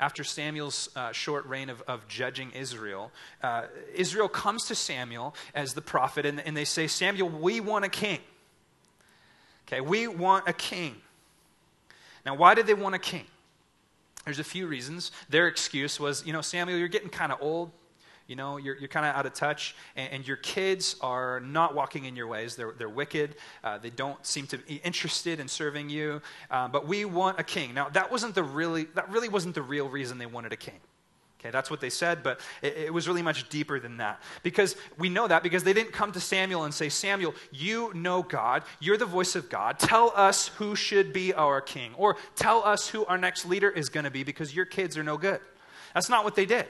after 0.00 0.22
Samuel's 0.22 0.88
uh, 0.94 1.12
short 1.12 1.46
reign 1.46 1.70
of, 1.70 1.82
of 1.82 2.06
judging 2.06 2.52
Israel, 2.52 3.10
uh, 3.42 3.64
Israel 3.94 4.28
comes 4.28 4.66
to 4.66 4.74
Samuel 4.74 5.34
as 5.54 5.74
the 5.74 5.82
prophet, 5.82 6.24
and, 6.24 6.40
and 6.40 6.56
they 6.56 6.64
say, 6.64 6.86
Samuel, 6.86 7.28
we 7.28 7.60
want 7.60 7.84
a 7.84 7.88
king. 7.88 8.20
Okay, 9.66 9.80
we 9.80 10.06
want 10.06 10.48
a 10.48 10.52
king. 10.52 10.96
Now, 12.24 12.34
why 12.34 12.54
did 12.54 12.66
they 12.66 12.74
want 12.74 12.94
a 12.94 12.98
king? 12.98 13.24
There's 14.24 14.38
a 14.38 14.44
few 14.44 14.66
reasons. 14.66 15.10
Their 15.28 15.48
excuse 15.48 15.98
was, 15.98 16.24
you 16.26 16.32
know, 16.32 16.42
Samuel, 16.42 16.78
you're 16.78 16.88
getting 16.88 17.08
kind 17.08 17.32
of 17.32 17.38
old. 17.40 17.70
You 18.28 18.36
know, 18.36 18.58
you're, 18.58 18.76
you're 18.76 18.88
kind 18.88 19.06
of 19.06 19.16
out 19.16 19.24
of 19.24 19.32
touch, 19.32 19.74
and, 19.96 20.12
and, 20.12 20.28
your 20.28 20.36
kids 20.36 20.96
are 21.00 21.40
not 21.40 21.74
walking 21.74 22.04
in 22.04 22.14
your 22.14 22.26
ways. 22.26 22.56
They're, 22.56 22.74
they're 22.76 22.88
wicked. 22.88 23.36
Uh, 23.64 23.78
they 23.78 23.88
don't 23.88 24.24
seem 24.24 24.46
to 24.48 24.58
be 24.58 24.82
interested 24.84 25.40
in 25.40 25.48
serving 25.48 25.88
you. 25.88 26.20
Uh, 26.50 26.68
but 26.68 26.86
we 26.86 27.06
want 27.06 27.40
a 27.40 27.42
king. 27.42 27.72
Now, 27.72 27.88
that 27.88 28.12
wasn't 28.12 28.34
the 28.34 28.42
really, 28.42 28.84
that 28.94 29.08
really 29.08 29.30
wasn't 29.30 29.54
the 29.54 29.62
real 29.62 29.88
reason 29.88 30.18
they 30.18 30.26
wanted 30.26 30.52
a 30.52 30.56
king. 30.56 30.78
Okay, 31.40 31.50
that's 31.50 31.70
what 31.70 31.80
they 31.80 31.88
said, 31.88 32.22
but 32.22 32.40
it, 32.62 32.76
it, 32.76 32.92
was 32.92 33.06
really 33.06 33.22
much 33.22 33.48
deeper 33.48 33.78
than 33.78 33.96
that. 33.98 34.20
Because 34.42 34.76
we 34.98 35.08
know 35.08 35.28
that 35.28 35.42
because 35.42 35.62
they 35.62 35.72
didn't 35.72 35.92
come 35.92 36.10
to 36.12 36.20
Samuel 36.20 36.64
and 36.64 36.74
say, 36.74 36.88
Samuel, 36.88 37.34
you 37.52 37.92
know 37.94 38.22
God. 38.24 38.64
You're 38.80 38.96
the 38.96 39.06
voice 39.06 39.36
of 39.36 39.48
God. 39.48 39.78
Tell 39.78 40.12
us 40.16 40.48
who 40.48 40.74
should 40.74 41.12
be 41.12 41.32
our 41.32 41.60
king. 41.60 41.92
Or 41.96 42.16
tell 42.34 42.64
us 42.64 42.88
who 42.88 43.06
our 43.06 43.16
next 43.16 43.46
leader 43.46 43.70
is 43.70 43.88
going 43.88 44.04
to 44.04 44.10
be 44.10 44.24
because 44.24 44.54
your 44.54 44.64
kids 44.64 44.98
are 44.98 45.04
no 45.04 45.16
good. 45.16 45.40
That's 45.94 46.10
not 46.10 46.24
what 46.24 46.34
they 46.34 46.44
did. 46.44 46.66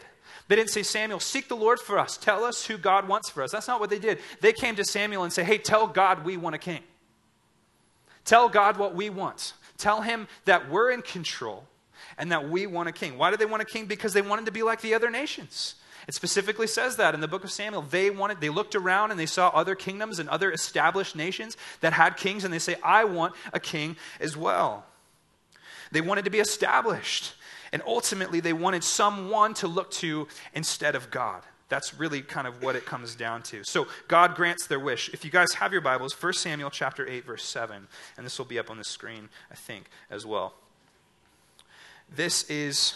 They 0.48 0.56
didn't 0.56 0.70
say, 0.70 0.82
Samuel, 0.82 1.20
seek 1.20 1.48
the 1.48 1.56
Lord 1.56 1.78
for 1.78 1.98
us. 1.98 2.16
Tell 2.16 2.44
us 2.44 2.66
who 2.66 2.78
God 2.78 3.06
wants 3.06 3.28
for 3.28 3.42
us. 3.42 3.52
That's 3.52 3.68
not 3.68 3.80
what 3.80 3.90
they 3.90 3.98
did. 3.98 4.18
They 4.40 4.52
came 4.52 4.74
to 4.76 4.84
Samuel 4.84 5.24
and 5.24 5.32
say, 5.32 5.44
hey, 5.44 5.58
tell 5.58 5.87
God 5.87 6.24
we 6.24 6.37
want 6.37 6.54
a 6.54 6.58
king. 6.58 6.80
Tell 8.24 8.48
God 8.48 8.78
what 8.78 8.94
we 8.94 9.11
want. 9.11 9.52
Tell 9.76 10.02
him 10.02 10.26
that 10.46 10.70
we're 10.70 10.90
in 10.90 11.02
control 11.02 11.64
and 12.16 12.32
that 12.32 12.48
we 12.48 12.66
want 12.66 12.88
a 12.88 12.92
king. 12.92 13.18
Why 13.18 13.30
did 13.30 13.38
they 13.38 13.46
want 13.46 13.62
a 13.62 13.66
king? 13.66 13.87
Because 13.87 14.12
they 14.12 14.22
wanted 14.22 14.46
to 14.46 14.52
be 14.52 14.62
like 14.62 14.80
the 14.80 14.94
other 14.94 15.11
nations. 15.11 15.74
It 16.08 16.14
specifically 16.14 16.66
says 16.66 16.96
that 16.96 17.14
in 17.14 17.20
the 17.20 17.28
book 17.28 17.44
of 17.44 17.52
Samuel. 17.52 17.82
They 17.82 18.08
wanted, 18.08 18.40
they 18.40 18.48
looked 18.48 18.74
around 18.74 19.11
and 19.11 19.20
they 19.20 19.26
saw 19.26 19.48
other 19.48 19.74
kingdoms 19.74 20.18
and 20.18 20.28
other 20.30 20.50
established 20.50 21.14
nations 21.14 21.58
that 21.80 21.92
had 21.92 22.16
kings, 22.16 22.44
and 22.44 22.52
they 22.52 22.58
say, 22.58 22.76
I 22.82 23.04
want 23.04 23.34
a 23.52 23.61
king 23.61 23.96
as 24.18 24.34
well. 24.34 24.87
They 25.92 26.00
wanted 26.00 26.24
to 26.24 26.30
be 26.30 26.40
established. 26.40 27.34
And 27.72 27.83
ultimately, 27.87 28.40
they 28.40 28.52
wanted 28.52 28.85
someone 28.85 29.54
to 29.54 29.68
look 29.68 29.90
to 29.92 30.28
instead 30.54 30.94
of 30.94 31.11
God. 31.11 31.42
That's 31.68 31.94
really 31.94 32.22
kind 32.22 32.46
of 32.46 32.62
what 32.62 32.76
it 32.76 32.87
comes 32.87 33.14
down 33.14 33.42
to. 33.44 33.62
So 33.62 33.87
God 34.09 34.35
grants 34.35 34.66
their 34.66 34.81
wish. 34.81 35.11
If 35.11 35.24
you 35.24 35.31
guys 35.31 35.52
have 35.54 35.72
your 35.72 35.83
Bibles, 35.83 36.14
1 36.20 36.33
Samuel 36.33 36.70
chapter 36.70 37.07
8, 37.07 37.26
verse 37.26 37.44
7, 37.44 37.87
and 38.16 38.26
this 38.26 38.38
will 38.38 38.46
be 38.46 38.59
up 38.59 38.70
on 38.70 38.78
the 38.78 38.85
screen, 38.85 39.28
I 39.50 39.54
think, 39.54 39.85
as 40.11 40.24
well. 40.24 40.54
This 42.14 42.48
is 42.48 42.94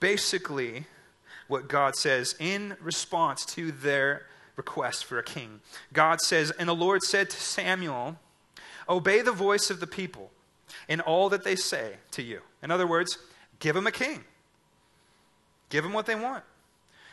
basically 0.00 0.84
what 1.48 1.68
God 1.68 1.96
says 1.96 2.34
in 2.38 2.76
response 2.80 3.46
to 3.46 3.72
their 3.72 4.26
request 4.56 5.06
for 5.06 5.18
a 5.18 5.22
king. 5.22 5.60
God 5.94 6.20
says, 6.20 6.50
And 6.52 6.68
the 6.68 6.74
Lord 6.74 7.02
said 7.02 7.30
to 7.30 7.36
Samuel, 7.40 8.18
Obey 8.88 9.22
the 9.22 9.32
voice 9.32 9.70
of 9.70 9.80
the 9.80 9.86
people 9.86 10.30
in 10.88 11.00
all 11.00 11.28
that 11.30 11.44
they 11.44 11.56
say 11.56 11.94
to 12.10 12.22
you. 12.22 12.40
In 12.62 12.70
other 12.70 12.86
words, 12.86 13.18
give 13.62 13.76
them 13.76 13.86
a 13.86 13.92
king, 13.92 14.24
give 15.70 15.84
them 15.84 15.92
what 15.92 16.04
they 16.04 16.16
want. 16.16 16.42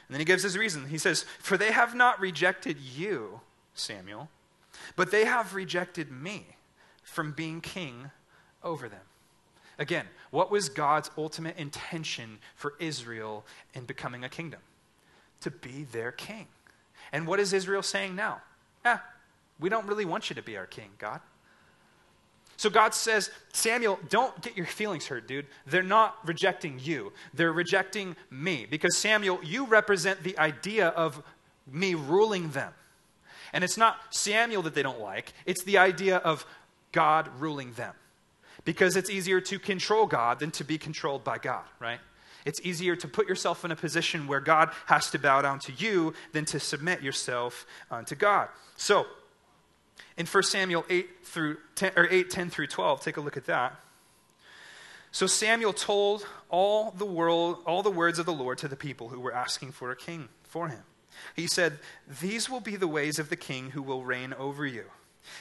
And 0.08 0.16
then 0.16 0.20
he 0.20 0.26
gives 0.26 0.42
his 0.42 0.58
reason. 0.58 0.88
He 0.88 0.98
says, 0.98 1.24
For 1.38 1.56
they 1.56 1.72
have 1.72 1.94
not 1.94 2.20
rejected 2.20 2.78
you, 2.80 3.42
Samuel, 3.76 4.30
but 4.96 5.12
they 5.12 5.26
have 5.26 5.54
rejected 5.54 6.12
me 6.12 6.48
from 7.04 7.34
being 7.34 7.62
king 7.62 8.10
over 8.64 8.90
them. 8.90 9.06
Again, 9.78 10.08
what 10.32 10.50
was 10.50 10.70
God's 10.70 11.12
ultimate 11.18 11.56
intention 11.58 12.40
for 12.56 12.74
Israel 12.80 13.46
in 13.76 13.86
becoming 13.86 14.24
a 14.24 14.30
kingdom? 14.30 14.62
To 15.42 15.52
be 15.52 15.84
their 15.92 16.12
king. 16.12 16.48
And 17.12 17.28
what 17.28 17.40
is 17.40 17.54
Israel 17.54 17.84
saying 17.84 18.16
now? 18.16 18.42
Eh, 18.84 18.98
we 19.60 19.70
don't 19.70 19.86
really 19.86 20.06
want 20.06 20.32
you 20.32 20.36
to 20.36 20.42
be 20.42 20.58
our 20.58 20.66
king, 20.66 20.90
God. 20.98 21.22
So 22.60 22.69
God 22.69 22.93
says, 22.93 23.32
Samuel, 23.54 24.02
don't 24.10 24.41
get 24.41 24.58
your 24.58 24.65
feelings 24.65 25.08
hurt, 25.08 25.30
dude. 25.30 25.45
They're 25.65 25.82
not 25.82 26.17
rejecting 26.28 26.78
you, 26.78 27.13
they're 27.34 27.54
rejecting 27.54 28.17
me. 28.30 28.67
Because, 28.69 28.98
Samuel, 28.98 29.39
you 29.41 29.65
represent 29.65 30.24
the 30.24 30.38
idea 30.38 30.89
of 30.89 31.24
me 31.72 31.93
ruling 31.93 32.50
them. 32.50 32.74
And 33.54 33.63
it's 33.63 33.78
not 33.78 33.95
Samuel 34.10 34.62
that 34.63 34.76
they 34.76 34.84
don't 34.84 35.00
like, 35.00 35.32
it's 35.45 35.63
the 35.63 35.78
idea 35.78 36.17
of 36.17 36.45
God 36.91 37.30
ruling 37.39 37.72
them 37.74 37.93
because 38.65 38.98
it's 38.98 39.10
easier 39.10 39.39
to 39.39 39.58
control 39.58 40.06
God 40.06 40.39
than 40.39 40.52
to 40.52 40.65
be 40.65 40.78
controlled 40.78 41.24
by 41.24 41.38
God, 41.38 41.63
right? 41.80 42.02
It's 42.43 42.60
easier 42.65 42.98
to 42.98 43.08
put 43.08 43.30
yourself 43.30 43.63
in 43.63 43.72
a 43.72 43.76
position 43.78 44.28
where 44.28 44.41
God 44.41 44.72
has 44.88 45.10
to 45.12 45.17
bow 45.17 45.41
down 45.41 45.60
to 45.60 45.72
you 45.72 46.13
than 46.34 46.43
to 46.45 46.60
submit 46.60 47.02
yourself 47.02 47.65
unto 47.89 48.15
God. 48.15 48.50
So, 48.76 49.08
in 50.19 50.25
1 50.25 50.43
Samuel 50.43 50.86
8 50.89 51.10
through 51.23 51.58
10, 51.76 51.93
or 51.95 52.07
8, 52.11 52.30
10 52.30 52.49
through 52.49 52.67
12, 52.67 53.01
take 53.01 53.17
a 53.17 53.22
look 53.22 53.38
at 53.38 53.45
that. 53.45 53.80
So 55.11 55.26
Samuel 55.26 55.74
told 55.74 56.28
all 56.49 56.91
the 56.91 57.05
world, 57.05 57.59
all 57.65 57.82
the 57.82 57.89
words 57.89 58.20
of 58.20 58.28
the 58.28 58.34
Lord 58.34 58.59
to 58.59 58.67
the 58.67 58.76
people 58.76 59.09
who 59.09 59.20
were 59.20 59.34
asking 59.34 59.72
for 59.72 59.89
a 59.89 59.95
king 59.95 60.28
for 60.43 60.67
him. 60.67 60.84
He 61.36 61.47
said, 61.47 61.80
These 62.22 62.49
will 62.49 62.59
be 62.59 62.76
the 62.76 62.88
ways 62.88 63.17
of 63.17 63.30
the 63.30 63.36
king 63.36 63.72
who 63.72 63.82
will 63.82 64.03
reign 64.03 64.34
over 64.34 64.65
you. 64.65 64.86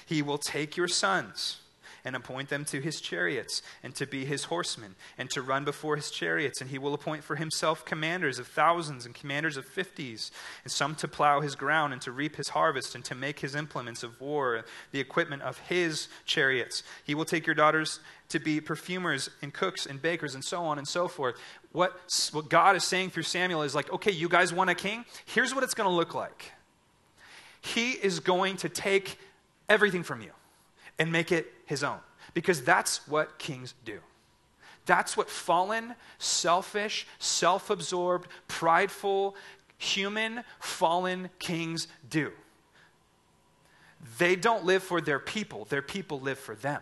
He 0.07 0.23
will 0.23 0.39
take 0.39 0.77
your 0.77 0.89
sons 0.89 1.59
and 2.05 2.17
appoint 2.17 2.49
them 2.49 2.65
to 2.67 2.81
his 2.81 3.01
chariots, 3.01 3.63
and 3.83 3.95
to 3.95 4.07
be 4.07 4.25
his 4.25 4.45
horsemen, 4.45 4.95
and 5.17 5.31
to 5.31 5.43
run 5.43 5.65
before 5.65 5.97
his 5.97 6.11
chariots. 6.11 6.61
And 6.61 6.71
he 6.71 6.79
will 6.79 6.95
appoint 6.95 7.25
for 7.25 7.37
himself 7.37 7.85
commanders 7.85 8.39
of 8.39 8.47
thousands 8.47 9.07
and 9.07 9.15
commanders 9.15 9.57
of 9.57 9.65
fifties, 9.65 10.31
and 10.65 10.73
some 10.73 10.95
to 10.97 11.09
plow 11.09 11.41
his 11.41 11.55
ground, 11.55 11.93
and 11.93 12.03
to 12.03 12.13
reap 12.13 12.37
his 12.37 12.51
harvest, 12.51 12.95
and 12.95 13.05
to 13.05 13.15
make 13.15 13.41
his 13.41 13.55
implements 13.55 14.03
of 14.03 14.21
war, 14.21 14.65
the 14.93 15.01
equipment 15.01 15.43
of 15.43 15.59
his 15.59 16.09
chariots. 16.25 16.83
He 17.05 17.15
will 17.15 17.25
take 17.25 17.47
your 17.47 17.55
daughters 17.55 18.01
to 18.29 18.39
be 18.39 18.61
perfumers 18.61 19.31
and 19.41 19.55
cooks 19.55 19.87
and 19.87 20.03
bakers 20.03 20.35
and 20.35 20.45
so 20.45 20.63
on 20.63 20.77
and 20.77 20.87
so 20.87 21.09
forth. 21.09 21.37
What, 21.73 21.99
what 22.33 22.51
God 22.51 22.77
is 22.77 22.85
saying 22.85 23.11
through 23.11 23.23
Samuel 23.23 23.63
is 23.63 23.75
like, 23.75 23.91
okay, 23.93 24.13
you 24.13 24.29
guys 24.29 24.53
want 24.53 24.69
a 24.69 24.75
king? 24.75 25.05
Here's 25.25 25.55
what 25.55 25.65
it's 25.65 25.75
going 25.75 25.89
to 25.89 25.95
look 25.95 26.15
like. 26.15 26.53
He 27.61 27.93
is 27.93 28.21
going 28.21 28.57
to 28.59 28.69
take 28.69 29.19
everything 29.69 30.03
from 30.03 30.21
you 30.21 30.31
and 30.99 31.11
make 31.11 31.33
it 31.33 31.53
his 31.69 31.85
own 31.85 31.99
because 32.35 32.63
that's 32.63 33.07
what 33.07 33.39
kings 33.39 33.75
do. 33.85 34.01
That's 34.87 35.19
what 35.19 35.29
fallen, 35.29 35.95
selfish, 36.19 37.07
self 37.19 37.69
absorbed, 37.69 38.27
prideful, 38.49 39.37
human, 39.77 40.45
fallen 40.61 41.29
kings 41.39 41.89
do. 42.09 42.33
They 44.17 44.35
don't 44.35 44.65
live 44.65 44.83
for 44.83 45.03
their 45.03 45.19
people, 45.19 45.67
their 45.67 45.83
people 45.83 46.21
live 46.21 46.39
for 46.39 46.55
them. 46.55 46.81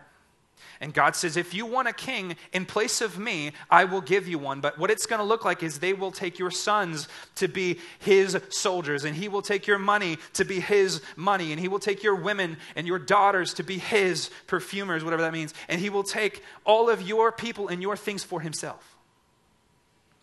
And 0.79 0.93
God 0.93 1.15
says, 1.15 1.37
if 1.37 1.53
you 1.53 1.65
want 1.65 1.87
a 1.87 1.93
king 1.93 2.35
in 2.53 2.65
place 2.65 3.01
of 3.01 3.17
me, 3.17 3.51
I 3.69 3.85
will 3.85 4.01
give 4.01 4.27
you 4.27 4.37
one. 4.37 4.61
But 4.61 4.77
what 4.77 4.91
it's 4.91 5.05
going 5.07 5.19
to 5.19 5.25
look 5.25 5.43
like 5.43 5.63
is 5.63 5.79
they 5.79 5.93
will 5.93 6.11
take 6.11 6.37
your 6.37 6.51
sons 6.51 7.07
to 7.35 7.47
be 7.47 7.79
his 7.99 8.37
soldiers, 8.49 9.03
and 9.03 9.15
he 9.15 9.27
will 9.27 9.41
take 9.41 9.65
your 9.65 9.79
money 9.79 10.17
to 10.33 10.45
be 10.45 10.59
his 10.59 11.01
money, 11.15 11.51
and 11.51 11.59
he 11.59 11.67
will 11.67 11.79
take 11.79 12.03
your 12.03 12.15
women 12.15 12.57
and 12.75 12.85
your 12.85 12.99
daughters 12.99 13.55
to 13.55 13.63
be 13.63 13.79
his 13.79 14.29
perfumers, 14.45 15.03
whatever 15.03 15.23
that 15.23 15.33
means. 15.33 15.53
And 15.67 15.81
he 15.81 15.89
will 15.89 16.03
take 16.03 16.43
all 16.63 16.89
of 16.89 17.01
your 17.01 17.31
people 17.31 17.67
and 17.67 17.81
your 17.81 17.97
things 17.97 18.23
for 18.23 18.41
himself. 18.41 18.95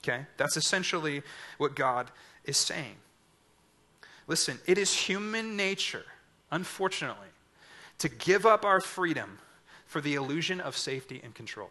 Okay? 0.02 0.26
That's 0.36 0.56
essentially 0.56 1.22
what 1.58 1.74
God 1.74 2.10
is 2.44 2.56
saying. 2.56 2.96
Listen, 4.26 4.58
it 4.66 4.78
is 4.78 4.94
human 4.94 5.56
nature, 5.56 6.04
unfortunately, 6.50 7.28
to 7.98 8.08
give 8.08 8.46
up 8.46 8.64
our 8.64 8.80
freedom 8.80 9.38
for 9.94 10.00
the 10.00 10.14
illusion 10.14 10.60
of 10.60 10.76
safety 10.76 11.20
and 11.22 11.32
control. 11.36 11.70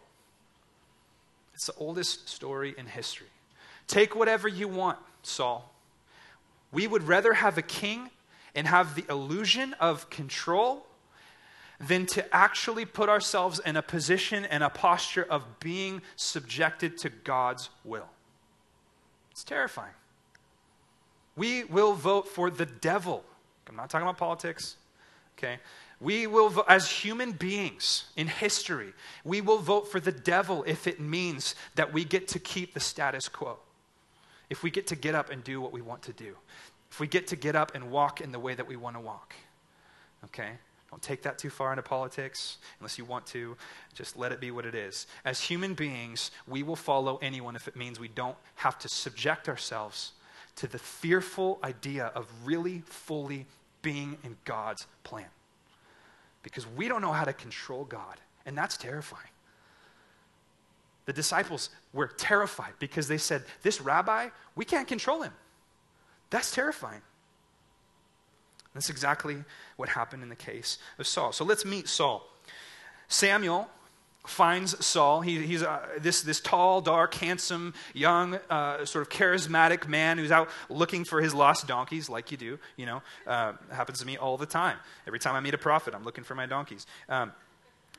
It's 1.52 1.66
the 1.66 1.74
oldest 1.76 2.26
story 2.26 2.74
in 2.78 2.86
history. 2.86 3.26
Take 3.86 4.16
whatever 4.16 4.48
you 4.48 4.66
want, 4.66 4.98
Saul. 5.22 5.70
We 6.72 6.86
would 6.86 7.02
rather 7.02 7.34
have 7.34 7.58
a 7.58 7.62
king 7.62 8.08
and 8.54 8.66
have 8.66 8.94
the 8.94 9.04
illusion 9.10 9.74
of 9.74 10.08
control 10.08 10.86
than 11.78 12.06
to 12.06 12.34
actually 12.34 12.86
put 12.86 13.10
ourselves 13.10 13.58
in 13.58 13.76
a 13.76 13.82
position 13.82 14.46
and 14.46 14.64
a 14.64 14.70
posture 14.70 15.26
of 15.28 15.60
being 15.60 16.00
subjected 16.16 16.96
to 16.96 17.10
God's 17.10 17.68
will. 17.84 18.08
It's 19.32 19.44
terrifying. 19.44 19.92
We 21.36 21.64
will 21.64 21.92
vote 21.92 22.26
for 22.26 22.48
the 22.48 22.64
devil. 22.64 23.22
I'm 23.68 23.76
not 23.76 23.90
talking 23.90 24.06
about 24.06 24.16
politics, 24.16 24.76
okay? 25.36 25.58
We 26.04 26.26
will, 26.26 26.62
as 26.68 26.90
human 26.90 27.32
beings 27.32 28.04
in 28.14 28.26
history, 28.26 28.92
we 29.24 29.40
will 29.40 29.56
vote 29.56 29.90
for 29.90 30.00
the 30.00 30.12
devil 30.12 30.62
if 30.66 30.86
it 30.86 31.00
means 31.00 31.54
that 31.76 31.94
we 31.94 32.04
get 32.04 32.28
to 32.28 32.38
keep 32.38 32.74
the 32.74 32.80
status 32.80 33.26
quo. 33.26 33.56
If 34.50 34.62
we 34.62 34.70
get 34.70 34.86
to 34.88 34.96
get 34.96 35.14
up 35.14 35.30
and 35.30 35.42
do 35.42 35.62
what 35.62 35.72
we 35.72 35.80
want 35.80 36.02
to 36.02 36.12
do. 36.12 36.36
If 36.90 37.00
we 37.00 37.06
get 37.06 37.26
to 37.28 37.36
get 37.36 37.56
up 37.56 37.74
and 37.74 37.90
walk 37.90 38.20
in 38.20 38.32
the 38.32 38.38
way 38.38 38.54
that 38.54 38.68
we 38.68 38.76
want 38.76 38.96
to 38.96 39.00
walk. 39.00 39.32
Okay? 40.26 40.50
Don't 40.90 41.00
take 41.00 41.22
that 41.22 41.38
too 41.38 41.48
far 41.48 41.72
into 41.72 41.82
politics 41.82 42.58
unless 42.80 42.98
you 42.98 43.06
want 43.06 43.24
to. 43.28 43.56
Just 43.94 44.14
let 44.18 44.30
it 44.30 44.40
be 44.40 44.50
what 44.50 44.66
it 44.66 44.74
is. 44.74 45.06
As 45.24 45.40
human 45.40 45.72
beings, 45.72 46.32
we 46.46 46.62
will 46.62 46.76
follow 46.76 47.18
anyone 47.22 47.56
if 47.56 47.66
it 47.66 47.76
means 47.76 47.98
we 47.98 48.08
don't 48.08 48.36
have 48.56 48.78
to 48.80 48.90
subject 48.90 49.48
ourselves 49.48 50.12
to 50.56 50.66
the 50.66 50.78
fearful 50.78 51.60
idea 51.64 52.12
of 52.14 52.28
really 52.44 52.82
fully 52.84 53.46
being 53.80 54.18
in 54.22 54.36
God's 54.44 54.86
plan 55.02 55.24
because 56.44 56.64
we 56.76 56.86
don't 56.86 57.02
know 57.02 57.10
how 57.10 57.24
to 57.24 57.32
control 57.32 57.84
God, 57.84 58.20
and 58.46 58.56
that's 58.56 58.76
terrifying. 58.76 59.30
The 61.06 61.12
disciples 61.12 61.70
were 61.92 62.06
terrified 62.06 62.74
because 62.78 63.08
they 63.08 63.18
said, 63.18 63.42
This 63.62 63.80
rabbi, 63.80 64.28
we 64.54 64.64
can't 64.64 64.86
control 64.86 65.22
him. 65.22 65.32
That's 66.30 66.52
terrifying. 66.52 67.02
That's 68.74 68.90
exactly 68.90 69.42
what 69.76 69.88
happened 69.88 70.22
in 70.22 70.28
the 70.28 70.36
case 70.36 70.78
of 70.98 71.06
Saul. 71.06 71.32
So 71.32 71.44
let's 71.44 71.64
meet 71.64 71.88
Saul. 71.88 72.28
Samuel 73.08 73.68
finds 74.24 74.84
Saul. 74.84 75.20
He, 75.20 75.46
he's 75.46 75.62
uh, 75.62 75.80
this, 75.98 76.22
this 76.22 76.40
tall, 76.40 76.80
dark, 76.80 77.14
handsome, 77.14 77.74
young, 77.92 78.38
uh, 78.50 78.84
sort 78.84 79.02
of 79.02 79.10
charismatic 79.10 79.86
man 79.86 80.18
who's 80.18 80.32
out 80.32 80.48
looking 80.68 81.04
for 81.04 81.20
his 81.20 81.34
lost 81.34 81.66
donkeys, 81.66 82.08
like 82.08 82.30
you 82.30 82.36
do. 82.36 82.58
You 82.76 82.86
know, 82.86 83.02
uh, 83.26 83.52
happens 83.70 84.00
to 84.00 84.06
me 84.06 84.16
all 84.16 84.36
the 84.36 84.46
time. 84.46 84.78
Every 85.06 85.18
time 85.18 85.34
I 85.34 85.40
meet 85.40 85.54
a 85.54 85.58
prophet, 85.58 85.94
I'm 85.94 86.04
looking 86.04 86.24
for 86.24 86.34
my 86.34 86.46
donkeys. 86.46 86.86
Um, 87.08 87.32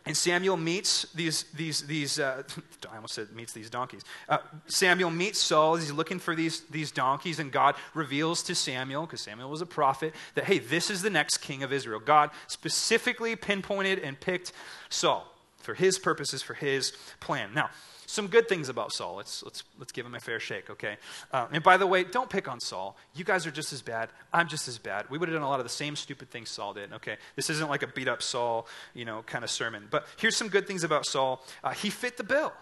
and 0.07 0.15
Samuel 0.15 0.55
meets 0.57 1.11
these, 1.13 1.45
these, 1.55 1.81
these 1.81 2.19
uh, 2.19 2.43
I 2.91 2.95
almost 2.95 3.15
said 3.15 3.31
meets 3.31 3.53
these 3.53 3.69
donkeys. 3.69 4.03
Uh, 4.29 4.37
Samuel 4.67 5.09
meets 5.11 5.39
Saul. 5.39 5.75
He's 5.77 5.91
looking 5.91 6.19
for 6.19 6.35
these, 6.35 6.61
these 6.71 6.91
donkeys, 6.91 7.39
and 7.39 7.51
God 7.51 7.75
reveals 7.93 8.43
to 8.43 8.55
Samuel, 8.55 9.05
because 9.05 9.21
Samuel 9.21 9.49
was 9.49 9.61
a 9.61 9.65
prophet, 9.65 10.13
that, 10.33 10.45
hey, 10.45 10.59
this 10.59 10.89
is 10.89 11.01
the 11.01 11.09
next 11.09 11.37
king 11.39 11.63
of 11.63 11.73
Israel. 11.73 11.99
God 11.99 12.31
specifically 12.47 13.35
pinpointed 13.35 13.99
and 13.99 14.19
picked 14.19 14.53
Saul 14.89 15.31
for 15.65 15.73
his 15.73 15.99
purposes, 15.99 16.41
for 16.41 16.53
his 16.53 16.93
plan. 17.19 17.49
Now, 17.53 17.69
some 18.05 18.27
good 18.27 18.47
things 18.47 18.69
about 18.69 18.93
Saul. 18.93 19.15
Let's, 19.15 19.43
let's, 19.43 19.63
let's 19.79 19.91
give 19.91 20.05
him 20.05 20.13
a 20.13 20.19
fair 20.19 20.39
shake, 20.39 20.69
okay? 20.69 20.97
Uh, 21.31 21.47
and 21.51 21.63
by 21.63 21.75
the 21.75 21.87
way, 21.87 22.03
don't 22.03 22.29
pick 22.29 22.47
on 22.47 22.59
Saul. 22.59 22.95
You 23.15 23.23
guys 23.25 23.47
are 23.47 23.51
just 23.51 23.73
as 23.73 23.81
bad. 23.81 24.09
I'm 24.31 24.47
just 24.47 24.67
as 24.67 24.77
bad. 24.77 25.09
We 25.09 25.17
would 25.17 25.27
have 25.27 25.35
done 25.35 25.43
a 25.43 25.49
lot 25.49 25.59
of 25.59 25.65
the 25.65 25.71
same 25.71 25.95
stupid 25.95 26.29
things 26.29 26.49
Saul 26.49 26.73
did, 26.73 26.93
okay? 26.93 27.17
This 27.35 27.49
isn't 27.49 27.67
like 27.67 27.81
a 27.81 27.87
beat 27.87 28.07
up 28.07 28.21
Saul, 28.21 28.67
you 28.93 29.05
know, 29.05 29.23
kind 29.23 29.43
of 29.43 29.49
sermon. 29.49 29.87
But 29.89 30.05
here's 30.17 30.37
some 30.37 30.49
good 30.49 30.67
things 30.67 30.83
about 30.83 31.05
Saul. 31.05 31.43
Uh, 31.63 31.71
he 31.71 31.89
fit 31.89 32.17
the 32.17 32.23
bill. 32.23 32.53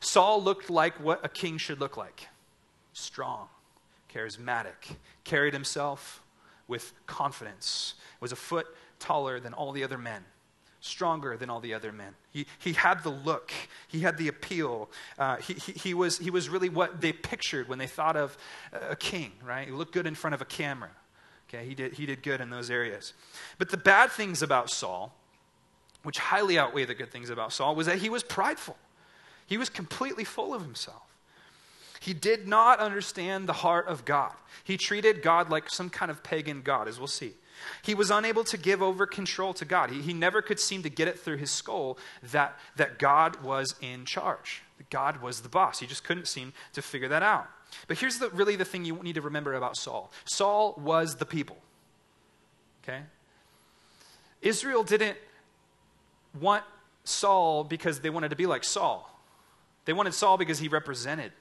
Saul 0.00 0.42
looked 0.42 0.70
like 0.70 0.98
what 1.00 1.24
a 1.24 1.28
king 1.28 1.58
should 1.58 1.80
look 1.80 1.96
like 1.96 2.28
strong, 2.92 3.48
charismatic, 4.12 4.96
carried 5.24 5.52
himself 5.52 6.22
with 6.66 6.94
confidence, 7.06 7.94
was 8.20 8.32
a 8.32 8.36
foot 8.36 8.66
taller 8.98 9.38
than 9.38 9.52
all 9.52 9.70
the 9.70 9.84
other 9.84 9.98
men 9.98 10.24
stronger 10.86 11.36
than 11.36 11.50
all 11.50 11.60
the 11.60 11.74
other 11.74 11.92
men. 11.92 12.14
He, 12.30 12.46
he 12.58 12.72
had 12.72 13.02
the 13.02 13.10
look, 13.10 13.52
he 13.88 14.00
had 14.00 14.16
the 14.16 14.28
appeal. 14.28 14.88
Uh, 15.18 15.36
he, 15.36 15.54
he, 15.54 15.72
he, 15.72 15.94
was, 15.94 16.18
he 16.18 16.30
was 16.30 16.48
really 16.48 16.68
what 16.68 17.00
they 17.00 17.12
pictured 17.12 17.68
when 17.68 17.78
they 17.78 17.86
thought 17.86 18.16
of 18.16 18.38
a 18.72 18.96
king, 18.96 19.32
right? 19.44 19.66
He 19.66 19.72
looked 19.72 19.92
good 19.92 20.06
in 20.06 20.14
front 20.14 20.34
of 20.34 20.40
a 20.40 20.46
camera. 20.46 20.90
Okay, 21.48 21.64
he 21.64 21.74
did, 21.74 21.94
he 21.94 22.06
did 22.06 22.22
good 22.22 22.40
in 22.40 22.50
those 22.50 22.70
areas. 22.70 23.12
But 23.58 23.70
the 23.70 23.76
bad 23.76 24.10
things 24.10 24.42
about 24.42 24.70
Saul, 24.70 25.14
which 26.02 26.18
highly 26.18 26.58
outweigh 26.58 26.84
the 26.84 26.94
good 26.94 27.10
things 27.10 27.30
about 27.30 27.52
Saul, 27.52 27.74
was 27.74 27.86
that 27.86 27.98
he 27.98 28.08
was 28.08 28.22
prideful. 28.22 28.76
He 29.46 29.58
was 29.58 29.70
completely 29.70 30.24
full 30.24 30.54
of 30.54 30.62
himself. 30.62 31.02
He 32.00 32.14
did 32.14 32.46
not 32.46 32.78
understand 32.78 33.48
the 33.48 33.52
heart 33.52 33.86
of 33.86 34.04
God. 34.04 34.32
He 34.64 34.76
treated 34.76 35.22
God 35.22 35.50
like 35.50 35.70
some 35.70 35.88
kind 35.88 36.10
of 36.10 36.22
pagan 36.22 36.62
God, 36.62 36.88
as 36.88 36.98
we'll 36.98 37.06
see. 37.06 37.34
He 37.82 37.94
was 37.94 38.10
unable 38.10 38.44
to 38.44 38.56
give 38.56 38.82
over 38.82 39.06
control 39.06 39.54
to 39.54 39.64
God. 39.64 39.90
He, 39.90 40.02
he 40.02 40.12
never 40.12 40.42
could 40.42 40.60
seem 40.60 40.82
to 40.82 40.90
get 40.90 41.08
it 41.08 41.18
through 41.18 41.36
his 41.36 41.50
skull 41.50 41.98
that, 42.32 42.58
that 42.76 42.98
God 42.98 43.42
was 43.42 43.74
in 43.80 44.04
charge, 44.04 44.62
God 44.90 45.22
was 45.22 45.40
the 45.40 45.48
boss. 45.48 45.80
He 45.80 45.86
just 45.86 46.04
couldn't 46.04 46.28
seem 46.28 46.52
to 46.72 46.82
figure 46.82 47.08
that 47.08 47.22
out. 47.22 47.48
But 47.88 47.98
here's 47.98 48.18
the, 48.18 48.30
really 48.30 48.56
the 48.56 48.64
thing 48.64 48.84
you 48.84 48.96
need 49.02 49.14
to 49.16 49.20
remember 49.20 49.54
about 49.54 49.76
Saul 49.76 50.12
Saul 50.24 50.74
was 50.82 51.16
the 51.16 51.26
people. 51.26 51.56
Okay? 52.82 53.02
Israel 54.42 54.84
didn't 54.84 55.16
want 56.40 56.64
Saul 57.04 57.64
because 57.64 58.00
they 58.00 58.10
wanted 58.10 58.30
to 58.30 58.36
be 58.36 58.46
like 58.46 58.64
Saul, 58.64 59.10
they 59.84 59.92
wanted 59.92 60.14
Saul 60.14 60.36
because 60.36 60.58
he 60.58 60.68
represented 60.68 61.32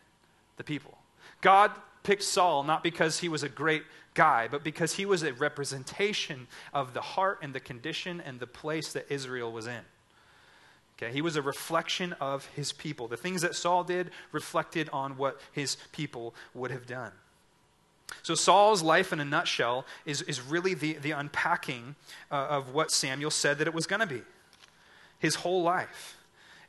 the 0.57 0.63
people. 0.63 0.97
God 1.41 1.72
picked 2.03 2.24
Saul 2.24 2.63
not 2.63 2.84
because 2.84 3.20
he 3.20 3.30
was 3.30 3.43
a 3.43 3.49
great 3.49 3.84
guy, 4.16 4.47
but 4.49 4.63
because 4.63 4.95
he 4.95 5.05
was 5.05 5.22
a 5.22 5.34
representation 5.34 6.47
of 6.74 6.93
the 6.93 7.01
heart 7.01 7.39
and 7.43 7.53
the 7.53 7.59
condition 7.59 8.20
and 8.20 8.39
the 8.39 8.47
place 8.47 8.93
that 8.93 9.05
Israel 9.09 9.51
was 9.51 9.68
in. 9.68 9.82
Okay, 10.97 11.11
he 11.11 11.22
was 11.22 11.36
a 11.36 11.41
reflection 11.41 12.13
of 12.13 12.45
his 12.55 12.72
people. 12.72 13.07
The 13.07 13.18
things 13.18 13.41
that 13.41 13.53
Saul 13.53 13.84
did 13.84 14.11
reflected 14.32 14.89
on 14.93 15.18
what 15.18 15.39
his 15.51 15.76
people 15.91 16.34
would 16.53 16.72
have 16.72 16.88
done. 16.88 17.11
So, 18.22 18.34
Saul's 18.34 18.82
life 18.82 19.11
in 19.11 19.20
a 19.20 19.26
nutshell 19.26 19.86
is, 20.05 20.22
is 20.22 20.41
really 20.41 20.74
the, 20.74 20.93
the 20.93 21.11
unpacking 21.11 21.95
uh, 22.32 22.36
of 22.49 22.74
what 22.74 22.91
Samuel 22.91 23.32
said 23.32 23.57
that 23.57 23.68
it 23.68 23.74
was 23.74 23.88
going 23.88 23.99
to 23.99 24.07
be. 24.07 24.22
His 25.20 25.36
whole 25.36 25.63
life 25.63 26.18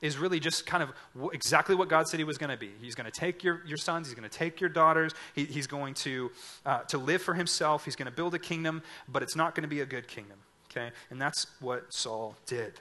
is 0.01 0.19
really 0.19 0.41
just 0.41 0.67
kind 0.67 0.83
of 0.83 0.93
exactly 1.33 1.75
what 1.75 1.89
God 1.89 2.09
said 2.09 2.19
he 2.19 2.25
was 2.25 2.39
going 2.39 2.51
to 2.51 2.57
be. 2.57 2.71
He's 2.81 2.95
going 2.95 3.11
to 3.11 3.21
take 3.21 3.43
your, 3.45 3.63
your 3.67 3.77
sons, 3.77 4.09
he's 4.09 4.15
going 4.15 4.29
to 4.29 4.39
take 4.39 4.61
your 4.61 4.71
daughters, 4.71 5.13
he, 5.35 5.45
he's 5.45 5.67
going 5.67 5.95
to, 5.95 6.31
uh, 6.65 6.81
to 6.85 6.99
live 6.99 7.23
for 7.23 7.35
himself, 7.35 7.85
he's 7.85 7.97
going 7.97 8.07
to 8.07 8.15
build 8.15 8.35
a 8.35 8.39
kingdom, 8.39 8.83
but 9.09 9.23
it's 9.23 9.37
not 9.37 9.55
going 9.55 9.63
to 9.63 9.69
be 9.69 9.81
a 9.81 9.87
good 9.87 10.09
kingdom. 10.09 10.39
Okay? 10.71 10.91
And 11.11 11.21
that's 11.21 11.47
what 11.61 11.93
Saul 11.93 12.37
did. 12.47 12.81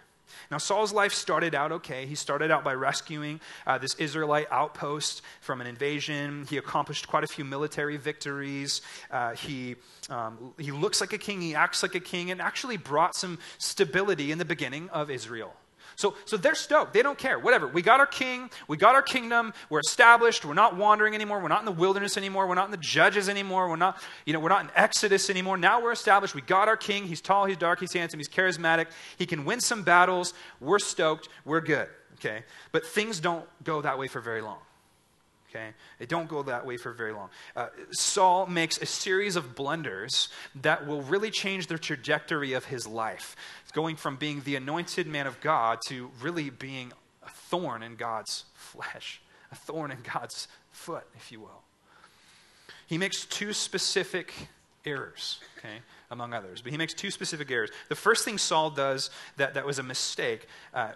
Now, 0.51 0.57
Saul's 0.57 0.93
life 0.93 1.13
started 1.13 1.55
out 1.55 1.71
okay. 1.71 2.05
He 2.05 2.15
started 2.15 2.51
out 2.51 2.63
by 2.63 2.73
rescuing 2.73 3.39
uh, 3.65 3.77
this 3.77 3.95
Israelite 3.95 4.47
outpost 4.51 5.21
from 5.41 5.61
an 5.61 5.67
invasion. 5.67 6.45
He 6.49 6.57
accomplished 6.57 7.07
quite 7.07 7.23
a 7.23 7.27
few 7.27 7.45
military 7.45 7.97
victories. 7.97 8.81
Uh, 9.11 9.35
he, 9.35 9.75
um, 10.09 10.53
he 10.57 10.71
looks 10.71 11.01
like 11.01 11.13
a 11.13 11.17
king, 11.17 11.41
he 11.41 11.55
acts 11.55 11.83
like 11.83 11.95
a 11.95 11.99
king, 11.99 12.31
and 12.31 12.41
actually 12.41 12.77
brought 12.77 13.15
some 13.15 13.39
stability 13.57 14.31
in 14.31 14.37
the 14.37 14.45
beginning 14.45 14.89
of 14.89 15.09
Israel. 15.09 15.53
So, 15.95 16.15
so 16.25 16.37
they're 16.37 16.55
stoked. 16.55 16.93
They 16.93 17.01
don't 17.01 17.17
care. 17.17 17.39
Whatever. 17.39 17.67
We 17.67 17.81
got 17.81 17.99
our 17.99 18.05
king. 18.05 18.49
We 18.67 18.77
got 18.77 18.95
our 18.95 19.01
kingdom. 19.01 19.53
We're 19.69 19.79
established. 19.79 20.45
We're 20.45 20.53
not 20.53 20.75
wandering 20.75 21.15
anymore. 21.15 21.41
We're 21.41 21.47
not 21.47 21.59
in 21.59 21.65
the 21.65 21.71
wilderness 21.71 22.17
anymore. 22.17 22.47
We're 22.47 22.55
not 22.55 22.65
in 22.65 22.71
the 22.71 22.77
judges 22.77 23.29
anymore. 23.29 23.69
We're 23.69 23.75
not, 23.75 24.01
you 24.25 24.33
know, 24.33 24.39
we're 24.39 24.49
not 24.49 24.65
in 24.65 24.71
Exodus 24.75 25.29
anymore. 25.29 25.57
Now 25.57 25.81
we're 25.81 25.91
established. 25.91 26.35
We 26.35 26.41
got 26.41 26.67
our 26.67 26.77
king. 26.77 27.05
He's 27.05 27.21
tall, 27.21 27.45
he's 27.45 27.57
dark, 27.57 27.79
he's 27.79 27.93
handsome, 27.93 28.19
he's 28.19 28.29
charismatic. 28.29 28.87
He 29.17 29.25
can 29.25 29.45
win 29.45 29.59
some 29.59 29.83
battles. 29.83 30.33
We're 30.59 30.79
stoked. 30.79 31.29
We're 31.45 31.61
good. 31.61 31.87
Okay? 32.15 32.43
But 32.71 32.85
things 32.85 33.19
don't 33.19 33.45
go 33.63 33.81
that 33.81 33.99
way 33.99 34.07
for 34.07 34.21
very 34.21 34.41
long. 34.41 34.57
Okay? 35.55 36.05
Don't 36.07 36.27
go 36.27 36.43
that 36.43 36.65
way 36.65 36.77
for 36.77 36.91
very 36.91 37.13
long. 37.13 37.29
Uh, 37.55 37.67
Saul 37.91 38.45
makes 38.47 38.77
a 38.81 38.85
series 38.85 39.35
of 39.35 39.55
blunders 39.55 40.29
that 40.61 40.85
will 40.85 41.01
really 41.01 41.31
change 41.31 41.67
the 41.67 41.77
trajectory 41.77 42.53
of 42.53 42.65
his 42.65 42.85
life 42.85 43.35
going 43.73 43.95
from 43.95 44.15
being 44.15 44.41
the 44.41 44.55
anointed 44.55 45.07
man 45.07 45.27
of 45.27 45.39
God 45.41 45.79
to 45.87 46.09
really 46.21 46.49
being 46.49 46.93
a 47.25 47.29
thorn 47.29 47.83
in 47.83 47.95
God's 47.95 48.45
flesh, 48.53 49.21
a 49.51 49.55
thorn 49.55 49.91
in 49.91 49.97
God's 50.13 50.47
foot, 50.71 51.05
if 51.15 51.31
you 51.31 51.41
will. 51.41 51.61
He 52.87 52.97
makes 52.97 53.25
two 53.25 53.51
specific 53.51 54.33
errors, 54.85 55.39
okay, 55.57 55.79
among 56.11 56.33
others, 56.33 56.61
but 56.61 56.71
he 56.71 56.77
makes 56.77 56.93
two 56.93 57.11
specific 57.11 57.49
errors. 57.49 57.71
The 57.89 57.95
first 57.95 58.23
thing 58.23 58.37
Saul 58.37 58.69
does 58.69 59.09
that, 59.37 59.55
that 59.55 59.65
was 59.65 59.79
a 59.79 59.83
mistake 59.83 60.47
uh, 60.73 60.91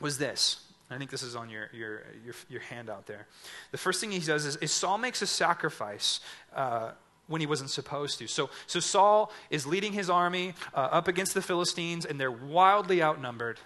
was 0.00 0.18
this. 0.18 0.67
I 0.90 0.96
think 0.96 1.10
this 1.10 1.22
is 1.22 1.36
on 1.36 1.50
your, 1.50 1.68
your, 1.72 2.02
your, 2.24 2.34
your 2.48 2.60
handout 2.62 3.06
there. 3.06 3.26
The 3.72 3.78
first 3.78 4.00
thing 4.00 4.10
he 4.10 4.20
does 4.20 4.46
is, 4.46 4.56
is 4.56 4.72
Saul 4.72 4.98
makes 4.98 5.20
a 5.22 5.26
sacrifice. 5.26 6.20
Uh, 6.54 6.92
when 7.28 7.42
he 7.42 7.46
wasn't 7.46 7.68
supposed 7.68 8.18
to. 8.18 8.26
So, 8.26 8.50
so 8.66 8.80
Saul 8.80 9.30
is 9.50 9.66
leading 9.66 9.92
his 9.92 10.08
army 10.10 10.54
uh, 10.74 10.78
up 10.78 11.08
against 11.08 11.34
the 11.34 11.42
Philistines, 11.42 12.06
and 12.06 12.18
they're 12.18 12.30
wildly 12.30 13.02
outnumbered, 13.02 13.60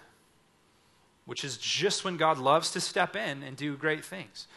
which 1.25 1.45
is 1.45 1.57
just 1.57 2.03
when 2.03 2.17
God 2.17 2.37
loves 2.37 2.71
to 2.71 2.81
step 2.81 3.15
in 3.15 3.41
and 3.41 3.55
do 3.55 3.77
great 3.77 4.03
things. 4.03 4.47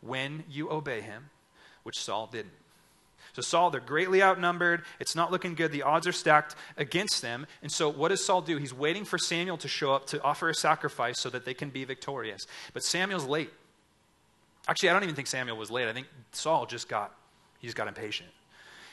When 0.00 0.44
you 0.48 0.70
obey 0.70 1.02
him, 1.02 1.28
which 1.82 1.98
Saul 1.98 2.26
didn't. 2.26 2.52
So, 3.34 3.42
Saul, 3.42 3.70
they're 3.70 3.80
greatly 3.80 4.22
outnumbered. 4.22 4.82
It's 5.00 5.14
not 5.14 5.30
looking 5.30 5.54
good. 5.54 5.72
The 5.72 5.82
odds 5.82 6.06
are 6.06 6.12
stacked 6.12 6.54
against 6.76 7.20
them. 7.20 7.46
And 7.62 7.70
so, 7.70 7.88
what 7.88 8.08
does 8.08 8.24
Saul 8.24 8.42
do? 8.42 8.56
He's 8.56 8.72
waiting 8.74 9.04
for 9.04 9.18
Samuel 9.18 9.56
to 9.58 9.68
show 9.68 9.92
up 9.92 10.06
to 10.08 10.22
offer 10.22 10.48
a 10.48 10.54
sacrifice 10.54 11.20
so 11.20 11.30
that 11.30 11.44
they 11.44 11.54
can 11.54 11.70
be 11.70 11.84
victorious. 11.84 12.46
But 12.72 12.84
Samuel's 12.84 13.26
late. 13.26 13.50
Actually, 14.66 14.90
I 14.90 14.92
don't 14.94 15.02
even 15.02 15.14
think 15.14 15.28
Samuel 15.28 15.56
was 15.56 15.70
late. 15.70 15.88
I 15.88 15.92
think 15.92 16.06
Saul 16.32 16.64
just 16.64 16.88
got, 16.88 17.14
he 17.58 17.66
just 17.66 17.76
got 17.76 17.88
impatient 17.88 18.30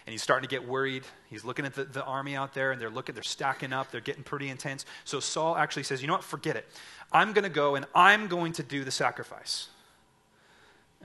and 0.06 0.12
he's 0.12 0.24
starting 0.24 0.48
to 0.48 0.54
get 0.54 0.68
worried. 0.68 1.04
He's 1.30 1.46
looking 1.46 1.66
at 1.66 1.76
the, 1.76 1.84
the 1.84 2.04
army 2.04 2.36
out 2.36 2.54
there, 2.54 2.72
and 2.72 2.82
they're 2.82 2.90
looking, 2.90 3.14
they're 3.14 3.24
stacking 3.24 3.72
up, 3.72 3.92
they're 3.92 4.02
getting 4.02 4.24
pretty 4.24 4.50
intense. 4.50 4.86
So 5.06 5.20
Saul 5.20 5.56
actually 5.56 5.84
says, 5.84 6.02
You 6.02 6.08
know 6.08 6.16
what? 6.16 6.24
Forget 6.24 6.56
it. 6.56 6.68
I'm 7.12 7.34
going 7.34 7.44
to 7.44 7.50
go 7.50 7.76
and 7.76 7.86
I'm 7.94 8.28
going 8.28 8.54
to 8.54 8.64
do 8.64 8.84
the 8.84 8.92
sacrifice. 8.92 9.68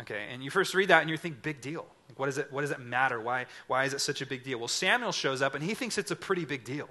Okay, 0.00 0.26
and 0.30 0.42
you 0.42 0.50
first 0.50 0.74
read 0.74 0.88
that 0.88 1.00
and 1.00 1.10
you 1.10 1.16
think, 1.16 1.42
big 1.42 1.60
deal. 1.60 1.86
Like, 2.08 2.18
what, 2.18 2.28
is 2.28 2.38
it, 2.38 2.52
what 2.52 2.62
does 2.62 2.70
it 2.70 2.80
matter? 2.80 3.20
Why, 3.20 3.46
why 3.66 3.84
is 3.84 3.92
it 3.92 4.00
such 4.00 4.22
a 4.22 4.26
big 4.26 4.44
deal? 4.44 4.58
Well, 4.58 4.68
Samuel 4.68 5.12
shows 5.12 5.42
up 5.42 5.54
and 5.54 5.64
he 5.64 5.74
thinks 5.74 5.98
it's 5.98 6.10
a 6.10 6.16
pretty 6.16 6.44
big 6.44 6.64
deal. 6.64 6.88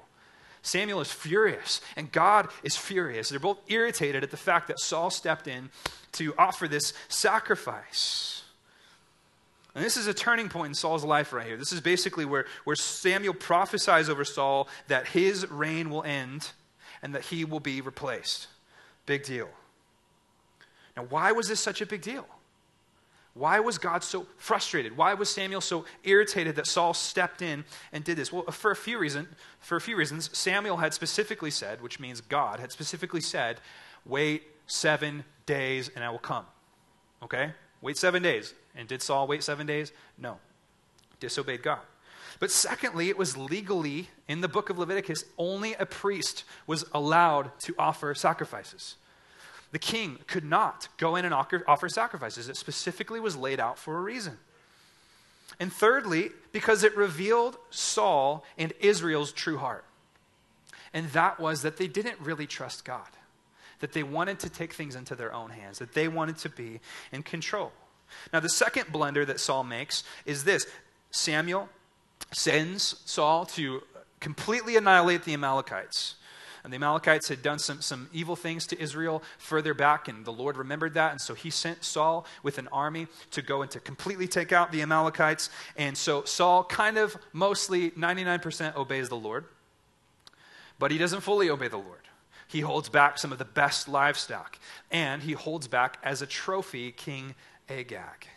Samuel 0.61 0.99
is 0.99 1.11
furious, 1.11 1.79
and 1.95 2.11
God 2.11 2.49
is 2.63 2.75
furious. 2.75 3.29
They're 3.29 3.39
both 3.39 3.59
irritated 3.67 4.23
at 4.23 4.31
the 4.31 4.37
fact 4.37 4.67
that 4.69 4.79
Saul 4.79 5.11
stepped 5.11 5.47
in 5.47 5.69
to 6.13 6.33
offer 6.39 6.67
this 6.67 6.93
sacrifice. 7.07 8.41
And 9.75 9.83
this 9.83 9.95
is 9.95 10.07
a 10.07 10.13
turning 10.13 10.49
point 10.49 10.69
in 10.69 10.73
Saul's 10.73 11.03
life 11.03 11.33
right 11.33 11.45
here. 11.45 11.57
This 11.57 11.71
is 11.71 11.81
basically 11.81 12.25
where, 12.25 12.45
where 12.63 12.75
Samuel 12.75 13.35
prophesies 13.35 14.09
over 14.09 14.25
Saul 14.25 14.67
that 14.87 15.07
his 15.09 15.49
reign 15.51 15.91
will 15.91 16.03
end 16.03 16.51
and 17.03 17.13
that 17.13 17.25
he 17.25 17.45
will 17.45 17.59
be 17.59 17.81
replaced. 17.81 18.47
Big 19.05 19.23
deal. 19.23 19.49
Now, 20.97 21.03
why 21.03 21.33
was 21.33 21.47
this 21.47 21.59
such 21.59 21.81
a 21.81 21.85
big 21.85 22.01
deal? 22.01 22.25
Why 23.35 23.59
was 23.59 23.77
God 23.77 24.03
so 24.03 24.25
frustrated? 24.37 24.97
Why 24.97 25.13
was 25.13 25.29
Samuel 25.29 25.61
so 25.61 25.85
irritated 26.03 26.55
that 26.55 26.65
Saul 26.65 26.93
stepped 26.93 27.41
in 27.43 27.63
and 27.91 28.03
did 28.03 28.17
this? 28.17 28.33
Well, 28.33 28.45
uh, 28.47 28.51
for 28.51 28.71
a 28.71 28.75
few 28.75 28.97
reasons, 28.97 29.27
for 29.59 29.75
a 29.75 29.81
few 29.81 29.95
reasons, 29.95 30.35
Samuel 30.35 30.77
had 30.77 30.93
specifically 30.93 31.51
said, 31.51 31.81
which 31.81 31.99
means 31.99 32.21
God 32.21 32.59
had 32.59 32.71
specifically 32.71 33.21
said, 33.21 33.59
"Wait 34.05 34.47
7 34.67 35.25
days 35.45 35.91
and 35.95 36.03
I 36.03 36.09
will 36.09 36.17
come." 36.17 36.45
Okay? 37.21 37.51
Wait 37.81 37.97
7 37.97 38.23
days. 38.23 38.53
And 38.75 38.87
did 38.87 39.01
Saul 39.01 39.27
wait 39.27 39.43
seven 39.43 39.65
days? 39.65 39.91
No. 40.17 40.37
Disobeyed 41.19 41.63
God. 41.63 41.79
But 42.39 42.51
secondly, 42.51 43.07
it 43.07 43.17
was 43.17 43.37
legally, 43.37 44.09
in 44.27 44.41
the 44.41 44.49
book 44.49 44.69
of 44.69 44.77
Leviticus, 44.77 45.23
only 45.37 45.73
a 45.75 45.85
priest 45.85 46.43
was 46.67 46.83
allowed 46.93 47.57
to 47.61 47.73
offer 47.79 48.13
sacrifices. 48.13 48.97
The 49.75 49.79
king 49.79 50.19
could 50.27 50.45
not 50.45 50.87
go 50.95 51.17
in 51.17 51.25
and 51.25 51.33
offer 51.33 51.89
sacrifices. 51.89 52.47
It 52.47 52.55
specifically 52.55 53.19
was 53.19 53.35
laid 53.35 53.59
out 53.59 53.77
for 53.77 53.97
a 53.97 53.99
reason. 53.99 54.37
And 55.59 55.69
thirdly, 55.69 56.29
because 56.53 56.85
it 56.85 56.95
revealed 56.95 57.57
Saul 57.71 58.45
and 58.57 58.71
Israel's 58.79 59.33
true 59.33 59.57
heart. 59.57 59.83
And 60.93 61.09
that 61.09 61.41
was 61.41 61.61
that 61.63 61.75
they 61.75 61.89
didn't 61.89 62.21
really 62.21 62.47
trust 62.47 62.85
God, 62.85 63.09
that 63.81 63.91
they 63.91 64.01
wanted 64.01 64.39
to 64.39 64.49
take 64.49 64.71
things 64.71 64.95
into 64.95 65.13
their 65.13 65.33
own 65.33 65.49
hands, 65.49 65.79
that 65.79 65.91
they 65.91 66.07
wanted 66.07 66.37
to 66.37 66.47
be 66.47 66.79
in 67.11 67.21
control. 67.21 67.73
Now, 68.31 68.39
the 68.39 68.47
second 68.47 68.93
blunder 68.93 69.25
that 69.25 69.41
Saul 69.41 69.65
makes 69.65 70.05
is 70.25 70.45
this 70.45 70.67
Samuel 71.11 71.67
sends 72.31 73.01
Saul 73.03 73.45
to 73.47 73.83
completely 74.21 74.77
annihilate 74.77 75.25
the 75.25 75.33
Amalekites. 75.33 76.15
And 76.65 76.73
the 76.73 76.77
Amalekites 76.77 77.29
had 77.29 77.43
done 77.43 77.59
some, 77.59 77.79
some 77.79 78.09
evil 78.11 78.35
things 78.35 78.65
to 78.67 78.81
Israel 78.81 79.21
further 79.37 79.75
back, 79.75 80.07
and 80.07 80.25
the 80.25 80.33
Lord 80.33 80.57
remembered 80.57 80.95
that. 80.95 81.11
And 81.11 81.21
so 81.21 81.35
he 81.35 81.51
sent 81.51 81.83
Saul 81.83 82.25
with 82.41 82.57
an 82.57 82.67
army 82.71 83.05
to 83.31 83.43
go 83.43 83.61
and 83.61 83.69
to 83.69 83.79
completely 83.79 84.27
take 84.27 84.51
out 84.51 84.71
the 84.71 84.81
Amalekites. 84.81 85.51
And 85.77 85.95
so 85.95 86.23
Saul 86.23 86.63
kind 86.63 86.97
of 86.97 87.15
mostly 87.33 87.91
99% 87.91 88.75
obeys 88.75 89.09
the 89.09 89.15
Lord, 89.15 89.45
but 90.79 90.89
he 90.89 90.97
doesn't 90.97 91.21
fully 91.21 91.51
obey 91.51 91.67
the 91.67 91.77
Lord. 91.77 92.01
He 92.47 92.61
holds 92.61 92.89
back 92.89 93.19
some 93.19 93.31
of 93.31 93.37
the 93.37 93.45
best 93.45 93.87
livestock, 93.87 94.57
and 94.89 95.21
he 95.21 95.33
holds 95.33 95.67
back 95.67 95.99
as 96.01 96.23
a 96.23 96.25
trophy 96.25 96.91
King 96.91 97.35
Agag. 97.69 98.27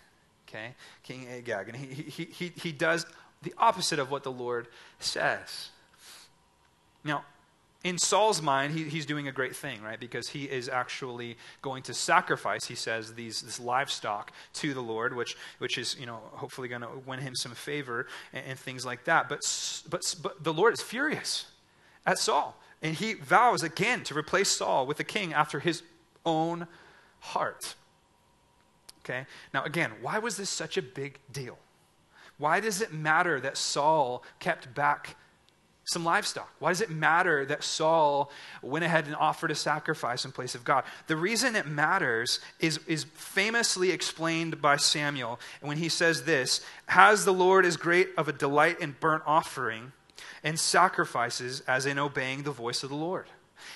Okay? 0.47 0.75
King 1.03 1.27
Agag. 1.29 1.69
And 1.69 1.77
he, 1.79 2.03
he, 2.03 2.25
he, 2.25 2.53
he 2.55 2.73
does 2.73 3.07
the 3.41 3.55
opposite 3.57 3.99
of 3.99 4.11
what 4.11 4.23
the 4.23 4.33
Lord 4.33 4.69
says. 4.99 5.71
Now, 7.03 7.25
in 7.85 7.97
Saul's 7.97 8.43
mind, 8.43 8.75
he, 8.75 8.85
he's 8.85 9.07
doing 9.07 9.29
a 9.29 9.33
great 9.33 9.55
thing, 9.55 9.81
right? 9.83 10.01
Because 10.01 10.29
he 10.29 10.45
is 10.45 10.69
actually 10.69 11.37
going 11.63 11.83
to 11.85 11.95
sacrifice, 11.95 12.65
he 12.65 12.75
says, 12.75 13.15
these, 13.15 13.41
this 13.43 13.61
livestock 13.61 14.33
to 14.55 14.75
the 14.75 14.81
Lord, 14.81 15.15
which, 15.15 15.37
which 15.59 15.79
is, 15.79 15.97
you 15.99 16.07
know, 16.07 16.21
hopefully 16.33 16.67
going 16.67 16.83
to 16.83 16.89
win 17.07 17.21
him 17.21 17.37
some 17.37 17.53
favor 17.53 18.07
and, 18.33 18.45
and 18.49 18.59
things 18.59 18.85
like 18.85 19.05
that. 19.05 19.29
But, 19.29 19.41
but, 19.89 20.15
but 20.23 20.43
the 20.43 20.53
Lord 20.53 20.75
is 20.75 20.83
furious 20.83 21.47
at 22.05 22.19
Saul. 22.19 22.57
And 22.83 22.97
he 22.97 23.15
vows 23.15 23.63
again 23.63 24.03
to 24.05 24.17
replace 24.17 24.49
Saul 24.49 24.87
with 24.87 24.99
a 24.99 25.05
king 25.05 25.33
after 25.33 25.61
his 25.61 25.83
own 26.27 26.67
heart. 27.21 27.75
Okay? 29.05 29.27
Now, 29.55 29.65
again, 29.65 29.93
why 30.03 30.19
was 30.19 30.37
this 30.37 30.51
such 30.51 30.77
a 30.77 30.83
big 30.83 31.19
deal? 31.33 31.59
Why 32.39 32.61
does 32.61 32.81
it 32.81 32.93
matter 32.93 33.41
that 33.41 33.57
Saul 33.57 34.23
kept 34.39 34.75
back 34.75 35.17
some 35.89 36.05
livestock? 36.05 36.51
Why 36.59 36.71
does 36.71 36.83
it 36.83 36.91
matter 36.91 37.47
that 37.47 37.65
Saul 37.65 38.31
went 38.63 38.85
ahead 38.85 39.07
and 39.07 39.17
offered 39.17 39.51
a 39.51 39.55
sacrifice 39.55 40.25
in 40.25 40.33
place 40.33 40.55
of 40.55 40.63
God? 40.63 40.85
The 41.07 41.17
reason 41.17 41.57
it 41.57 41.67
matters 41.67 42.41
is, 42.61 42.79
is 42.87 43.05
famously 43.15 43.91
explained 43.91 44.61
by 44.61 44.77
Samuel 44.77 45.41
when 45.63 45.79
he 45.79 45.89
says 45.89 46.25
this 46.25 46.61
Has 46.87 47.25
the 47.25 47.33
Lord 47.33 47.65
as 47.65 47.77
great 47.77 48.11
of 48.19 48.29
a 48.29 48.33
delight 48.33 48.81
in 48.81 48.97
burnt 49.01 49.23
offering 49.27 49.93
and 50.45 50.61
sacrifices 50.61 51.63
as 51.67 51.87
in 51.87 51.99
obeying 51.99 52.43
the 52.43 52.51
voice 52.51 52.83
of 52.83 52.91
the 52.91 52.97
Lord? 52.97 53.27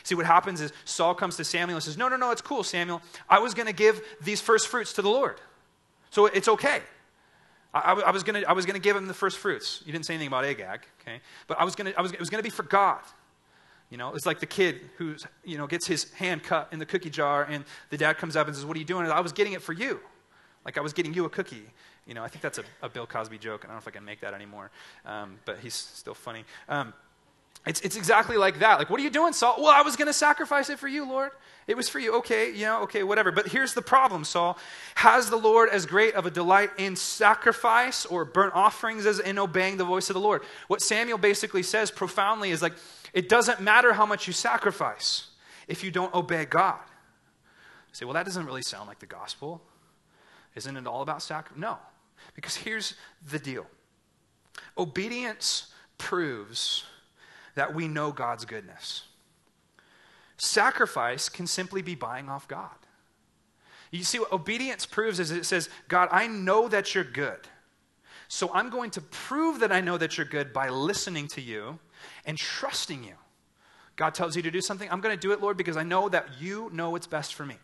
See, 0.03 0.15
what 0.15 0.27
happens 0.27 0.61
is 0.61 0.73
Saul 0.85 1.15
comes 1.15 1.37
to 1.37 1.45
Samuel 1.45 1.77
and 1.77 1.83
says, 1.83 1.97
No, 1.97 2.09
no, 2.09 2.17
no, 2.17 2.31
it's 2.31 2.43
cool, 2.43 2.63
Samuel. 2.63 3.01
I 3.29 3.39
was 3.39 3.55
going 3.55 3.67
to 3.67 3.73
give 3.73 4.03
these 4.21 4.41
first 4.41 4.69
fruits 4.69 4.93
to 4.95 5.03
the 5.03 5.09
Lord. 5.09 5.41
So 6.11 6.27
it's 6.27 6.49
okay. 6.49 6.83
I, 7.75 7.93
I 7.93 8.11
was 8.11 8.23
going 8.23 8.43
to 8.43 8.49
I 8.49 8.53
was 8.53 8.66
going 8.66 8.75
to 8.75 8.81
give 8.81 8.97
him 8.97 9.07
the 9.07 9.14
first 9.14 9.39
fruits. 9.39 9.83
You 9.87 9.93
didn't 9.93 10.05
say 10.05 10.14
anything 10.14 10.29
about 10.29 10.45
Agag, 10.45 10.81
okay? 11.01 11.20
But 11.47 11.59
I 11.59 11.64
was 11.64 11.75
to 11.75 11.99
I 11.99 12.03
was 12.03 12.12
it 12.12 12.20
was 12.20 12.31
going 12.31 12.41
to 12.41 12.43
be 12.43 12.51
for 12.51 12.64
God. 12.64 13.01
You 13.91 13.99
know, 13.99 14.14
it's 14.14 14.25
like 14.27 14.41
the 14.41 14.47
kid 14.47 14.81
who 14.97 15.16
you 15.45 15.59
know 15.59 15.66
gets 15.66 15.87
his 15.87 16.11
hand 16.12 16.43
cut 16.43 16.68
in 16.73 16.79
the 16.79 16.87
cookie 16.87 17.11
jar, 17.11 17.45
and 17.45 17.64
the 17.91 17.97
dad 17.97 18.18
comes 18.18 18.37
up 18.37 18.47
and 18.47 18.57
says, 18.57 18.64
"What 18.64 18.77
are 18.77 18.81
you 18.81 18.87
doing?" 18.87 19.07
I 19.11 19.20
was 19.20 19.33
getting 19.33 19.53
it 19.55 19.62
for 19.62 19.73
you, 19.73 20.01
like 20.64 20.79
I 20.79 20.81
was 20.81 20.93
getting 20.93 21.14
you 21.14 21.25
a 21.25 21.31
cookie. 21.31 21.64
You 22.07 22.14
know, 22.14 22.25
I 22.25 22.29
think 22.29 22.43
that's 22.43 22.59
a, 22.59 22.64
a 22.83 22.89
Bill 22.89 23.07
Cosby 23.07 23.39
joke. 23.39 23.64
And 23.64 23.70
I 23.70 23.75
don't 23.75 23.77
know 23.77 23.83
if 23.83 23.89
I 23.89 23.97
can 23.97 24.05
make 24.05 24.20
that 24.20 24.35
anymore, 24.35 24.70
um, 25.07 25.39
but 25.45 25.59
he's 25.61 25.75
still 25.75 26.14
funny. 26.14 26.45
Um, 26.68 26.93
It's, 27.65 27.81
it's 27.83 27.97
exactly 27.97 28.37
like 28.37 28.59
that. 28.59 28.79
Like, 28.79 28.91
what 28.91 28.99
are 28.99 29.05
you 29.05 29.11
doing, 29.11 29.33
Saul? 29.33 29.57
Well, 29.59 29.71
I 29.71 29.83
was 29.83 29.95
going 29.95 30.09
to 30.09 30.13
sacrifice 30.13 30.69
it 30.69 30.79
for 30.79 30.89
you, 30.89 31.09
Lord. 31.09 31.31
It 31.69 31.77
was 31.77 31.89
for 31.89 32.01
you. 32.01 32.17
Okay, 32.17 32.51
you 32.53 32.67
know, 32.67 32.83
okay, 32.83 33.05
whatever. 33.05 33.31
But 33.31 33.47
here's 33.47 33.73
the 33.73 33.83
problem, 33.83 34.25
Saul. 34.25 34.59
Has 34.97 35.31
the 35.31 35.37
Lord 35.37 35.69
as 35.69 35.87
great 35.87 36.15
of 36.15 36.27
a 36.27 36.31
delight 36.31 36.71
in 36.77 36.97
sacrifice 36.97 38.05
or 38.05 38.25
burnt 38.25 38.55
offerings 38.55 39.07
as 39.07 39.21
in 39.21 39.39
obeying 39.39 39.77
the 39.77 39.85
voice 39.85 40.11
of 40.11 40.15
the 40.15 40.21
Lord? 40.21 40.43
What 40.67 40.83
Samuel 40.83 41.19
basically 41.19 41.63
says 41.63 41.93
profoundly 41.93 42.51
is 42.51 42.63
like, 42.63 42.73
it 43.13 43.29
doesn't 43.29 43.61
matter 43.61 43.93
how 43.93 44.07
much 44.07 44.27
you 44.27 44.33
sacrifice 44.33 45.29
if 45.69 45.85
you 45.85 45.93
don't 45.93 46.13
obey 46.15 46.47
God. 46.47 46.81
You 47.91 47.95
say, 47.95 48.05
well, 48.07 48.15
that 48.15 48.27
doesn't 48.27 48.45
really 48.45 48.63
sound 48.63 48.89
like 48.89 48.99
the 48.99 49.07
gospel. 49.07 49.63
Isn't 50.57 50.77
it 50.77 50.87
all 50.89 51.03
about 51.03 51.23
sacrifice? 51.23 51.61
No. 51.61 51.79
Because 52.35 52.57
here's 52.57 52.95
the 53.31 53.39
deal 53.39 53.67
obedience 54.77 55.73
proves 55.97 56.85
that 57.55 57.74
we 57.74 57.88
know 57.88 58.12
God's 58.12 58.44
goodness. 58.44 59.03
Sacrifice 60.36 61.28
can 61.28 61.46
simply 61.46 61.82
be 61.82 61.94
buying 61.94 62.28
off 62.28 62.48
God. 62.48 62.70
You 63.90 64.05
see, 64.05 64.18
what 64.18 64.32
obedience 64.32 64.86
proves 64.86 65.20
is 65.20 65.30
it 65.30 65.44
says, 65.44 65.68
God, 65.86 66.09
I 66.11 66.26
know 66.26 66.66
that 66.68 66.94
you're 66.94 67.05
good. 67.05 67.38
So 68.26 68.50
I'm 68.55 68.70
going 68.70 68.90
to 68.92 69.03
prove 69.03 69.61
that 69.61 69.70
I 69.70 69.82
know 69.82 69.98
that 69.98 70.16
you're 70.16 70.26
good 70.26 70.55
by 70.55 70.70
listening 70.70 71.28
to 71.28 71.42
you 71.42 71.78
and 72.24 72.38
trusting 72.38 73.05
you. 73.05 73.14
God 73.96 74.14
tells 74.14 74.34
you 74.34 74.42
to 74.42 74.50
do 74.50 74.62
something, 74.62 74.88
I'm 74.90 75.03
going 75.03 75.14
to 75.14 75.20
do 75.20 75.32
it, 75.32 75.42
Lord, 75.42 75.59
because 75.59 75.76
I 75.76 75.82
know 75.82 76.09
that 76.09 76.26
you 76.40 76.70
know 76.72 76.90
what's 76.90 77.07
best 77.07 77.34
for 77.34 77.44
me. 77.44 77.57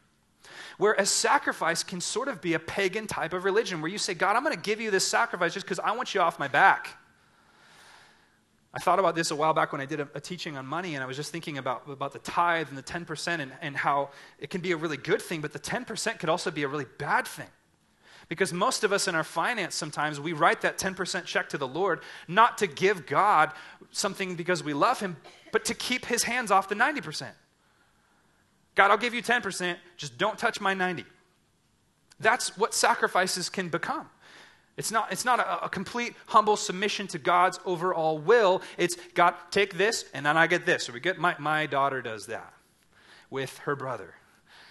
Whereas 0.76 1.08
sacrifice 1.08 1.82
can 1.82 2.02
sort 2.02 2.28
of 2.28 2.42
be 2.42 2.52
a 2.52 2.58
pagan 2.58 3.06
type 3.06 3.32
of 3.32 3.44
religion 3.44 3.80
where 3.80 3.90
you 3.90 3.98
say, 3.98 4.12
God, 4.12 4.36
I'm 4.36 4.44
going 4.44 4.54
to 4.54 4.60
give 4.60 4.80
you 4.80 4.90
this 4.90 5.06
sacrifice 5.06 5.54
just 5.54 5.64
because 5.64 5.80
I 5.80 5.92
want 5.92 6.14
you 6.14 6.20
off 6.20 6.38
my 6.38 6.48
back. 6.48 6.98
I 8.74 8.78
thought 8.78 8.98
about 8.98 9.14
this 9.14 9.30
a 9.30 9.36
while 9.36 9.54
back 9.54 9.72
when 9.72 9.80
I 9.80 9.86
did 9.86 10.00
a, 10.00 10.08
a, 10.14 10.20
teaching 10.20 10.56
on 10.56 10.66
money, 10.66 10.94
and 10.94 11.02
I 11.02 11.06
was 11.06 11.16
just 11.16 11.32
thinking 11.32 11.56
about, 11.56 11.88
about 11.88 12.12
the 12.12 12.18
tithe 12.18 12.68
and 12.68 12.76
the 12.76 12.82
10% 12.82 13.40
and, 13.40 13.50
and 13.62 13.76
how 13.76 14.10
it 14.38 14.50
can 14.50 14.60
be 14.60 14.72
a 14.72 14.76
really 14.76 14.98
good 14.98 15.22
thing, 15.22 15.40
but 15.40 15.52
the 15.52 15.58
10% 15.58 16.18
could 16.18 16.28
also 16.28 16.50
be 16.50 16.64
a 16.64 16.68
really 16.68 16.84
bad 16.98 17.26
thing. 17.26 17.48
Because 18.28 18.52
most 18.52 18.84
of 18.84 18.92
us 18.92 19.08
in 19.08 19.14
our 19.14 19.24
finance, 19.24 19.74
sometimes 19.74 20.20
we 20.20 20.34
write 20.34 20.60
that 20.60 20.76
10% 20.76 21.24
check 21.24 21.48
to 21.48 21.58
the 21.58 21.66
Lord, 21.66 22.02
not 22.28 22.58
to 22.58 22.66
give 22.66 23.06
God 23.06 23.52
something 23.90 24.34
because 24.34 24.62
we 24.62 24.74
love 24.74 25.00
Him, 25.00 25.16
but 25.50 25.64
to 25.64 25.74
keep 25.74 26.04
His 26.04 26.24
hands 26.24 26.50
off 26.50 26.68
the 26.68 26.74
90%. 26.74 27.30
God, 28.74 28.90
I'll 28.90 28.98
give 28.98 29.14
you 29.14 29.22
10%, 29.22 29.76
just 29.96 30.18
don't 30.18 30.38
touch 30.38 30.60
my 30.60 30.74
90. 30.74 31.06
That's 32.20 32.56
what 32.58 32.74
sacrifices 32.74 33.48
can 33.48 33.70
become. 33.70 34.10
It's 34.78 34.92
not, 34.92 35.12
it's 35.12 35.24
not 35.24 35.40
a, 35.40 35.64
a, 35.64 35.68
complete 35.68 36.14
humble 36.26 36.56
submission 36.56 37.08
to 37.08 37.18
God's 37.18 37.58
overall 37.64 38.16
will. 38.16 38.62
It's 38.78 38.96
God, 39.12 39.34
take 39.50 39.76
this, 39.76 40.04
and 40.14 40.24
then 40.24 40.36
I 40.36 40.46
get 40.46 40.66
this. 40.66 40.84
So 40.84 40.92
we 40.92 41.00
get 41.00 41.18
my, 41.18 41.34
my 41.38 41.66
daughter 41.66 42.00
does 42.00 42.26
that 42.26 42.54
with 43.28 43.58
her 43.58 43.74
brother. 43.74 44.14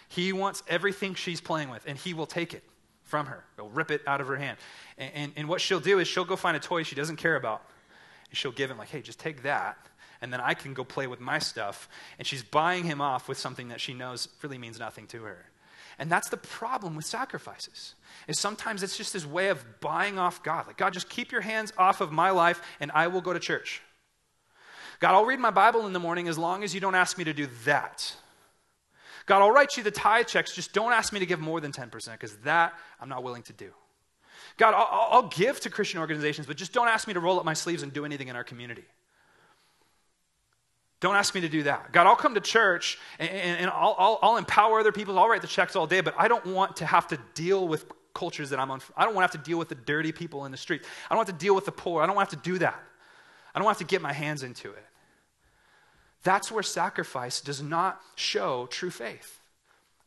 He 0.08 0.32
wants 0.32 0.64
everything 0.70 1.14
she's 1.14 1.41
playing 1.41 1.70
with, 1.70 1.84
and 1.86 1.97
he 1.97 2.14
will 2.14 2.26
take 2.26 2.53
it 2.53 2.64
from 3.03 3.26
her. 3.26 3.43
He'll 3.58 3.70
rip 3.70 3.91
it 3.91 4.01
out 4.08 4.22
of 4.22 4.28
her 4.28 4.38
hand. 4.38 4.58
And, 4.97 5.12
and, 5.14 5.32
and 5.36 5.49
what 5.49 5.60
she'll 5.60 5.82
do 5.82 5.99
is 5.99 6.08
she'll 6.08 6.24
go 6.24 6.38
find 6.38 6.55
a 6.55 6.62
toy 6.62 6.84
she 6.84 6.95
doesn't 6.95 7.18
care 7.18 7.36
about, 7.36 7.62
and 8.30 8.38
she'll 8.38 8.53
give 8.53 8.72
him, 8.72 8.78
like, 8.78 8.88
hey, 8.88 9.01
just 9.01 9.20
take 9.20 9.43
that, 9.43 9.78
and 10.22 10.32
then 10.32 10.39
I 10.39 10.53
can 10.53 10.74
go 10.74 10.86
play 10.86 11.08
with 11.08 11.20
my 11.20 11.39
stuff. 11.39 11.89
And 12.18 12.26
she's 12.26 12.43
buying 12.43 12.86
him 12.86 13.01
off 13.01 13.28
with 13.28 13.38
something 13.38 13.68
that 13.68 13.82
she 13.82 13.93
knows 13.93 14.30
really 14.41 14.58
means 14.58 14.80
nothing 14.80 15.05
to 15.08 15.24
her. 15.24 15.49
And 16.00 16.12
that's 16.12 16.30
the 16.30 16.38
problem 16.38 16.95
with 16.95 17.06
sacrifices. 17.06 17.95
Is 18.28 18.39
sometimes 18.39 18.84
it's 18.84 18.98
just 18.98 19.14
this 19.14 19.26
way 19.26 19.50
of 19.50 19.64
buying 19.82 20.20
off 20.20 20.43
God. 20.43 20.68
Like, 20.68 20.78
God, 20.78 20.93
just 20.93 21.10
keep 21.10 21.32
your 21.32 21.41
hands 21.41 21.74
off 21.78 22.02
of 22.02 22.12
my 22.12 22.30
life 22.30 22.62
and 22.80 22.91
I 22.93 23.08
will 23.08 23.22
go 23.22 23.34
to 23.34 23.39
church. 23.39 23.82
God, 25.00 25.14
I'll 25.14 25.26
read 25.26 25.39
my 25.39 25.52
Bible 25.52 25.86
in 25.88 25.93
the 25.93 26.00
morning 26.00 26.28
as 26.28 26.38
long 26.38 26.64
as 26.64 26.74
you 26.74 26.80
don't 26.80 26.95
ask 26.95 27.18
me 27.18 27.24
to 27.24 27.34
do 27.34 27.48
that. 27.66 28.16
God, 29.26 29.41
I'll 29.41 29.52
write 29.52 29.78
you 29.78 29.84
the 29.84 29.91
tithe 29.91 30.28
checks, 30.28 30.56
just 30.56 30.74
don't 30.74 30.93
ask 30.93 31.12
me 31.12 31.20
to 31.20 31.26
give 31.26 31.39
more 31.39 31.60
than 31.60 31.72
10% 31.72 32.12
because 32.14 32.38
that 32.38 32.74
I'm 33.00 33.10
not 33.10 33.24
willing 33.24 33.43
to 33.43 33.54
do. 33.54 33.72
God, 34.58 34.74
I'll, 34.74 35.10
I'll, 35.12 35.28
give 35.28 35.60
to 35.62 35.70
Christian 35.70 36.00
organizations, 36.00 36.48
but 36.48 36.58
just 36.58 36.74
don't 36.74 36.88
ask 36.88 37.08
me 37.08 37.14
to 37.14 37.20
roll 37.20 37.38
up 37.38 37.45
my 37.45 37.54
sleeves 37.54 37.84
and 37.84 37.93
do 37.93 38.06
anything 38.06 38.28
in 38.28 38.36
our 38.36 38.43
community. 38.43 38.86
Don't 41.00 41.16
ask 41.16 41.36
me 41.36 41.41
to 41.41 41.50
do 41.50 41.64
that. 41.64 41.91
God, 41.91 42.08
I'll 42.08 42.16
come 42.16 42.34
to 42.34 42.41
church 42.41 42.98
and, 43.20 43.30
and, 43.30 43.70
I'll, 43.70 43.95
I'll, 44.00 44.20
I'll, 44.22 44.38
empower 44.38 44.80
other 44.80 44.91
people. 44.91 45.20
I'll 45.20 45.30
write 45.30 45.41
the 45.41 45.48
checks 45.48 45.76
all 45.76 45.86
day, 45.86 46.02
but 46.02 46.16
I 46.18 46.28
don't 46.28 46.45
want 46.48 46.78
to 46.78 46.86
have 46.86 47.08
to 47.10 47.20
deal 47.36 47.68
with 47.68 47.86
cultures 48.16 48.50
that 48.50 48.60
I'm 48.60 48.72
on. 48.72 48.82
I 48.95 49.06
don't 49.06 49.14
want 49.14 49.32
to 49.32 49.38
have 49.38 49.43
to 49.43 49.50
deal 49.50 49.60
with 49.60 49.70
the 49.70 49.76
dirty 49.76 50.12
people 50.12 50.45
in 50.45 50.52
the 50.52 50.58
street. 50.58 50.82
I 51.06 51.14
don't 51.14 51.18
want 51.18 51.28
to 51.28 51.45
deal 51.45 51.54
with 51.54 51.66
the 51.66 51.72
poor. 51.72 52.02
I 52.02 52.08
don't 52.08 52.16
want 52.16 52.30
to 52.32 52.36
have 52.36 52.43
to 52.43 52.50
do 52.50 52.58
that. 52.60 52.82
I 53.54 53.60
don't 53.60 53.66
want 53.66 53.78
to 53.78 53.84
have 53.84 53.89
to 53.89 53.93
get 53.93 54.02
my 54.02 54.14
hands 54.14 54.41
into 54.41 54.72
it. 54.72 54.86
That's 56.24 56.52
where 56.52 56.64
sacrifice 56.64 57.41
does 57.41 57.62
not 57.62 58.02
show 58.16 58.68
true 58.72 58.89
faith. 58.89 59.39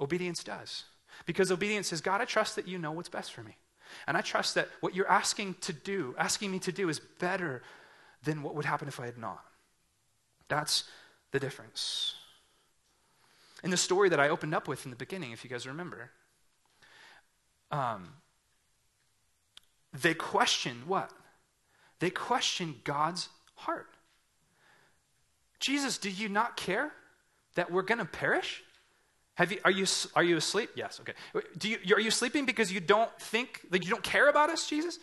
Obedience 0.01 0.43
does. 0.43 0.85
Because 1.25 1.53
obedience 1.53 1.89
says, 1.89 2.01
God, 2.01 2.21
I 2.21 2.25
trust 2.25 2.57
that 2.57 2.67
you 2.67 2.79
know 2.79 2.93
what's 2.93 3.09
best 3.09 3.33
for 3.33 3.43
me. 3.43 3.57
And 4.07 4.17
I 4.17 4.21
trust 4.23 4.57
that 4.57 4.69
what 4.81 4.95
you're 4.95 5.09
asking 5.09 5.55
to 5.63 5.73
do, 5.73 6.15
asking 6.19 6.51
me 6.51 6.59
to 6.61 6.73
do, 6.73 6.89
is 6.89 6.99
better 6.99 7.63
than 8.25 8.43
what 8.43 8.55
would 8.55 8.65
happen 8.65 8.89
if 8.89 8.99
I 9.01 9.07
had 9.07 9.19
not. 9.19 9.45
That's 10.51 10.85
the 11.31 11.41
difference. 11.41 12.15
In 13.63 13.71
the 13.71 13.77
story 13.77 14.09
that 14.11 14.21
I 14.21 14.29
opened 14.29 14.55
up 14.55 14.69
with 14.69 14.85
in 14.85 14.91
the 14.91 14.97
beginning, 14.97 15.33
if 15.33 15.45
you 15.45 15.49
guys 15.49 15.67
remember, 15.67 16.11
um, 17.71 18.09
they 19.93 20.13
question 20.13 20.83
what? 20.87 21.11
They 22.01 22.11
question 22.11 22.77
God's 22.85 23.29
heart. 23.55 23.89
Jesus, 25.61 25.99
do 25.99 26.11
you 26.11 26.29
not 26.29 26.57
care 26.57 26.91
that 27.55 27.71
we're 27.71 27.83
going 27.83 27.99
to 27.99 28.05
perish? 28.05 28.63
Have 29.35 29.53
you, 29.53 29.59
are, 29.65 29.71
you, 29.71 29.87
are 30.17 30.25
you 30.25 30.37
asleep? 30.37 30.71
Yes, 30.75 31.01
okay. 31.01 31.13
Do 31.57 31.69
you, 31.69 31.95
are 31.95 32.01
you 32.01 32.11
sleeping 32.11 32.45
because 32.45 32.73
you 32.73 32.81
don't 32.81 33.11
think, 33.21 33.61
like 33.71 33.85
you 33.85 33.91
don't 33.91 34.03
care 34.03 34.29
about 34.29 34.51
us, 34.51 34.69
Jesus? 34.69 34.99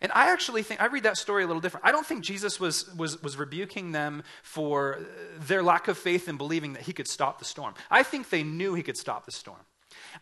And 0.00 0.12
I 0.14 0.32
actually 0.32 0.62
think, 0.62 0.80
I 0.80 0.86
read 0.86 1.02
that 1.02 1.16
story 1.16 1.42
a 1.42 1.46
little 1.46 1.60
different. 1.60 1.84
I 1.84 1.92
don't 1.92 2.06
think 2.06 2.22
Jesus 2.22 2.60
was, 2.60 2.94
was, 2.94 3.20
was 3.22 3.36
rebuking 3.36 3.92
them 3.92 4.22
for 4.42 5.00
their 5.40 5.62
lack 5.62 5.88
of 5.88 5.98
faith 5.98 6.28
in 6.28 6.36
believing 6.36 6.74
that 6.74 6.82
he 6.82 6.92
could 6.92 7.08
stop 7.08 7.38
the 7.38 7.44
storm. 7.44 7.74
I 7.90 8.02
think 8.02 8.30
they 8.30 8.42
knew 8.42 8.74
he 8.74 8.82
could 8.82 8.96
stop 8.96 9.26
the 9.26 9.32
storm. 9.32 9.60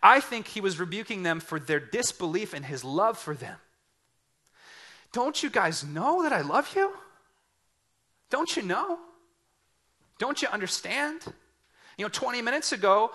I 0.03 0.21
think 0.21 0.47
he 0.47 0.61
was 0.61 0.79
rebuking 0.79 1.23
them 1.23 1.41
for 1.41 1.61
their 1.61 1.81
disbelief 1.81 2.55
in 2.55 2.63
his 2.63 2.85
love 2.85 3.19
for 3.19 3.35
them. 3.35 3.59
Don't 5.13 5.43
you 5.43 5.51
guys 5.51 5.85
know 5.85 6.23
that 6.23 6.33
I 6.33 6.41
love 6.41 6.75
you? 6.75 6.93
Don't 8.31 8.57
you 8.57 8.63
know? 8.63 8.99
Don't 10.19 10.41
you 10.41 10.49
understand? 10.49 11.21
You 11.99 12.05
know, 12.05 12.11
20 12.11 12.43
minutes 12.43 12.73
ago, 12.73 13.11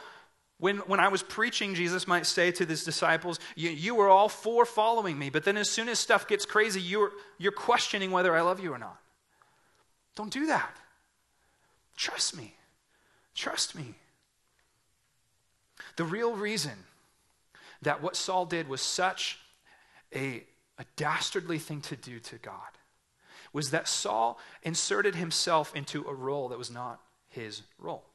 when, 0.61 0.77
when 0.77 0.99
I 0.99 1.07
was 1.07 1.23
preaching, 1.23 1.73
Jesus 1.73 2.07
might 2.07 2.27
say 2.27 2.51
to 2.51 2.65
his 2.67 2.83
disciples, 2.83 3.39
you, 3.55 3.71
you 3.71 3.95
were 3.95 4.09
all 4.09 4.29
for 4.29 4.63
following 4.63 5.17
me, 5.17 5.31
but 5.31 5.43
then 5.43 5.57
as 5.57 5.67
soon 5.67 5.89
as 5.89 5.97
stuff 5.97 6.27
gets 6.27 6.45
crazy, 6.45 6.79
you're, 6.79 7.13
you're 7.39 7.51
questioning 7.51 8.11
whether 8.11 8.35
I 8.35 8.41
love 8.41 8.59
you 8.59 8.71
or 8.71 8.77
not. 8.77 8.99
Don't 10.15 10.31
do 10.31 10.45
that. 10.45 10.77
Trust 11.97 12.37
me. 12.37 12.53
Trust 13.33 13.73
me. 13.73 13.95
The 15.95 16.03
real 16.03 16.35
reason 16.35 16.85
that 17.81 18.03
what 18.03 18.15
Saul 18.15 18.45
did 18.45 18.67
was 18.67 18.81
such 18.81 19.39
a, 20.15 20.43
a 20.77 20.85
dastardly 20.95 21.57
thing 21.57 21.81
to 21.81 21.95
do 21.95 22.19
to 22.19 22.35
God 22.35 22.77
was 23.51 23.71
that 23.71 23.87
Saul 23.87 24.39
inserted 24.61 25.15
himself 25.15 25.75
into 25.75 26.03
a 26.03 26.13
role 26.13 26.49
that 26.49 26.59
was 26.59 26.69
not 26.69 27.01
his 27.29 27.63
role 27.79 28.10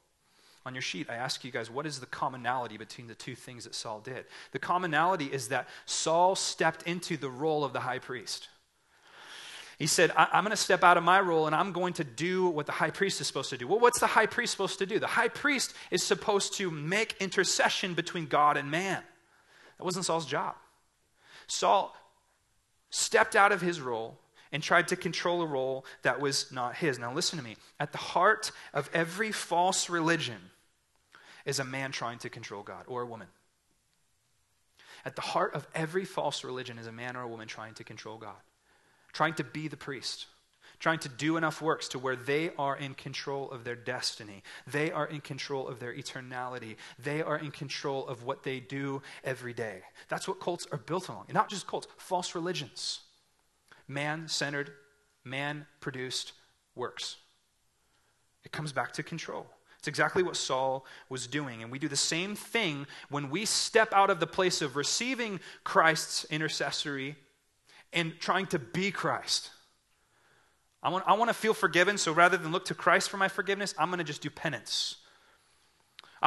on 0.67 0.75
your 0.75 0.81
sheet, 0.81 1.09
I 1.09 1.15
ask 1.15 1.43
you 1.43 1.51
guys, 1.51 1.71
what 1.71 1.85
is 1.85 1.99
the 1.99 2.05
commonality 2.05 2.77
between 2.77 3.07
the 3.07 3.15
two 3.15 3.35
things 3.35 3.63
that 3.63 3.73
Saul 3.73 4.01
did? 4.01 4.25
The 4.51 4.59
commonality 4.59 5.25
is 5.25 5.47
that 5.47 5.67
Saul 5.85 6.35
stepped 6.35 6.83
into 6.83 7.17
the 7.17 7.29
role 7.29 7.63
of 7.63 7.73
the 7.73 7.79
high 7.79 7.99
priest. 7.99 8.49
He 9.79 9.87
said, 9.87 10.11
I- 10.15 10.27
am 10.33 10.43
going 10.43 10.51
to 10.51 10.57
step 10.57 10.83
out 10.83 10.97
of 10.97 11.03
my 11.03 11.21
role 11.21 11.47
and 11.47 11.55
I'm 11.55 11.71
going 11.71 11.93
to 11.93 12.03
do 12.03 12.47
what 12.47 12.65
the 12.65 12.71
high 12.71 12.89
priest 12.89 13.21
is 13.21 13.27
supposed 13.27 13.49
to 13.51 13.57
do. 13.57 13.67
Well, 13.67 13.79
what's 13.79 13.99
the 13.99 14.07
high 14.07 14.25
priest 14.25 14.51
supposed 14.51 14.79
to 14.79 14.85
do? 14.85 14.99
The 14.99 15.07
high 15.07 15.29
priest 15.29 15.73
is 15.89 16.03
supposed 16.03 16.55
to 16.57 16.69
make 16.69 17.15
intercession 17.19 17.93
between 17.93 18.25
God 18.25 18.57
and 18.57 18.69
man. 18.69 19.01
That 19.77 19.83
wasn't 19.83 20.05
Saul's 20.05 20.25
job. 20.25 20.55
Saul 21.47 21.95
stepped 22.89 23.35
out 23.35 23.51
of 23.51 23.61
his 23.61 23.79
role 23.79 24.17
and 24.51 24.63
tried 24.63 24.87
to 24.87 24.95
control 24.95 25.41
a 25.41 25.45
role 25.45 25.85
that 26.01 26.19
was 26.19 26.51
not 26.51 26.75
his. 26.75 26.97
Now, 26.97 27.13
listen 27.13 27.37
to 27.37 27.45
me. 27.45 27.57
At 27.79 27.91
the 27.91 27.97
heart 27.97 28.51
of 28.73 28.89
every 28.93 29.31
false 29.31 29.89
religion 29.89 30.37
is 31.47 31.59
a 31.59 31.63
man 31.63 31.91
trying 31.91 32.19
to 32.19 32.29
control 32.29 32.61
God 32.61 32.83
or 32.87 33.01
a 33.01 33.05
woman. 33.05 33.27
At 35.05 35.15
the 35.15 35.21
heart 35.21 35.55
of 35.55 35.65
every 35.73 36.03
false 36.03 36.43
religion 36.43 36.77
is 36.77 36.87
a 36.87 36.91
man 36.91 37.15
or 37.15 37.21
a 37.21 37.27
woman 37.27 37.47
trying 37.47 37.73
to 37.75 37.85
control 37.85 38.17
God, 38.17 38.35
trying 39.13 39.33
to 39.35 39.45
be 39.45 39.69
the 39.69 39.77
priest, 39.77 40.25
trying 40.79 40.99
to 40.99 41.09
do 41.09 41.37
enough 41.37 41.61
works 41.61 41.87
to 41.89 41.99
where 41.99 42.17
they 42.17 42.51
are 42.59 42.75
in 42.75 42.93
control 42.93 43.49
of 43.49 43.63
their 43.63 43.77
destiny. 43.77 44.43
They 44.69 44.91
are 44.91 45.07
in 45.07 45.21
control 45.21 45.69
of 45.69 45.79
their 45.79 45.93
eternality. 45.93 46.75
They 46.99 47.21
are 47.21 47.37
in 47.37 47.51
control 47.51 48.05
of 48.07 48.25
what 48.25 48.43
they 48.43 48.59
do 48.59 49.01
every 49.23 49.53
day. 49.53 49.83
That's 50.09 50.27
what 50.27 50.41
cults 50.41 50.67
are 50.73 50.77
built 50.77 51.09
on. 51.09 51.25
not 51.31 51.49
just 51.49 51.65
cults, 51.65 51.87
false 51.97 52.35
religions. 52.35 52.99
Man 53.87 54.27
centered, 54.27 54.71
man 55.23 55.65
produced 55.79 56.33
works. 56.75 57.15
It 58.43 58.51
comes 58.51 58.73
back 58.73 58.91
to 58.93 59.03
control. 59.03 59.47
It's 59.87 59.89
exactly 59.89 60.21
what 60.21 60.35
Saul 60.35 60.85
was 61.07 61.27
doing. 61.27 61.63
And 61.63 61.71
we 61.71 61.79
do 61.79 61.87
the 61.87 61.95
same 61.95 62.35
thing 62.35 62.85
when 63.09 63.29
we 63.29 63.45
step 63.45 63.93
out 63.93 64.09
of 64.09 64.19
the 64.19 64.27
place 64.27 64.61
of 64.61 64.75
receiving 64.75 65.39
Christ's 65.63 66.25
intercessory 66.25 67.15
and 67.93 68.11
trying 68.19 68.47
to 68.47 68.59
be 68.59 68.91
Christ. 68.91 69.49
I 70.83 70.89
want, 70.89 71.05
I 71.07 71.13
want 71.13 71.29
to 71.29 71.33
feel 71.33 71.53
forgiven, 71.53 71.97
so 71.97 72.11
rather 72.11 72.35
than 72.35 72.51
look 72.51 72.65
to 72.65 72.73
Christ 72.73 73.09
for 73.09 73.15
my 73.15 73.29
forgiveness, 73.29 73.73
I'm 73.77 73.87
going 73.87 73.99
to 73.99 74.03
just 74.03 74.21
do 74.21 74.29
penance. 74.29 74.97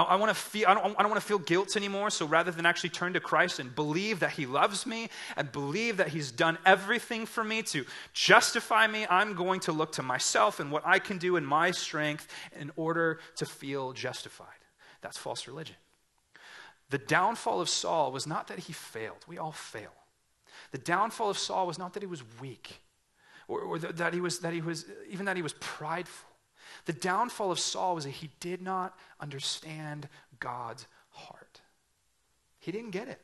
I, 0.00 0.14
I 0.14 0.16
want 0.16 0.30
to 0.30 0.34
feel, 0.34 0.66
I 0.68 0.74
don't, 0.74 0.94
I 0.98 1.02
don't 1.02 1.10
want 1.10 1.20
to 1.20 1.26
feel 1.26 1.38
guilt 1.38 1.76
anymore, 1.76 2.10
so 2.10 2.26
rather 2.26 2.50
than 2.50 2.66
actually 2.66 2.90
turn 2.90 3.12
to 3.12 3.20
Christ 3.20 3.58
and 3.58 3.74
believe 3.74 4.20
that 4.20 4.32
He 4.32 4.46
loves 4.46 4.86
me 4.86 5.08
and 5.36 5.50
believe 5.52 5.98
that 5.98 6.08
He's 6.08 6.30
done 6.30 6.58
everything 6.64 7.26
for 7.26 7.44
me 7.44 7.62
to 7.64 7.84
justify 8.12 8.86
me, 8.86 9.06
I'm 9.08 9.34
going 9.34 9.60
to 9.60 9.72
look 9.72 9.92
to 9.92 10.02
myself 10.02 10.60
and 10.60 10.72
what 10.72 10.86
I 10.86 10.98
can 10.98 11.18
do 11.18 11.36
in 11.36 11.44
my 11.44 11.70
strength 11.70 12.28
in 12.58 12.70
order 12.76 13.20
to 13.36 13.46
feel 13.46 13.92
justified. 13.92 14.46
That's 15.02 15.16
false 15.18 15.46
religion. 15.46 15.76
The 16.90 16.98
downfall 16.98 17.60
of 17.60 17.68
Saul 17.68 18.12
was 18.12 18.26
not 18.26 18.48
that 18.48 18.60
he 18.60 18.72
failed. 18.72 19.24
We 19.28 19.38
all 19.38 19.52
fail. 19.52 19.92
The 20.72 20.78
downfall 20.78 21.30
of 21.30 21.38
Saul 21.38 21.66
was 21.66 21.78
not 21.78 21.94
that 21.94 22.02
he 22.02 22.06
was 22.06 22.22
weak 22.40 22.80
or, 23.48 23.60
or 23.60 23.78
that 23.78 24.14
he 24.14 24.20
was, 24.20 24.40
that 24.40 24.52
he 24.52 24.60
was, 24.60 24.86
even 25.08 25.26
that 25.26 25.36
he 25.36 25.42
was 25.42 25.54
prideful. 25.54 26.29
The 26.86 26.92
downfall 26.92 27.50
of 27.50 27.58
Saul 27.58 27.94
was 27.94 28.04
that 28.04 28.10
he 28.10 28.30
did 28.40 28.62
not 28.62 28.96
understand 29.20 30.08
God's 30.38 30.86
heart. 31.10 31.60
He 32.58 32.72
didn't 32.72 32.90
get 32.90 33.08
it. 33.08 33.20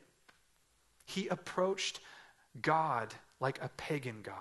He 1.05 1.27
approached 1.27 1.99
God 2.61 3.13
like 3.39 3.59
a 3.61 3.69
pagan 3.69 4.21
God. 4.23 4.33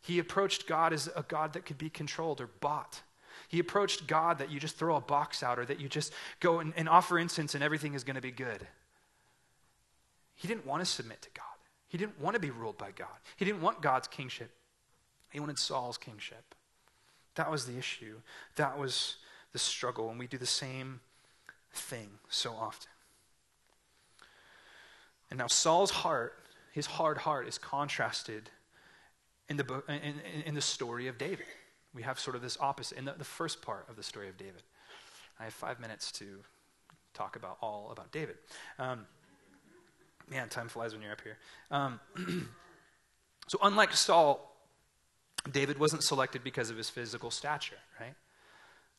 He 0.00 0.18
approached 0.18 0.66
God 0.66 0.92
as 0.92 1.08
a 1.16 1.24
God 1.26 1.52
that 1.54 1.66
could 1.66 1.78
be 1.78 1.90
controlled 1.90 2.40
or 2.40 2.48
bought. 2.60 3.02
He 3.48 3.58
approached 3.58 4.06
God 4.06 4.38
that 4.38 4.50
you 4.50 4.58
just 4.58 4.76
throw 4.76 4.96
a 4.96 5.00
box 5.00 5.42
out 5.42 5.58
or 5.58 5.64
that 5.66 5.80
you 5.80 5.88
just 5.88 6.12
go 6.40 6.60
and, 6.60 6.72
and 6.76 6.88
offer 6.88 7.18
incense 7.18 7.54
and 7.54 7.62
everything 7.62 7.94
is 7.94 8.04
going 8.04 8.16
to 8.16 8.22
be 8.22 8.30
good. 8.30 8.66
He 10.34 10.48
didn't 10.48 10.66
want 10.66 10.80
to 10.80 10.86
submit 10.86 11.22
to 11.22 11.28
God. 11.34 11.44
He 11.88 11.98
didn't 11.98 12.20
want 12.20 12.34
to 12.34 12.40
be 12.40 12.50
ruled 12.50 12.78
by 12.78 12.90
God. 12.90 13.08
He 13.36 13.44
didn't 13.44 13.62
want 13.62 13.82
God's 13.82 14.08
kingship. 14.08 14.50
He 15.30 15.40
wanted 15.40 15.58
Saul's 15.58 15.98
kingship. 15.98 16.54
That 17.36 17.50
was 17.50 17.66
the 17.66 17.78
issue. 17.78 18.16
That 18.56 18.78
was 18.78 19.16
the 19.52 19.58
struggle. 19.58 20.10
And 20.10 20.18
we 20.18 20.26
do 20.26 20.38
the 20.38 20.46
same 20.46 21.00
thing 21.72 22.08
so 22.28 22.52
often. 22.52 22.90
And 25.30 25.38
now 25.38 25.46
Saul's 25.46 25.90
heart, 25.90 26.34
his 26.72 26.86
hard 26.86 27.18
heart, 27.18 27.48
is 27.48 27.58
contrasted 27.58 28.50
in 29.48 29.56
the, 29.56 29.64
book, 29.64 29.84
in, 29.88 29.94
in, 29.94 30.42
in 30.46 30.54
the 30.54 30.60
story 30.60 31.08
of 31.08 31.18
David. 31.18 31.46
We 31.94 32.02
have 32.02 32.18
sort 32.18 32.36
of 32.36 32.42
this 32.42 32.56
opposite 32.60 32.98
in 32.98 33.04
the, 33.04 33.14
the 33.16 33.24
first 33.24 33.62
part 33.62 33.86
of 33.88 33.96
the 33.96 34.02
story 34.02 34.28
of 34.28 34.36
David. 34.36 34.62
I 35.38 35.44
have 35.44 35.54
five 35.54 35.80
minutes 35.80 36.12
to 36.12 36.40
talk 37.14 37.36
about 37.36 37.58
all 37.60 37.90
about 37.92 38.12
David. 38.12 38.36
Um, 38.78 39.06
man, 40.30 40.48
time 40.48 40.68
flies 40.68 40.92
when 40.92 41.02
you're 41.02 41.12
up 41.12 41.22
here. 41.22 41.38
Um, 41.70 42.00
so, 43.46 43.58
unlike 43.62 43.92
Saul, 43.92 44.55
David 45.52 45.78
wasn't 45.78 46.02
selected 46.02 46.42
because 46.42 46.70
of 46.70 46.76
his 46.76 46.90
physical 46.90 47.30
stature, 47.30 47.76
right? 48.00 48.14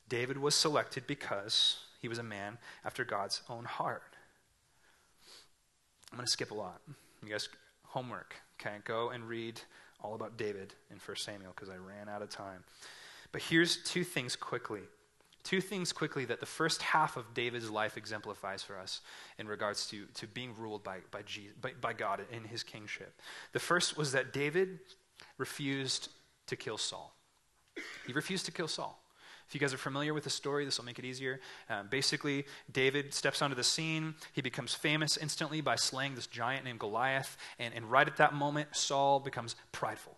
David 0.09 0.37
was 0.37 0.55
selected 0.55 1.07
because 1.07 1.77
he 2.01 2.07
was 2.07 2.17
a 2.17 2.23
man 2.23 2.57
after 2.85 3.03
God's 3.03 3.41
own 3.49 3.65
heart. 3.65 4.15
I'm 6.11 6.17
going 6.17 6.25
to 6.25 6.31
skip 6.31 6.51
a 6.51 6.53
lot. 6.53 6.81
You 7.23 7.29
guys, 7.29 7.49
homework, 7.83 8.35
okay? 8.59 8.77
Go 8.85 9.09
and 9.09 9.27
read 9.27 9.59
all 10.01 10.15
about 10.15 10.37
David 10.37 10.73
in 10.91 10.97
1 11.03 11.17
Samuel 11.17 11.51
because 11.55 11.69
I 11.69 11.75
ran 11.75 12.07
out 12.07 12.21
of 12.21 12.29
time. 12.29 12.63
But 13.31 13.41
here's 13.41 13.83
two 13.83 14.03
things 14.03 14.35
quickly. 14.35 14.81
Two 15.43 15.61
things 15.61 15.91
quickly 15.91 16.25
that 16.25 16.39
the 16.39 16.45
first 16.45 16.81
half 16.81 17.17
of 17.17 17.33
David's 17.33 17.69
life 17.69 17.97
exemplifies 17.97 18.63
for 18.63 18.77
us 18.77 19.01
in 19.37 19.47
regards 19.47 19.87
to, 19.87 20.05
to 20.15 20.27
being 20.27 20.53
ruled 20.57 20.83
by, 20.83 20.99
by, 21.11 21.21
Jesus, 21.23 21.55
by, 21.61 21.71
by 21.79 21.93
God 21.93 22.21
in 22.31 22.43
his 22.43 22.63
kingship. 22.63 23.19
The 23.53 23.59
first 23.59 23.97
was 23.97 24.11
that 24.11 24.33
David 24.33 24.79
refused 25.37 26.09
to 26.47 26.55
kill 26.55 26.77
Saul. 26.77 27.13
He 28.05 28.13
refused 28.13 28.45
to 28.45 28.51
kill 28.51 28.67
Saul. 28.67 29.01
If 29.47 29.53
you 29.53 29.61
guys 29.61 29.73
are 29.73 29.77
familiar 29.77 30.13
with 30.13 30.25
the 30.25 30.29
story, 30.29 30.65
this 30.65 30.77
will 30.77 30.85
make 30.85 30.99
it 30.99 31.05
easier. 31.05 31.39
Um, 31.69 31.87
basically, 31.89 32.45
David 32.69 33.13
steps 33.13 33.41
onto 33.41 33.55
the 33.55 33.63
scene. 33.63 34.15
He 34.33 34.41
becomes 34.41 34.73
famous 34.73 35.15
instantly 35.15 35.61
by 35.61 35.77
slaying 35.77 36.15
this 36.15 36.27
giant 36.27 36.65
named 36.65 36.79
Goliath. 36.79 37.37
And, 37.57 37.73
and 37.73 37.89
right 37.89 38.07
at 38.07 38.17
that 38.17 38.33
moment, 38.33 38.75
Saul 38.75 39.21
becomes 39.21 39.55
prideful. 39.71 40.17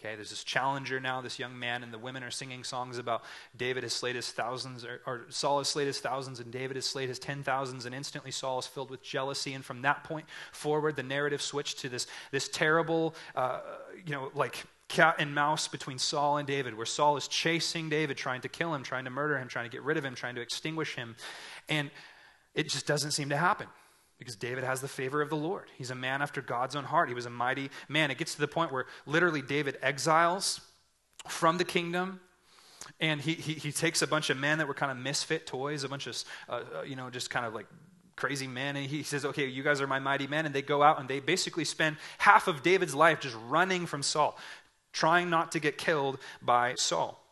Okay, 0.00 0.14
there's 0.14 0.30
this 0.30 0.44
challenger 0.44 1.00
now, 1.00 1.20
this 1.20 1.40
young 1.40 1.58
man, 1.58 1.82
and 1.82 1.92
the 1.92 1.98
women 1.98 2.22
are 2.22 2.30
singing 2.30 2.62
songs 2.62 2.98
about 2.98 3.24
David 3.56 3.82
has 3.82 3.92
slayed 3.92 4.14
his 4.14 4.30
thousands, 4.30 4.84
or, 4.84 5.00
or 5.04 5.26
Saul 5.28 5.58
has 5.58 5.66
slayed 5.66 5.88
his 5.88 5.98
thousands, 5.98 6.38
and 6.38 6.52
David 6.52 6.76
has 6.76 6.86
slayed 6.86 7.08
his 7.08 7.18
ten 7.18 7.42
thousands, 7.42 7.84
and 7.84 7.92
instantly 7.92 8.30
Saul 8.30 8.60
is 8.60 8.66
filled 8.68 8.90
with 8.90 9.02
jealousy. 9.02 9.54
And 9.54 9.64
from 9.64 9.82
that 9.82 10.04
point 10.04 10.26
forward, 10.52 10.94
the 10.94 11.02
narrative 11.02 11.42
switched 11.42 11.80
to 11.80 11.88
this, 11.88 12.06
this 12.30 12.48
terrible, 12.48 13.16
uh, 13.34 13.58
you 14.06 14.12
know, 14.12 14.30
like 14.36 14.64
cat 14.88 15.16
and 15.18 15.34
mouse 15.34 15.68
between 15.68 15.98
Saul 15.98 16.38
and 16.38 16.46
David, 16.46 16.74
where 16.74 16.86
Saul 16.86 17.16
is 17.16 17.28
chasing 17.28 17.88
David, 17.88 18.16
trying 18.16 18.40
to 18.40 18.48
kill 18.48 18.74
him, 18.74 18.82
trying 18.82 19.04
to 19.04 19.10
murder 19.10 19.38
him, 19.38 19.48
trying 19.48 19.66
to 19.66 19.70
get 19.70 19.82
rid 19.82 19.96
of 19.96 20.04
him, 20.04 20.14
trying 20.14 20.34
to 20.34 20.40
extinguish 20.40 20.94
him. 20.94 21.14
And 21.68 21.90
it 22.54 22.68
just 22.68 22.86
doesn't 22.86 23.12
seem 23.12 23.28
to 23.28 23.36
happen 23.36 23.68
because 24.18 24.34
David 24.34 24.64
has 24.64 24.80
the 24.80 24.88
favor 24.88 25.22
of 25.22 25.30
the 25.30 25.36
Lord. 25.36 25.66
He's 25.76 25.90
a 25.90 25.94
man 25.94 26.22
after 26.22 26.42
God's 26.42 26.74
own 26.74 26.84
heart. 26.84 27.08
He 27.08 27.14
was 27.14 27.26
a 27.26 27.30
mighty 27.30 27.70
man. 27.88 28.10
It 28.10 28.18
gets 28.18 28.34
to 28.34 28.40
the 28.40 28.48
point 28.48 28.72
where 28.72 28.86
literally 29.06 29.42
David 29.42 29.78
exiles 29.80 30.60
from 31.28 31.58
the 31.58 31.64
kingdom. 31.64 32.20
And 33.00 33.20
he, 33.20 33.34
he, 33.34 33.52
he 33.54 33.72
takes 33.72 34.02
a 34.02 34.06
bunch 34.06 34.30
of 34.30 34.36
men 34.38 34.58
that 34.58 34.66
were 34.66 34.74
kind 34.74 34.90
of 34.90 34.98
misfit 34.98 35.46
toys, 35.46 35.84
a 35.84 35.88
bunch 35.88 36.06
of, 36.06 36.16
uh, 36.48 36.62
uh 36.78 36.82
you 36.82 36.96
know, 36.96 37.10
just 37.10 37.30
kind 37.30 37.46
of 37.46 37.54
like 37.54 37.66
crazy 38.16 38.46
men. 38.46 38.76
And 38.76 38.86
he 38.86 39.02
says, 39.02 39.24
Okay, 39.24 39.46
you 39.46 39.62
guys 39.62 39.80
are 39.80 39.86
my 39.86 39.98
mighty 40.00 40.26
men. 40.26 40.46
And 40.46 40.54
they 40.54 40.62
go 40.62 40.82
out 40.82 40.98
and 40.98 41.08
they 41.08 41.20
basically 41.20 41.64
spend 41.64 41.96
half 42.18 42.48
of 42.48 42.62
David's 42.62 42.94
life 42.94 43.20
just 43.20 43.36
running 43.48 43.86
from 43.86 44.02
Saul, 44.02 44.36
trying 44.98 45.30
not 45.30 45.52
to 45.52 45.60
get 45.60 45.78
killed 45.78 46.18
by 46.42 46.74
Saul. 46.76 47.22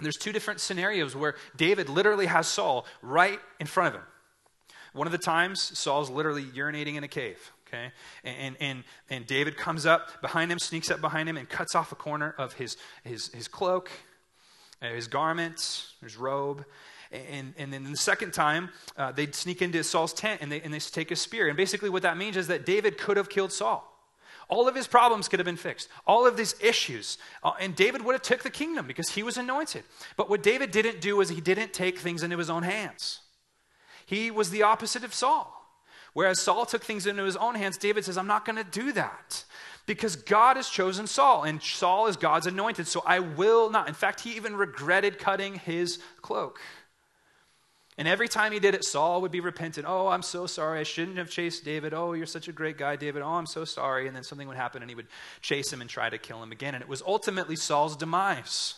There's 0.00 0.16
two 0.16 0.32
different 0.32 0.60
scenarios 0.60 1.14
where 1.14 1.36
David 1.56 1.88
literally 1.88 2.26
has 2.26 2.48
Saul 2.48 2.84
right 3.00 3.38
in 3.60 3.66
front 3.66 3.94
of 3.94 4.00
him. 4.00 4.06
One 4.92 5.06
of 5.06 5.12
the 5.12 5.18
times, 5.18 5.78
Saul's 5.78 6.10
literally 6.10 6.44
urinating 6.44 6.96
in 6.96 7.04
a 7.04 7.08
cave. 7.08 7.52
Okay? 7.68 7.92
And, 8.24 8.56
and, 8.60 8.84
and 9.08 9.26
David 9.26 9.56
comes 9.56 9.86
up 9.86 10.20
behind 10.20 10.50
him, 10.50 10.58
sneaks 10.58 10.90
up 10.90 11.00
behind 11.00 11.28
him, 11.28 11.36
and 11.36 11.48
cuts 11.48 11.74
off 11.74 11.92
a 11.92 11.94
corner 11.94 12.34
of 12.36 12.54
his, 12.54 12.76
his, 13.04 13.28
his 13.28 13.48
cloak, 13.48 13.90
uh, 14.82 14.88
his 14.88 15.06
garments, 15.06 15.94
his 16.02 16.16
robe. 16.16 16.64
And, 17.12 17.54
and 17.56 17.72
then 17.72 17.84
the 17.84 17.96
second 17.96 18.32
time, 18.32 18.70
uh, 18.96 19.12
they 19.12 19.30
sneak 19.30 19.62
into 19.62 19.84
Saul's 19.84 20.12
tent 20.12 20.40
and 20.42 20.50
they, 20.50 20.60
and 20.60 20.74
they 20.74 20.80
take 20.80 21.10
a 21.10 21.16
spear. 21.16 21.46
And 21.46 21.56
basically, 21.56 21.90
what 21.90 22.02
that 22.02 22.16
means 22.16 22.36
is 22.36 22.48
that 22.48 22.66
David 22.66 22.98
could 22.98 23.16
have 23.16 23.28
killed 23.28 23.52
Saul. 23.52 23.91
All 24.48 24.68
of 24.68 24.74
his 24.74 24.86
problems 24.86 25.28
could 25.28 25.38
have 25.38 25.46
been 25.46 25.56
fixed. 25.56 25.88
All 26.06 26.26
of 26.26 26.36
these 26.36 26.54
issues. 26.60 27.18
Uh, 27.42 27.52
and 27.60 27.74
David 27.74 28.02
would 28.02 28.12
have 28.12 28.22
took 28.22 28.42
the 28.42 28.50
kingdom 28.50 28.86
because 28.86 29.10
he 29.10 29.22
was 29.22 29.36
anointed. 29.36 29.84
But 30.16 30.28
what 30.28 30.42
David 30.42 30.70
didn't 30.70 31.00
do 31.00 31.16
was 31.16 31.28
he 31.28 31.40
didn't 31.40 31.72
take 31.72 31.98
things 31.98 32.22
into 32.22 32.38
his 32.38 32.50
own 32.50 32.62
hands. 32.62 33.20
He 34.06 34.30
was 34.30 34.50
the 34.50 34.62
opposite 34.62 35.04
of 35.04 35.14
Saul. 35.14 35.58
Whereas 36.12 36.40
Saul 36.40 36.66
took 36.66 36.84
things 36.84 37.06
into 37.06 37.24
his 37.24 37.36
own 37.36 37.54
hands, 37.54 37.78
David 37.78 38.04
says, 38.04 38.18
I'm 38.18 38.26
not 38.26 38.44
going 38.44 38.56
to 38.56 38.64
do 38.64 38.92
that 38.92 39.44
because 39.86 40.14
God 40.14 40.56
has 40.56 40.68
chosen 40.68 41.06
Saul, 41.06 41.42
and 41.42 41.60
Saul 41.60 42.06
is 42.06 42.16
God's 42.16 42.46
anointed, 42.46 42.86
so 42.86 43.02
I 43.04 43.18
will 43.18 43.70
not. 43.70 43.88
In 43.88 43.94
fact, 43.94 44.20
he 44.20 44.36
even 44.36 44.56
regretted 44.56 45.18
cutting 45.18 45.56
his 45.56 45.98
cloak. 46.20 46.60
And 47.98 48.08
every 48.08 48.28
time 48.28 48.52
he 48.52 48.58
did 48.58 48.74
it, 48.74 48.84
Saul 48.84 49.20
would 49.20 49.32
be 49.32 49.40
repentant. 49.40 49.86
Oh, 49.86 50.08
I'm 50.08 50.22
so 50.22 50.46
sorry. 50.46 50.80
I 50.80 50.82
shouldn't 50.82 51.18
have 51.18 51.28
chased 51.28 51.64
David. 51.64 51.92
Oh, 51.92 52.14
you're 52.14 52.26
such 52.26 52.48
a 52.48 52.52
great 52.52 52.78
guy, 52.78 52.96
David. 52.96 53.20
Oh, 53.22 53.34
I'm 53.34 53.46
so 53.46 53.66
sorry. 53.66 54.06
And 54.06 54.16
then 54.16 54.22
something 54.22 54.48
would 54.48 54.56
happen 54.56 54.82
and 54.82 54.90
he 54.90 54.94
would 54.94 55.08
chase 55.42 55.70
him 55.70 55.82
and 55.82 55.90
try 55.90 56.08
to 56.08 56.16
kill 56.16 56.42
him 56.42 56.52
again. 56.52 56.74
And 56.74 56.82
it 56.82 56.88
was 56.88 57.02
ultimately 57.02 57.54
Saul's 57.54 57.96
demise. 57.96 58.76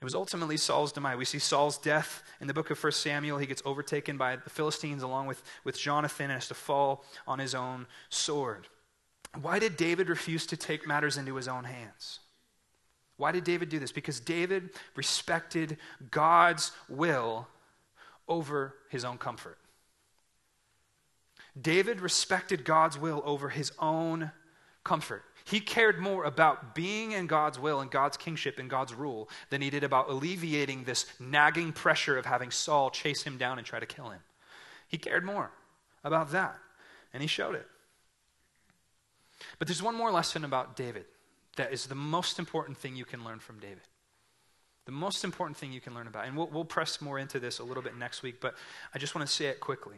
It 0.00 0.04
was 0.04 0.16
ultimately 0.16 0.56
Saul's 0.56 0.92
demise. 0.92 1.16
We 1.16 1.24
see 1.24 1.38
Saul's 1.38 1.78
death 1.78 2.24
in 2.40 2.48
the 2.48 2.54
book 2.54 2.70
of 2.70 2.82
1 2.82 2.92
Samuel. 2.92 3.38
He 3.38 3.46
gets 3.46 3.62
overtaken 3.64 4.18
by 4.18 4.36
the 4.36 4.50
Philistines 4.50 5.04
along 5.04 5.28
with, 5.28 5.42
with 5.62 5.78
Jonathan 5.78 6.24
and 6.24 6.34
has 6.34 6.48
to 6.48 6.54
fall 6.54 7.04
on 7.26 7.38
his 7.38 7.54
own 7.54 7.86
sword. 8.10 8.66
Why 9.40 9.58
did 9.58 9.76
David 9.76 10.08
refuse 10.08 10.44
to 10.46 10.56
take 10.56 10.86
matters 10.86 11.16
into 11.16 11.36
his 11.36 11.48
own 11.48 11.64
hands? 11.64 12.18
Why 13.16 13.32
did 13.32 13.44
David 13.44 13.68
do 13.68 13.78
this? 13.78 13.92
Because 13.92 14.20
David 14.20 14.70
respected 14.96 15.76
God's 16.10 16.72
will 16.88 17.46
over 18.26 18.74
his 18.90 19.04
own 19.04 19.18
comfort. 19.18 19.58
David 21.60 22.00
respected 22.00 22.64
God's 22.64 22.98
will 22.98 23.22
over 23.24 23.48
his 23.48 23.70
own 23.78 24.32
comfort. 24.82 25.22
He 25.44 25.60
cared 25.60 26.00
more 26.00 26.24
about 26.24 26.74
being 26.74 27.12
in 27.12 27.26
God's 27.26 27.58
will 27.58 27.80
and 27.80 27.90
God's 27.90 28.16
kingship 28.16 28.58
and 28.58 28.68
God's 28.68 28.94
rule 28.94 29.28
than 29.50 29.60
he 29.60 29.70
did 29.70 29.84
about 29.84 30.08
alleviating 30.08 30.84
this 30.84 31.06
nagging 31.20 31.72
pressure 31.72 32.18
of 32.18 32.26
having 32.26 32.50
Saul 32.50 32.90
chase 32.90 33.22
him 33.22 33.36
down 33.36 33.58
and 33.58 33.66
try 33.66 33.78
to 33.78 33.86
kill 33.86 34.08
him. 34.08 34.20
He 34.88 34.98
cared 34.98 35.24
more 35.24 35.50
about 36.02 36.32
that, 36.32 36.58
and 37.12 37.22
he 37.22 37.26
showed 37.26 37.54
it. 37.54 37.66
But 39.58 39.68
there's 39.68 39.82
one 39.82 39.94
more 39.94 40.10
lesson 40.10 40.44
about 40.44 40.76
David 40.76 41.04
that 41.56 41.72
is 41.72 41.86
the 41.86 41.94
most 41.94 42.38
important 42.38 42.78
thing 42.78 42.96
you 42.96 43.04
can 43.04 43.24
learn 43.24 43.38
from 43.38 43.58
David. 43.58 43.82
The 44.86 44.92
most 44.92 45.24
important 45.24 45.56
thing 45.56 45.72
you 45.72 45.80
can 45.80 45.94
learn 45.94 46.06
about, 46.06 46.26
and 46.26 46.36
we'll, 46.36 46.48
we'll 46.48 46.64
press 46.64 47.00
more 47.00 47.18
into 47.18 47.40
this 47.40 47.58
a 47.58 47.64
little 47.64 47.82
bit 47.82 47.96
next 47.96 48.22
week, 48.22 48.40
but 48.40 48.54
I 48.94 48.98
just 48.98 49.14
want 49.14 49.26
to 49.26 49.32
say 49.32 49.46
it 49.46 49.60
quickly. 49.60 49.96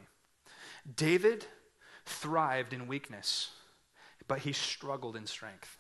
David 0.95 1.45
thrived 2.05 2.73
in 2.73 2.87
weakness, 2.87 3.51
but 4.29 4.41
he 4.41 4.53
struggled 4.53 5.17
in 5.17 5.27
strength. 5.27 5.77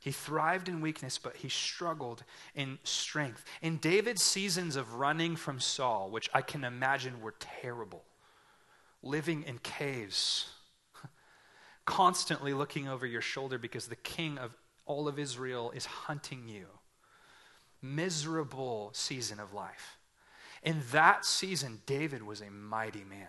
He 0.00 0.12
thrived 0.12 0.68
in 0.68 0.80
weakness, 0.80 1.18
but 1.18 1.36
he 1.36 1.48
struggled 1.48 2.22
in 2.54 2.78
strength. 2.84 3.44
In 3.62 3.78
David's 3.78 4.22
seasons 4.22 4.76
of 4.76 4.94
running 4.94 5.34
from 5.34 5.58
Saul, 5.58 6.10
which 6.10 6.28
I 6.34 6.42
can 6.42 6.64
imagine 6.64 7.20
were 7.20 7.34
terrible, 7.38 8.04
living 9.02 9.42
in 9.44 9.58
caves, 9.58 10.50
constantly 11.88 12.52
looking 12.52 12.86
over 12.86 13.06
your 13.06 13.22
shoulder 13.22 13.56
because 13.56 13.86
the 13.86 13.96
king 13.96 14.36
of 14.36 14.54
all 14.84 15.08
of 15.08 15.18
Israel 15.18 15.72
is 15.74 15.86
hunting 15.86 16.46
you. 16.46 16.66
Miserable 17.80 18.90
season 18.92 19.40
of 19.40 19.54
life. 19.54 19.96
In 20.62 20.82
that 20.92 21.24
season, 21.24 21.80
David 21.86 22.22
was 22.22 22.42
a 22.42 22.50
mighty 22.50 23.04
man. 23.04 23.26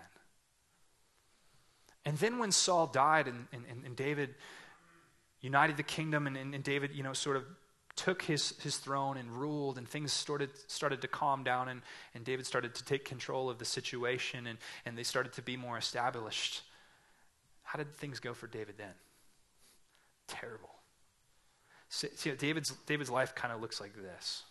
And 2.04 2.18
then 2.18 2.38
when 2.38 2.52
Saul 2.52 2.86
died 2.86 3.28
and, 3.28 3.46
and, 3.50 3.64
and 3.82 3.96
David 3.96 4.34
united 5.40 5.78
the 5.78 5.82
kingdom, 5.82 6.26
and, 6.26 6.36
and, 6.36 6.62
David, 6.62 6.90
you 6.94 7.02
know, 7.02 7.14
sort 7.14 7.36
of 7.36 7.44
took 7.96 8.20
his, 8.20 8.54
his 8.62 8.76
throne 8.76 9.16
and 9.16 9.30
ruled, 9.30 9.78
and 9.78 9.88
things 9.88 10.12
started, 10.12 10.50
started 10.66 11.00
to 11.00 11.08
calm 11.08 11.44
down, 11.44 11.68
and, 11.68 11.80
and 12.14 12.26
David 12.26 12.44
started 12.44 12.74
to 12.74 12.84
take 12.84 13.06
control 13.06 13.48
of 13.48 13.58
the 13.58 13.64
situation, 13.64 14.46
and, 14.46 14.58
and 14.84 14.98
they 14.98 15.02
started 15.02 15.32
to 15.34 15.42
be 15.42 15.56
more 15.56 15.78
established. 15.78 16.62
How 17.70 17.76
did 17.76 17.94
things 17.94 18.18
go 18.18 18.34
for 18.34 18.48
David 18.48 18.74
then? 18.78 18.94
Terrible. 20.26 20.74
See, 21.88 22.08
see 22.16 22.32
David's, 22.32 22.72
David's 22.84 23.10
life 23.10 23.32
kind 23.36 23.54
of 23.54 23.60
looks 23.60 23.80
like 23.80 23.92
this. 23.94 24.42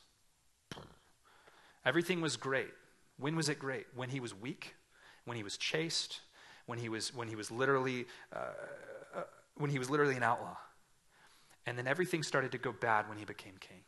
Everything 1.86 2.22
was 2.22 2.38
great. 2.38 2.70
When 3.18 3.36
was 3.36 3.50
it 3.50 3.60
great? 3.60 3.88
When 3.94 4.08
he 4.08 4.22
was 4.22 4.34
weak, 4.34 4.76
when 5.26 5.36
he 5.36 5.44
was 5.44 5.58
chased, 5.58 6.22
when 6.66 6.80
he 6.80 6.88
was, 6.88 7.14
when 7.14 7.28
he 7.28 7.36
was 7.36 7.52
literally, 7.52 8.06
uh, 8.34 8.54
uh, 9.14 9.24
when 9.58 9.70
he 9.70 9.80
was 9.80 9.90
literally 9.90 10.16
an 10.16 10.24
outlaw. 10.24 10.56
And 11.66 11.78
then 11.78 11.88
everything 11.88 12.24
started 12.24 12.54
to 12.54 12.58
go 12.58 12.72
bad 12.72 13.10
when 13.10 13.18
he 13.18 13.26
became 13.26 13.56
king. 13.60 13.82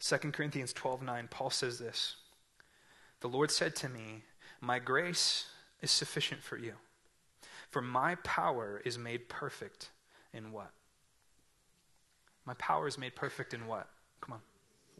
2 0.00 0.16
Corinthians 0.32 0.72
12 0.72 1.02
9, 1.02 1.28
Paul 1.30 1.50
says 1.50 1.78
this 1.78 2.16
The 3.20 3.28
Lord 3.28 3.50
said 3.50 3.76
to 3.76 3.90
me, 3.90 4.22
My 4.62 4.78
grace 4.78 5.44
is 5.82 5.90
sufficient 5.90 6.42
for 6.42 6.56
you, 6.56 6.74
for 7.68 7.80
my 7.82 8.16
power 8.16 8.80
is 8.84 8.98
made 8.98 9.28
perfect 9.28 9.90
in 10.32 10.52
what? 10.52 10.70
My 12.44 12.54
power 12.54 12.88
is 12.88 12.98
made 12.98 13.14
perfect 13.14 13.54
in 13.54 13.66
what? 13.66 13.88
Come 14.20 14.34
on. 14.34 14.40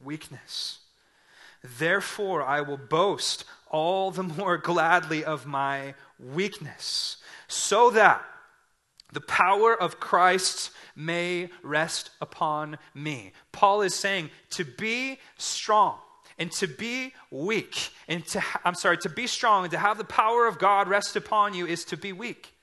Weakness. 0.02 0.80
Therefore, 1.62 2.42
I 2.42 2.60
will 2.62 2.78
boast 2.78 3.44
all 3.70 4.10
the 4.10 4.22
more 4.22 4.56
gladly 4.56 5.24
of 5.24 5.46
my 5.46 5.94
weakness, 6.18 7.18
so 7.48 7.90
that 7.90 8.24
the 9.12 9.20
power 9.20 9.74
of 9.74 10.00
Christ 10.00 10.70
may 10.96 11.50
rest 11.62 12.10
upon 12.20 12.78
me. 12.94 13.32
Paul 13.52 13.82
is 13.82 13.94
saying 13.94 14.30
to 14.50 14.64
be 14.64 15.18
strong 15.36 15.98
and 16.41 16.51
to 16.53 16.66
be 16.66 17.12
weak 17.30 17.91
and 18.09 18.26
to 18.26 18.43
I'm 18.64 18.74
sorry, 18.74 18.99
to 18.99 19.09
be 19.09 19.28
strong 19.28 19.64
and 19.64 19.70
to 19.70 19.78
have 19.78 19.99
the 19.99 20.05
power 20.05 20.47
of 20.47 20.59
God 20.59 20.88
rest 20.88 21.14
upon 21.14 21.55
you 21.55 21.66
is 21.66 21.84
to 21.86 21.97
be 21.97 22.12
weak. 22.12 22.55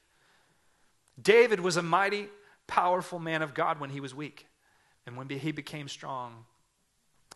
David 1.22 1.62
was 1.62 1.78
a 1.78 1.82
mighty 1.82 2.28
powerful 2.68 3.20
man 3.20 3.42
of 3.42 3.54
God 3.54 3.80
when 3.80 3.92
he 3.92 4.02
was 4.02 4.14
weak. 4.14 4.48
And 5.06 5.16
when 5.16 5.30
he 5.30 5.54
became 5.54 5.88
strong, 5.88 6.44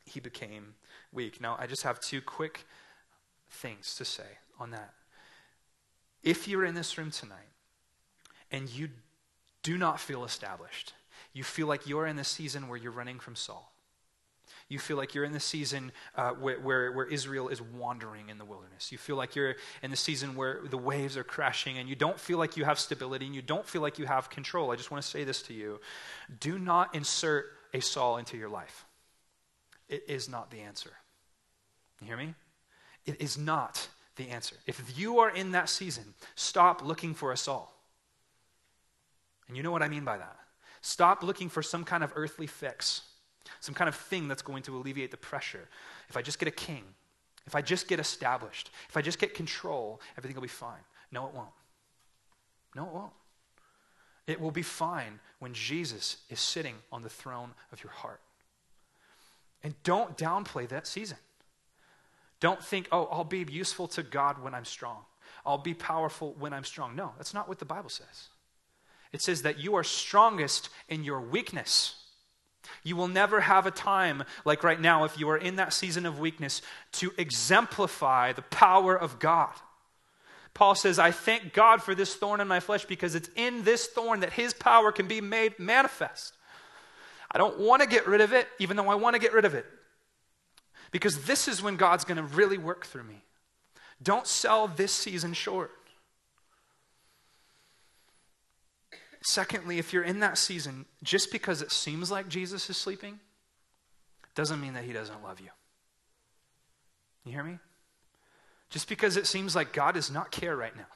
he 0.05 0.19
became 0.19 0.73
weak. 1.13 1.39
Now, 1.39 1.55
I 1.57 1.67
just 1.67 1.83
have 1.83 2.01
two 2.01 2.21
quick 2.21 2.65
things 3.49 3.95
to 3.95 4.03
say 4.03 4.39
on 4.59 4.71
that. 4.71 4.93
If 6.21 6.49
you're 6.49 6.65
in 6.65 6.75
this 6.75 6.97
room 6.97 7.11
tonight 7.11 7.37
and 8.51 8.69
you 8.69 8.89
do 9.63 9.77
not 9.77 9.99
feel 9.99 10.23
established. 10.23 10.93
You 11.33 11.43
feel 11.43 11.67
like 11.67 11.87
you're 11.87 12.07
in 12.07 12.15
the 12.15 12.23
season 12.23 12.67
where 12.67 12.77
you're 12.77 12.91
running 12.91 13.19
from 13.19 13.35
Saul. 13.35 13.70
You 14.71 14.79
feel 14.79 14.95
like 14.95 15.13
you're 15.13 15.25
in 15.25 15.33
the 15.33 15.39
season 15.39 15.91
uh, 16.15 16.31
where, 16.31 16.57
where, 16.57 16.91
where, 16.93 17.05
Israel 17.05 17.49
is 17.49 17.61
wandering 17.61 18.29
in 18.29 18.37
the 18.37 18.45
wilderness. 18.45 18.89
You 18.89 18.97
feel 18.97 19.17
like 19.17 19.35
you're 19.35 19.55
in 19.83 19.91
the 19.91 19.97
season 19.97 20.33
where 20.33 20.61
the 20.63 20.77
waves 20.77 21.17
are 21.17 21.25
crashing 21.25 21.77
and 21.77 21.89
you 21.89 21.95
don't 21.95 22.17
feel 22.17 22.37
like 22.37 22.55
you 22.55 22.63
have 22.63 22.79
stability 22.79 23.25
and 23.25 23.35
you 23.35 23.41
don't 23.41 23.67
feel 23.67 23.81
like 23.81 23.99
you 23.99 24.05
have 24.05 24.29
control. 24.29 24.71
I 24.71 24.77
just 24.77 24.89
want 24.89 25.03
to 25.03 25.09
say 25.09 25.25
this 25.25 25.41
to 25.43 25.53
you. 25.53 25.81
Do 26.39 26.57
not 26.57 26.95
insert 26.95 27.47
a 27.73 27.81
Saul 27.81 28.15
into 28.15 28.37
your 28.37 28.47
life. 28.47 28.85
It 29.89 30.05
is 30.07 30.29
not 30.29 30.51
the 30.51 30.61
answer. 30.61 30.91
You 31.99 32.07
hear 32.07 32.17
me? 32.17 32.33
It 33.05 33.19
is 33.19 33.37
not 33.37 33.89
the 34.15 34.29
answer. 34.29 34.55
If 34.67 34.97
you 34.97 35.19
are 35.19 35.29
in 35.29 35.51
that 35.51 35.67
season, 35.67 36.13
stop 36.35 36.81
looking 36.81 37.13
for 37.13 37.33
a 37.33 37.37
Saul. 37.37 37.75
And 39.49 39.57
you 39.57 39.63
know 39.63 39.71
what 39.71 39.83
I 39.83 39.89
mean 39.89 40.05
by 40.05 40.17
that. 40.17 40.37
Stop 40.79 41.23
looking 41.23 41.49
for 41.49 41.61
some 41.61 41.83
kind 41.83 42.05
of 42.05 42.13
earthly 42.15 42.47
fix, 42.47 43.01
some 43.59 43.75
kind 43.75 43.87
of 43.87 43.95
thing 43.95 44.27
that's 44.27 44.41
going 44.41 44.63
to 44.63 44.75
alleviate 44.75 45.11
the 45.11 45.17
pressure. 45.17 45.67
If 46.09 46.17
I 46.17 46.21
just 46.21 46.39
get 46.39 46.47
a 46.47 46.51
king, 46.51 46.83
if 47.47 47.55
I 47.55 47.61
just 47.61 47.87
get 47.87 47.99
established, 47.99 48.69
if 48.89 48.97
I 48.97 49.01
just 49.01 49.19
get 49.19 49.33
control, 49.33 49.99
everything 50.17 50.35
will 50.35 50.43
be 50.43 50.47
fine. 50.47 50.81
No, 51.11 51.27
it 51.27 51.33
won't. 51.33 51.49
No, 52.75 52.85
it 52.85 52.93
won't. 52.93 53.13
It 54.27 54.39
will 54.39 54.51
be 54.51 54.61
fine 54.61 55.19
when 55.39 55.53
Jesus 55.53 56.17
is 56.29 56.39
sitting 56.39 56.75
on 56.91 57.01
the 57.01 57.09
throne 57.09 57.51
of 57.71 57.83
your 57.83 57.91
heart. 57.91 58.21
And 59.63 59.73
don't 59.83 60.17
downplay 60.17 60.67
that 60.69 60.87
season. 60.87 61.17
Don't 62.39 62.63
think, 62.63 62.87
oh, 62.91 63.05
I'll 63.11 63.23
be 63.23 63.45
useful 63.49 63.87
to 63.89 64.03
God 64.03 64.41
when 64.41 64.53
I'm 64.53 64.65
strong. 64.65 64.97
I'll 65.45 65.57
be 65.57 65.73
powerful 65.73 66.35
when 66.39 66.53
I'm 66.53 66.63
strong. 66.63 66.95
No, 66.95 67.11
that's 67.17 67.33
not 67.33 67.47
what 67.47 67.59
the 67.59 67.65
Bible 67.65 67.89
says. 67.89 68.29
It 69.11 69.21
says 69.21 69.41
that 69.41 69.59
you 69.59 69.75
are 69.75 69.83
strongest 69.83 70.69
in 70.87 71.03
your 71.03 71.19
weakness. 71.19 72.00
You 72.83 72.95
will 72.95 73.07
never 73.07 73.41
have 73.41 73.65
a 73.65 73.71
time 73.71 74.23
like 74.45 74.63
right 74.63 74.79
now, 74.79 75.03
if 75.03 75.19
you 75.19 75.29
are 75.29 75.37
in 75.37 75.55
that 75.57 75.73
season 75.73 76.05
of 76.05 76.19
weakness, 76.19 76.61
to 76.93 77.11
exemplify 77.17 78.33
the 78.33 78.41
power 78.43 78.97
of 78.97 79.19
God. 79.19 79.53
Paul 80.53 80.75
says, 80.75 80.99
I 80.99 81.11
thank 81.11 81.53
God 81.53 81.81
for 81.81 81.95
this 81.95 82.13
thorn 82.13 82.41
in 82.41 82.47
my 82.47 82.59
flesh 82.59 82.85
because 82.85 83.15
it's 83.15 83.29
in 83.35 83.63
this 83.63 83.87
thorn 83.87 84.19
that 84.19 84.33
his 84.33 84.53
power 84.53 84.91
can 84.91 85.07
be 85.07 85.21
made 85.21 85.57
manifest. 85.59 86.35
I 87.31 87.37
don't 87.37 87.59
want 87.59 87.81
to 87.81 87.87
get 87.87 88.07
rid 88.07 88.21
of 88.21 88.33
it, 88.33 88.47
even 88.59 88.75
though 88.75 88.89
I 88.89 88.95
want 88.95 89.15
to 89.15 89.21
get 89.21 89.33
rid 89.33 89.45
of 89.45 89.53
it. 89.53 89.65
Because 90.91 91.23
this 91.23 91.47
is 91.47 91.63
when 91.63 91.77
God's 91.77 92.03
going 92.03 92.17
to 92.17 92.23
really 92.23 92.57
work 92.57 92.85
through 92.85 93.03
me. 93.03 93.23
Don't 94.03 94.27
sell 94.27 94.67
this 94.67 94.91
season 94.91 95.33
short. 95.33 95.71
Secondly, 99.21 99.77
if 99.77 99.93
you're 99.93 100.03
in 100.03 100.19
that 100.21 100.37
season, 100.37 100.85
just 101.03 101.31
because 101.31 101.61
it 101.61 101.71
seems 101.71 102.09
like 102.09 102.27
Jesus 102.27 102.69
is 102.69 102.77
sleeping, 102.77 103.19
doesn't 104.33 104.59
mean 104.59 104.73
that 104.73 104.83
he 104.83 104.93
doesn't 104.93 105.23
love 105.23 105.39
you. 105.39 105.49
You 107.25 107.33
hear 107.33 107.43
me? 107.43 107.59
Just 108.71 108.89
because 108.89 109.17
it 109.17 109.27
seems 109.27 109.55
like 109.55 109.73
God 109.73 109.93
does 109.93 110.09
not 110.09 110.31
care 110.31 110.55
right 110.55 110.75
now, 110.75 110.87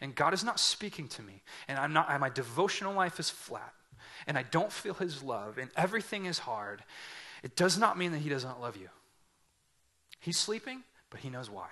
and 0.00 0.14
God 0.14 0.32
is 0.32 0.44
not 0.44 0.58
speaking 0.58 1.08
to 1.08 1.22
me, 1.22 1.42
and 1.68 1.78
I'm 1.78 1.92
not, 1.92 2.18
my 2.20 2.30
devotional 2.30 2.94
life 2.94 3.20
is 3.20 3.28
flat, 3.28 3.74
and 4.26 4.38
I 4.38 4.44
don't 4.44 4.72
feel 4.72 4.94
his 4.94 5.22
love, 5.22 5.58
and 5.58 5.70
everything 5.76 6.24
is 6.24 6.38
hard, 6.38 6.82
it 7.42 7.56
does 7.56 7.76
not 7.76 7.98
mean 7.98 8.12
that 8.12 8.18
he 8.18 8.30
doesn't 8.30 8.60
love 8.60 8.76
you. 8.76 8.88
He's 10.20 10.38
sleeping, 10.38 10.84
but 11.10 11.20
he 11.20 11.28
knows 11.28 11.50
why. 11.50 11.68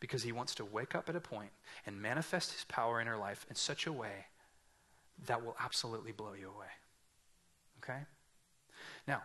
Because 0.00 0.24
he 0.24 0.32
wants 0.32 0.56
to 0.56 0.64
wake 0.64 0.96
up 0.96 1.08
at 1.08 1.14
a 1.14 1.20
point 1.20 1.50
and 1.86 2.02
manifest 2.02 2.52
his 2.52 2.64
power 2.64 3.00
in 3.00 3.06
her 3.06 3.16
life 3.16 3.46
in 3.48 3.54
such 3.54 3.86
a 3.86 3.92
way 3.92 4.26
that 5.26 5.44
will 5.44 5.56
absolutely 5.60 6.12
blow 6.12 6.32
you 6.38 6.48
away. 6.48 6.66
Okay? 7.82 8.00
Now, 9.06 9.22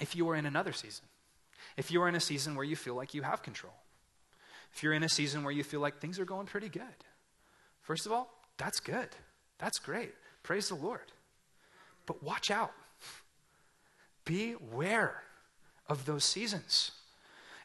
if 0.00 0.16
you 0.16 0.28
are 0.28 0.36
in 0.36 0.46
another 0.46 0.72
season, 0.72 1.04
if 1.76 1.90
you 1.90 2.02
are 2.02 2.08
in 2.08 2.14
a 2.14 2.20
season 2.20 2.54
where 2.54 2.64
you 2.64 2.76
feel 2.76 2.94
like 2.94 3.14
you 3.14 3.22
have 3.22 3.42
control, 3.42 3.74
if 4.74 4.82
you're 4.82 4.92
in 4.92 5.02
a 5.02 5.08
season 5.08 5.44
where 5.44 5.52
you 5.52 5.64
feel 5.64 5.80
like 5.80 5.98
things 5.98 6.18
are 6.18 6.24
going 6.24 6.46
pretty 6.46 6.68
good, 6.68 6.82
first 7.82 8.06
of 8.06 8.12
all, 8.12 8.30
that's 8.56 8.80
good. 8.80 9.08
That's 9.58 9.78
great. 9.78 10.14
Praise 10.42 10.68
the 10.68 10.74
Lord. 10.74 11.12
But 12.06 12.22
watch 12.22 12.50
out. 12.50 12.72
Beware 14.24 15.22
of 15.88 16.04
those 16.04 16.24
seasons. 16.24 16.92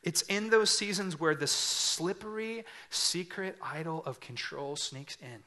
It's 0.04 0.22
in 0.24 0.50
those 0.50 0.70
seasons 0.70 1.20
where 1.20 1.36
the 1.36 1.48
slippery, 1.48 2.66
secret 2.90 3.58
idol 3.62 4.04
of 4.06 4.20
control 4.20 4.76
sneaks 4.76 5.18
in 5.22 5.44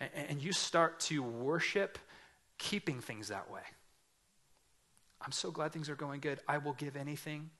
and 0.00 0.42
you 0.42 0.52
start 0.52 1.00
to 1.00 1.22
worship 1.22 1.98
keeping 2.58 3.00
things 3.00 3.28
that 3.28 3.50
way. 3.50 3.62
I'm 5.20 5.32
so 5.32 5.50
glad 5.50 5.72
things 5.72 5.88
are 5.88 5.96
going 5.96 6.20
good. 6.20 6.40
I 6.46 6.58
will 6.58 6.74
give 6.74 6.96
anything. 6.96 7.50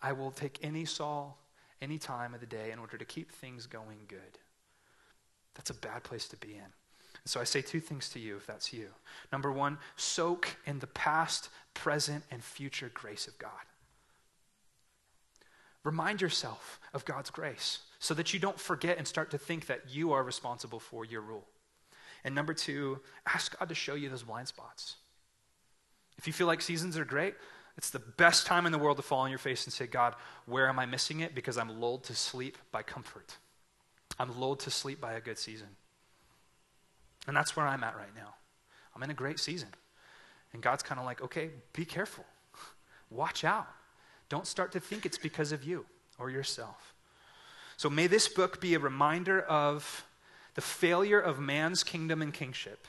I 0.00 0.12
will 0.12 0.30
take 0.30 0.58
any 0.62 0.84
Saul, 0.84 1.38
any 1.82 1.98
time 1.98 2.34
of 2.34 2.40
the 2.40 2.46
day 2.46 2.70
in 2.70 2.78
order 2.78 2.96
to 2.96 3.04
keep 3.04 3.32
things 3.32 3.66
going 3.66 3.98
good. 4.06 4.38
That's 5.54 5.70
a 5.70 5.74
bad 5.74 6.04
place 6.04 6.28
to 6.28 6.36
be 6.36 6.54
in. 6.54 6.72
So 7.24 7.40
I 7.40 7.44
say 7.44 7.62
two 7.62 7.80
things 7.80 8.10
to 8.10 8.18
you 8.18 8.36
if 8.36 8.46
that's 8.46 8.72
you. 8.72 8.88
Number 9.32 9.50
one, 9.50 9.78
soak 9.96 10.56
in 10.66 10.78
the 10.78 10.86
past, 10.88 11.48
present, 11.72 12.22
and 12.30 12.44
future 12.44 12.90
grace 12.92 13.26
of 13.26 13.38
God. 13.38 13.50
Remind 15.84 16.20
yourself 16.20 16.80
of 16.92 17.04
God's 17.04 17.30
grace 17.30 17.80
so 17.98 18.14
that 18.14 18.34
you 18.34 18.40
don't 18.40 18.60
forget 18.60 18.98
and 18.98 19.06
start 19.06 19.30
to 19.30 19.38
think 19.38 19.66
that 19.66 19.82
you 19.88 20.12
are 20.12 20.22
responsible 20.22 20.80
for 20.80 21.04
your 21.04 21.20
rule. 21.20 21.46
And 22.24 22.34
number 22.34 22.54
two, 22.54 23.00
ask 23.26 23.58
God 23.58 23.68
to 23.68 23.74
show 23.74 23.94
you 23.94 24.08
those 24.08 24.22
blind 24.22 24.48
spots. 24.48 24.96
If 26.16 26.26
you 26.26 26.32
feel 26.32 26.46
like 26.46 26.62
seasons 26.62 26.96
are 26.96 27.04
great, 27.04 27.34
it's 27.76 27.90
the 27.90 27.98
best 27.98 28.46
time 28.46 28.66
in 28.66 28.72
the 28.72 28.78
world 28.78 28.96
to 28.98 29.02
fall 29.02 29.20
on 29.20 29.30
your 29.30 29.38
face 29.38 29.64
and 29.64 29.72
say, 29.72 29.86
God, 29.86 30.14
where 30.46 30.68
am 30.68 30.78
I 30.78 30.86
missing 30.86 31.20
it? 31.20 31.34
Because 31.34 31.58
I'm 31.58 31.80
lulled 31.80 32.04
to 32.04 32.14
sleep 32.14 32.56
by 32.70 32.82
comfort. 32.82 33.36
I'm 34.18 34.38
lulled 34.38 34.60
to 34.60 34.70
sleep 34.70 35.00
by 35.00 35.14
a 35.14 35.20
good 35.20 35.38
season. 35.38 35.68
And 37.26 37.36
that's 37.36 37.56
where 37.56 37.66
I'm 37.66 37.82
at 37.82 37.96
right 37.96 38.14
now. 38.14 38.34
I'm 38.94 39.02
in 39.02 39.10
a 39.10 39.14
great 39.14 39.40
season. 39.40 39.68
And 40.52 40.62
God's 40.62 40.84
kind 40.84 41.00
of 41.00 41.04
like, 41.04 41.20
okay, 41.20 41.50
be 41.72 41.84
careful. 41.84 42.24
Watch 43.10 43.44
out. 43.44 43.66
Don't 44.28 44.46
start 44.46 44.72
to 44.72 44.80
think 44.80 45.04
it's 45.04 45.18
because 45.18 45.50
of 45.52 45.64
you 45.64 45.84
or 46.18 46.30
yourself. 46.30 46.94
So 47.76 47.90
may 47.90 48.06
this 48.06 48.28
book 48.28 48.60
be 48.60 48.74
a 48.74 48.78
reminder 48.78 49.40
of 49.42 50.04
the 50.54 50.60
failure 50.60 51.20
of 51.20 51.38
man's 51.38 51.82
kingdom 51.82 52.22
and 52.22 52.32
kingship 52.32 52.86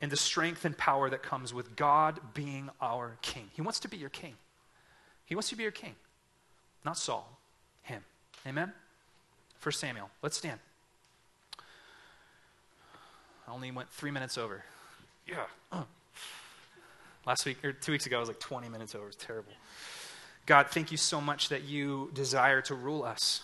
and 0.00 0.10
the 0.10 0.16
strength 0.16 0.64
and 0.64 0.76
power 0.76 1.08
that 1.10 1.22
comes 1.22 1.54
with 1.54 1.76
God 1.76 2.20
being 2.34 2.70
our 2.80 3.16
king. 3.22 3.48
He 3.54 3.62
wants 3.62 3.80
to 3.80 3.88
be 3.88 3.96
your 3.96 4.10
king. 4.10 4.34
He 5.24 5.34
wants 5.34 5.48
to 5.48 5.56
be 5.56 5.62
your 5.62 5.72
king, 5.72 5.94
not 6.84 6.98
Saul, 6.98 7.38
him. 7.82 8.04
Amen? 8.46 8.72
First 9.58 9.80
Samuel. 9.80 10.10
Let's 10.22 10.36
stand. 10.36 10.60
I 13.48 13.52
only 13.52 13.70
went 13.70 13.90
three 13.90 14.10
minutes 14.10 14.36
over. 14.36 14.62
Yeah. 15.26 15.44
Uh. 15.72 15.84
Last 17.26 17.46
week, 17.46 17.64
or 17.64 17.72
two 17.72 17.92
weeks 17.92 18.04
ago, 18.04 18.18
I 18.18 18.20
was 18.20 18.28
like 18.28 18.40
20 18.40 18.68
minutes 18.68 18.94
over. 18.94 19.04
It 19.04 19.08
was 19.08 19.16
terrible. 19.16 19.52
God, 20.44 20.66
thank 20.68 20.90
you 20.90 20.98
so 20.98 21.22
much 21.22 21.48
that 21.48 21.62
you 21.64 22.10
desire 22.12 22.60
to 22.62 22.74
rule 22.74 23.02
us. 23.02 23.40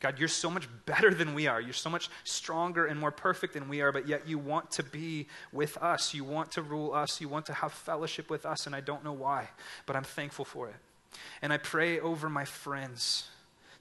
God, 0.00 0.18
you're 0.18 0.28
so 0.28 0.50
much 0.50 0.68
better 0.86 1.14
than 1.14 1.34
we 1.34 1.46
are. 1.46 1.60
You're 1.60 1.72
so 1.72 1.88
much 1.88 2.10
stronger 2.24 2.86
and 2.86 3.00
more 3.00 3.10
perfect 3.10 3.54
than 3.54 3.68
we 3.68 3.80
are, 3.80 3.90
but 3.90 4.06
yet 4.06 4.28
you 4.28 4.38
want 4.38 4.70
to 4.72 4.82
be 4.82 5.28
with 5.52 5.78
us. 5.78 6.12
You 6.12 6.24
want 6.24 6.52
to 6.52 6.62
rule 6.62 6.92
us. 6.92 7.20
You 7.20 7.28
want 7.28 7.46
to 7.46 7.54
have 7.54 7.72
fellowship 7.72 8.28
with 8.28 8.44
us, 8.44 8.66
and 8.66 8.74
I 8.74 8.80
don't 8.80 9.04
know 9.04 9.12
why, 9.12 9.48
but 9.86 9.96
I'm 9.96 10.04
thankful 10.04 10.44
for 10.44 10.68
it. 10.68 10.76
And 11.40 11.52
I 11.52 11.56
pray 11.58 12.00
over 12.00 12.28
my 12.28 12.44
friends 12.44 13.28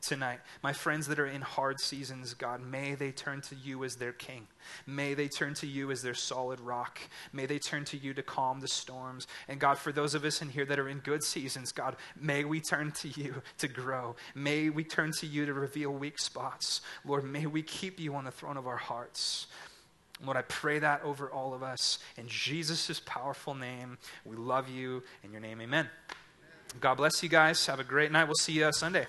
tonight. 0.04 0.40
My 0.62 0.74
friends 0.74 1.08
that 1.08 1.20
are 1.20 1.26
in 1.26 1.42
hard 1.42 1.80
seasons, 1.80 2.34
God, 2.34 2.62
may 2.62 2.96
they 2.96 3.12
turn 3.12 3.42
to 3.42 3.56
you 3.56 3.84
as 3.84 3.96
their 3.96 4.12
king. 4.12 4.48
May 4.86 5.14
they 5.14 5.28
turn 5.28 5.54
to 5.56 5.68
you 5.68 5.92
as 5.92 6.02
their 6.02 6.14
solid 6.14 6.60
rock. 6.60 7.00
May 7.32 7.46
they 7.46 7.60
turn 7.60 7.86
to 7.86 7.98
you 7.98 8.14
to 8.14 8.22
calm 8.24 8.60
the 8.60 8.68
storms. 8.68 9.28
And 9.48 9.60
God, 9.60 9.78
for 9.78 9.92
those 9.92 10.14
of 10.14 10.26
us 10.26 10.42
in 10.42 10.50
here 10.50 10.66
that 10.66 10.80
are 10.80 10.90
in 10.90 11.00
good 11.00 11.24
seasons, 11.24 11.72
God, 11.72 11.96
may 12.20 12.44
we 12.44 12.60
turn 12.60 12.92
to 12.92 13.08
you 13.08 13.42
to 13.58 13.68
grow. 13.68 14.16
May 14.36 14.70
we 14.70 14.84
turn 14.84 15.12
to 15.20 15.26
you 15.26 15.46
to 15.46 15.54
reveal 15.54 15.92
weak 15.92 16.20
spots. 16.20 16.82
Lord, 17.06 17.24
may 17.24 17.46
we 17.46 17.62
keep 17.62 18.00
you 18.00 18.16
on 18.16 18.26
the 18.26 18.32
throne 18.32 18.58
of 18.58 18.68
our 18.68 18.78
hearts. 18.78 19.48
Lord, 20.24 20.38
I 20.38 20.44
pray 20.44 20.80
that 20.80 21.04
over 21.04 21.30
all 21.30 21.54
of 21.54 21.64
us. 21.64 22.00
In 22.18 22.28
Jesus' 22.28 23.02
powerful 23.06 23.56
name, 23.56 23.98
we 24.26 24.36
love 24.36 24.70
you. 24.70 25.04
In 25.24 25.32
your 25.32 25.42
name, 25.42 25.60
amen. 25.62 25.90
God 26.80 26.96
bless 26.96 27.22
you 27.22 27.30
guys. 27.30 27.66
Have 27.66 27.80
a 27.80 27.84
great 27.84 28.12
night. 28.12 28.26
We'll 28.26 28.36
see 28.36 28.54
you 28.54 28.72
Sunday. 28.72 29.06